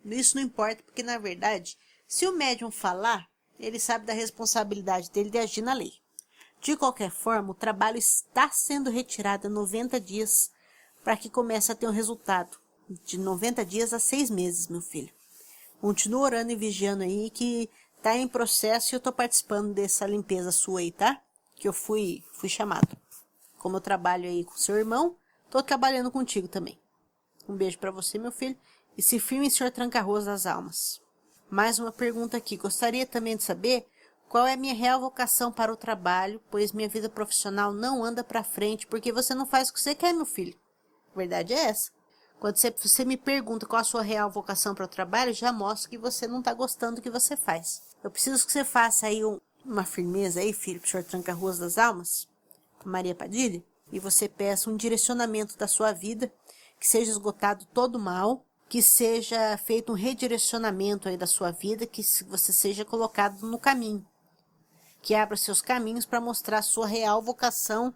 Isso 0.05 0.35
não 0.35 0.43
importa, 0.43 0.83
porque 0.83 1.03
na 1.03 1.17
verdade, 1.17 1.77
se 2.07 2.25
o 2.25 2.31
médium 2.31 2.71
falar, 2.71 3.27
ele 3.59 3.79
sabe 3.79 4.05
da 4.05 4.13
responsabilidade 4.13 5.11
dele 5.11 5.29
de 5.29 5.37
agir 5.37 5.61
na 5.61 5.73
lei. 5.73 5.93
De 6.61 6.75
qualquer 6.75 7.11
forma, 7.11 7.51
o 7.51 7.55
trabalho 7.55 7.97
está 7.97 8.49
sendo 8.49 8.89
retirado 8.89 9.47
há 9.47 9.49
90 9.49 9.99
dias 9.99 10.51
para 11.03 11.17
que 11.17 11.29
comece 11.29 11.71
a 11.71 11.75
ter 11.75 11.87
um 11.87 11.91
resultado 11.91 12.57
de 13.05 13.17
90 13.17 13.65
dias 13.65 13.93
a 13.93 13.99
6 13.99 14.29
meses, 14.29 14.67
meu 14.67 14.81
filho. 14.81 15.13
Continua 15.79 16.21
orando 16.21 16.51
e 16.51 16.55
vigiando 16.55 17.03
aí 17.03 17.29
que 17.29 17.69
tá 18.01 18.15
em 18.15 18.27
processo 18.27 18.93
e 18.93 18.95
eu 18.95 18.99
tô 18.99 19.11
participando 19.11 19.73
dessa 19.73 20.05
limpeza 20.07 20.51
sua 20.51 20.79
aí, 20.79 20.91
tá? 20.91 21.21
Que 21.55 21.67
eu 21.67 21.73
fui, 21.73 22.23
fui 22.33 22.49
chamado. 22.49 22.97
Como 23.57 23.77
eu 23.77 23.81
trabalho 23.81 24.25
aí 24.25 24.43
com 24.43 24.55
seu 24.55 24.77
irmão, 24.77 25.15
tô 25.49 25.61
trabalhando 25.63 26.11
contigo 26.11 26.47
também. 26.47 26.79
Um 27.47 27.55
beijo 27.55 27.77
para 27.77 27.91
você, 27.91 28.17
meu 28.17 28.31
filho. 28.31 28.57
E 28.97 29.01
se 29.01 29.19
firme, 29.19 29.49
senhor 29.49 29.71
Tranca-Arroz 29.71 30.25
das 30.25 30.45
Almas. 30.45 31.01
Mais 31.49 31.79
uma 31.79 31.91
pergunta 31.91 32.35
aqui. 32.35 32.57
Gostaria 32.57 33.05
também 33.05 33.37
de 33.37 33.43
saber 33.43 33.87
qual 34.27 34.45
é 34.45 34.53
a 34.53 34.57
minha 34.57 34.73
real 34.73 34.99
vocação 34.99 35.51
para 35.51 35.71
o 35.71 35.77
trabalho, 35.77 36.41
pois 36.51 36.73
minha 36.73 36.89
vida 36.89 37.09
profissional 37.09 37.71
não 37.71 38.03
anda 38.03 38.23
para 38.23 38.43
frente 38.43 38.85
porque 38.85 39.11
você 39.11 39.33
não 39.33 39.45
faz 39.45 39.69
o 39.69 39.73
que 39.73 39.81
você 39.81 39.95
quer, 39.95 40.13
meu 40.13 40.25
filho. 40.25 40.57
A 41.13 41.17
verdade 41.17 41.53
é 41.53 41.65
essa. 41.65 41.91
Quando 42.39 42.57
você, 42.57 42.69
você 42.69 43.05
me 43.05 43.17
pergunta 43.17 43.65
qual 43.65 43.79
a 43.79 43.85
sua 43.85 44.01
real 44.01 44.29
vocação 44.29 44.75
para 44.75 44.85
o 44.85 44.89
trabalho, 44.89 45.33
já 45.33 45.51
mostra 45.51 45.89
que 45.89 45.97
você 45.97 46.27
não 46.27 46.39
está 46.39 46.53
gostando 46.53 46.97
do 46.97 47.01
que 47.01 47.09
você 47.09 47.35
faz. 47.35 47.81
Eu 48.03 48.11
preciso 48.11 48.45
que 48.45 48.51
você 48.51 48.63
faça 48.63 49.07
aí 49.07 49.25
um, 49.25 49.39
uma 49.65 49.83
firmeza 49.83 50.39
aí, 50.39 50.53
filho, 50.53 50.79
para 50.79 50.87
o 50.87 50.89
senhor 50.89 51.03
Tranca-Ruas 51.03 51.57
das 51.57 51.77
Almas, 51.77 52.27
Maria 52.85 53.15
Padilha, 53.15 53.63
e 53.91 53.99
você 53.99 54.27
peça 54.27 54.69
um 54.69 54.75
direcionamento 54.75 55.57
da 55.57 55.67
sua 55.67 55.91
vida, 55.91 56.31
que 56.79 56.87
seja 56.87 57.11
esgotado 57.11 57.65
todo 57.73 57.95
o 57.95 57.99
mal, 57.99 58.45
que 58.69 58.81
seja 58.81 59.57
feito 59.57 59.91
um 59.91 59.95
redirecionamento 59.95 61.07
aí 61.07 61.15
da 61.15 61.27
sua 61.27 61.51
vida, 61.51 61.85
que 61.85 62.01
você 62.27 62.51
seja 62.51 62.83
colocado 62.83 63.47
no 63.47 63.57
caminho, 63.57 64.05
que 65.01 65.15
abra 65.15 65.37
seus 65.37 65.61
caminhos 65.61 66.05
para 66.05 66.19
mostrar 66.19 66.59
a 66.59 66.63
sua 66.63 66.85
real 66.85 67.21
vocação 67.21 67.93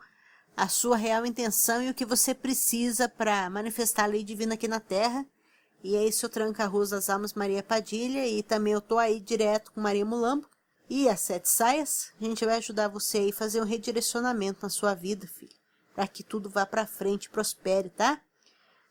a 0.55 0.67
sua 0.67 0.97
real 0.97 1.25
intenção 1.25 1.82
e 1.82 1.89
o 1.89 1.93
que 1.93 2.05
você 2.05 2.34
precisa 2.34 3.07
para 3.07 3.49
manifestar 3.49 4.03
a 4.03 4.07
lei 4.07 4.23
divina 4.23 4.55
aqui 4.55 4.67
na 4.67 4.79
Terra. 4.79 5.25
E 5.84 5.97
aí, 5.97 6.11
seu 6.11 6.29
tranca-arroz 6.29 6.91
das 6.91 7.09
almas 7.09 7.34
Maria 7.34 7.63
Padilha, 7.63 8.27
e 8.27 8.43
também 8.43 8.73
eu 8.73 8.82
tô 8.82 8.99
aí 8.99 9.19
direto 9.19 9.71
com 9.71 9.82
Maria 9.82 10.05
Mulambo. 10.05 10.47
E 10.94 11.08
as 11.08 11.22
sete 11.22 11.48
saias, 11.48 12.12
a 12.20 12.26
gente 12.26 12.44
vai 12.44 12.58
ajudar 12.58 12.89
você 12.89 13.20
aí 13.20 13.30
a 13.30 13.34
fazer 13.34 13.62
um 13.62 13.66
redirecionamento 13.66 14.60
na 14.62 14.70
sua 14.70 14.94
vida, 14.94 15.26
filho. 15.26 15.56
Para 15.96 16.06
que 16.06 16.22
tudo 16.22 16.50
vá 16.50 16.66
para 16.66 16.86
frente, 16.86 17.30
prospere, 17.30 17.89
tá? 17.89 18.22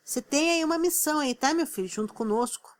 Você 0.02 0.22
tem 0.22 0.50
aí 0.50 0.64
uma 0.64 0.78
missão 0.78 1.18
aí, 1.18 1.34
tá, 1.34 1.52
meu 1.52 1.66
filho? 1.66 1.86
Junto 1.86 2.14
conosco. 2.14 2.74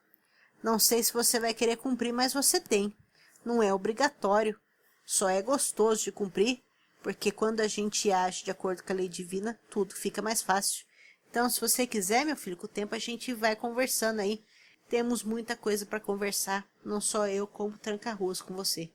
Não 0.63 0.79
sei 0.79 1.03
se 1.03 1.13
você 1.13 1.39
vai 1.39 1.53
querer 1.53 1.77
cumprir, 1.77 2.15
mas 2.15 2.33
você 2.33 2.59
tem. 2.59 2.97
Não 3.45 3.63
é 3.63 3.75
obrigatório. 3.75 4.59
Só 5.05 5.29
é 5.29 5.43
gostoso 5.43 6.03
de 6.03 6.13
cumprir 6.13 6.63
porque 7.03 7.31
quando 7.31 7.61
a 7.61 7.69
gente 7.69 8.11
age 8.11 8.43
de 8.43 8.51
acordo 8.51 8.83
com 8.83 8.91
a 8.95 8.97
lei 8.97 9.09
divina, 9.09 9.61
tudo 9.69 9.95
fica 9.95 10.23
mais 10.23 10.41
fácil. 10.41 10.87
Então, 11.29 11.51
se 11.51 11.61
você 11.61 11.87
quiser, 11.87 12.25
meu 12.25 12.39
filho, 12.39 12.57
com 12.57 12.65
o 12.65 12.69
tempo 12.69 12.95
a 12.95 12.99
gente 12.99 13.35
vai 13.35 13.55
conversando 13.55 14.21
aí. 14.21 14.43
Temos 14.89 15.23
muita 15.23 15.55
coisa 15.55 15.85
para 15.85 16.01
conversar, 16.01 16.67
não 16.83 17.03
só 17.03 17.29
eu, 17.29 17.47
como 17.47 17.77
tranca-ruas 17.77 18.41
com 18.41 18.55
você. 18.55 18.91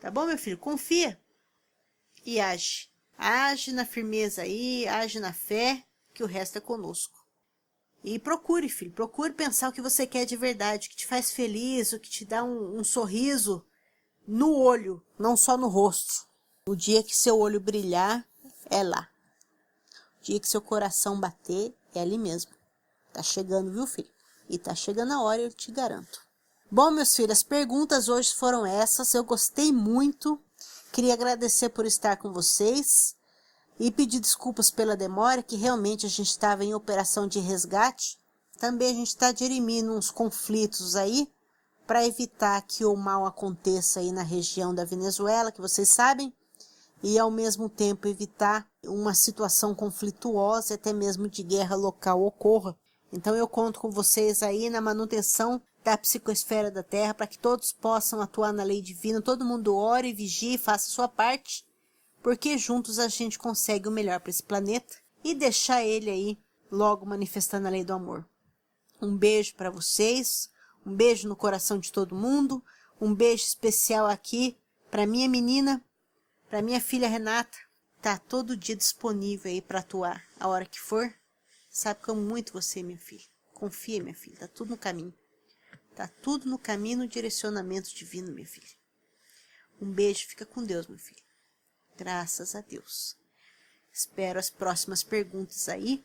Tá 0.00 0.10
bom, 0.10 0.26
meu 0.26 0.38
filho? 0.38 0.56
Confia 0.56 1.20
e 2.24 2.40
age. 2.40 2.88
Age 3.16 3.72
na 3.72 3.84
firmeza 3.84 4.42
aí, 4.42 4.86
age 4.86 5.18
na 5.18 5.32
fé, 5.32 5.84
que 6.14 6.22
o 6.22 6.26
resto 6.26 6.58
é 6.58 6.60
conosco. 6.60 7.26
E 8.04 8.18
procure, 8.18 8.68
filho, 8.68 8.92
procure 8.92 9.32
pensar 9.32 9.68
o 9.68 9.72
que 9.72 9.82
você 9.82 10.06
quer 10.06 10.24
de 10.24 10.36
verdade, 10.36 10.86
o 10.86 10.90
que 10.90 10.96
te 10.96 11.06
faz 11.06 11.32
feliz, 11.32 11.92
o 11.92 11.98
que 11.98 12.08
te 12.08 12.24
dá 12.24 12.44
um, 12.44 12.78
um 12.78 12.84
sorriso 12.84 13.66
no 14.26 14.54
olho, 14.54 15.02
não 15.18 15.36
só 15.36 15.56
no 15.56 15.68
rosto. 15.68 16.28
O 16.68 16.76
dia 16.76 17.02
que 17.02 17.16
seu 17.16 17.38
olho 17.38 17.58
brilhar, 17.58 18.24
é 18.70 18.82
lá. 18.84 19.10
O 20.20 20.22
dia 20.22 20.38
que 20.38 20.48
seu 20.48 20.60
coração 20.60 21.18
bater, 21.18 21.74
é 21.94 22.00
ali 22.00 22.18
mesmo. 22.18 22.52
Tá 23.12 23.22
chegando, 23.22 23.72
viu, 23.72 23.86
filho? 23.86 24.10
E 24.48 24.58
tá 24.58 24.74
chegando 24.74 25.12
a 25.12 25.22
hora, 25.22 25.42
eu 25.42 25.52
te 25.52 25.72
garanto. 25.72 26.27
Bom, 26.70 26.90
meus 26.90 27.16
filhos, 27.16 27.38
as 27.38 27.42
perguntas 27.42 28.10
hoje 28.10 28.34
foram 28.34 28.66
essas. 28.66 29.14
Eu 29.14 29.24
gostei 29.24 29.72
muito. 29.72 30.38
Queria 30.92 31.14
agradecer 31.14 31.70
por 31.70 31.86
estar 31.86 32.18
com 32.18 32.30
vocês 32.30 33.16
e 33.80 33.90
pedir 33.90 34.20
desculpas 34.20 34.70
pela 34.70 34.94
demora, 34.94 35.42
que 35.42 35.56
realmente 35.56 36.04
a 36.04 36.10
gente 36.10 36.28
estava 36.28 36.62
em 36.62 36.74
operação 36.74 37.26
de 37.26 37.38
resgate. 37.38 38.18
Também 38.58 38.90
a 38.90 38.94
gente 38.94 39.08
está 39.08 39.32
dirimindo 39.32 39.94
uns 39.94 40.10
conflitos 40.10 40.94
aí 40.94 41.32
para 41.86 42.04
evitar 42.04 42.60
que 42.60 42.84
o 42.84 42.94
mal 42.94 43.24
aconteça 43.24 44.00
aí 44.00 44.12
na 44.12 44.22
região 44.22 44.74
da 44.74 44.84
Venezuela, 44.84 45.50
que 45.50 45.62
vocês 45.62 45.88
sabem 45.88 46.30
e 47.02 47.18
ao 47.18 47.30
mesmo 47.30 47.70
tempo 47.70 48.08
evitar 48.08 48.68
uma 48.84 49.14
situação 49.14 49.74
conflituosa, 49.74 50.74
até 50.74 50.92
mesmo 50.92 51.30
de 51.30 51.42
guerra 51.42 51.76
local 51.76 52.22
ocorra. 52.22 52.76
Então 53.10 53.34
eu 53.34 53.48
conto 53.48 53.80
com 53.80 53.90
vocês 53.90 54.42
aí 54.42 54.68
na 54.68 54.82
manutenção 54.82 55.62
da 55.88 55.96
psicosfera 55.96 56.70
da 56.70 56.82
Terra 56.82 57.14
para 57.14 57.26
que 57.26 57.38
todos 57.38 57.72
possam 57.72 58.20
atuar 58.20 58.52
na 58.52 58.62
lei 58.62 58.82
divina, 58.82 59.22
todo 59.22 59.44
mundo 59.44 59.74
ore, 59.74 60.12
vigie, 60.12 60.58
faça 60.58 60.86
a 60.86 60.92
sua 60.92 61.08
parte, 61.08 61.66
porque 62.22 62.58
juntos 62.58 62.98
a 62.98 63.08
gente 63.08 63.38
consegue 63.38 63.88
o 63.88 63.92
melhor 63.92 64.20
para 64.20 64.28
esse 64.28 64.42
planeta 64.42 64.96
e 65.24 65.34
deixar 65.34 65.82
ele 65.82 66.10
aí 66.10 66.38
logo 66.70 67.06
manifestando 67.06 67.66
a 67.66 67.70
lei 67.70 67.84
do 67.84 67.94
amor. 67.94 68.28
Um 69.00 69.16
beijo 69.16 69.54
para 69.54 69.70
vocês, 69.70 70.50
um 70.84 70.94
beijo 70.94 71.26
no 71.26 71.34
coração 71.34 71.78
de 71.78 71.90
todo 71.90 72.14
mundo, 72.14 72.62
um 73.00 73.14
beijo 73.14 73.44
especial 73.44 74.06
aqui 74.06 74.58
para 74.90 75.06
minha 75.06 75.28
menina 75.28 75.82
para 76.50 76.62
minha 76.62 76.80
filha 76.80 77.08
Renata, 77.08 77.58
tá 78.00 78.18
todo 78.18 78.56
dia 78.56 78.74
disponível 78.74 79.50
aí 79.50 79.60
para 79.60 79.80
atuar 79.80 80.22
a 80.38 80.48
hora 80.48 80.64
que 80.64 80.80
for. 80.80 81.12
Sabe 81.70 82.02
que 82.02 82.08
eu 82.08 82.14
amo 82.14 82.22
muito 82.22 82.54
você, 82.54 82.82
minha 82.82 82.98
filha. 82.98 83.24
Confia, 83.52 84.02
minha 84.02 84.14
filha, 84.14 84.38
tá 84.38 84.48
tudo 84.48 84.70
no 84.70 84.78
caminho. 84.78 85.12
Tá 85.98 86.06
tudo 86.22 86.48
no 86.48 86.60
caminho, 86.60 86.98
no 86.98 87.08
direcionamento 87.08 87.92
divino, 87.92 88.30
minha 88.30 88.46
filha. 88.46 88.68
Um 89.82 89.90
beijo, 89.90 90.28
fica 90.28 90.46
com 90.46 90.62
Deus, 90.62 90.86
meu 90.86 90.96
filho. 90.96 91.24
Graças 91.96 92.54
a 92.54 92.60
Deus. 92.60 93.16
Espero 93.92 94.38
as 94.38 94.48
próximas 94.48 95.02
perguntas 95.02 95.68
aí. 95.68 96.04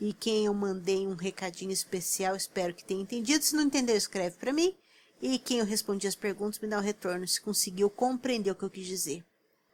E 0.00 0.12
quem 0.12 0.46
eu 0.46 0.52
mandei 0.52 1.06
um 1.06 1.14
recadinho 1.14 1.70
especial, 1.70 2.34
espero 2.34 2.74
que 2.74 2.84
tenha 2.84 3.00
entendido. 3.00 3.44
Se 3.44 3.54
não 3.54 3.62
entendeu, 3.62 3.96
escreve 3.96 4.34
para 4.38 4.52
mim. 4.52 4.76
E 5.20 5.38
quem 5.38 5.60
eu 5.60 5.64
respondi 5.64 6.08
as 6.08 6.16
perguntas, 6.16 6.58
me 6.58 6.66
dá 6.66 6.78
o 6.78 6.80
um 6.80 6.82
retorno 6.82 7.28
se 7.28 7.40
conseguiu 7.40 7.88
compreender 7.88 8.50
o 8.50 8.56
que 8.56 8.64
eu 8.64 8.70
quis 8.70 8.88
dizer. 8.88 9.24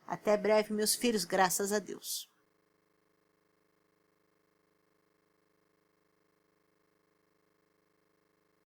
Até 0.07 0.37
breve, 0.37 0.75
meus 0.75 0.95
filhos, 0.95 1.25
graças 1.25 1.73
a 1.73 1.79
Deus. 1.79 2.29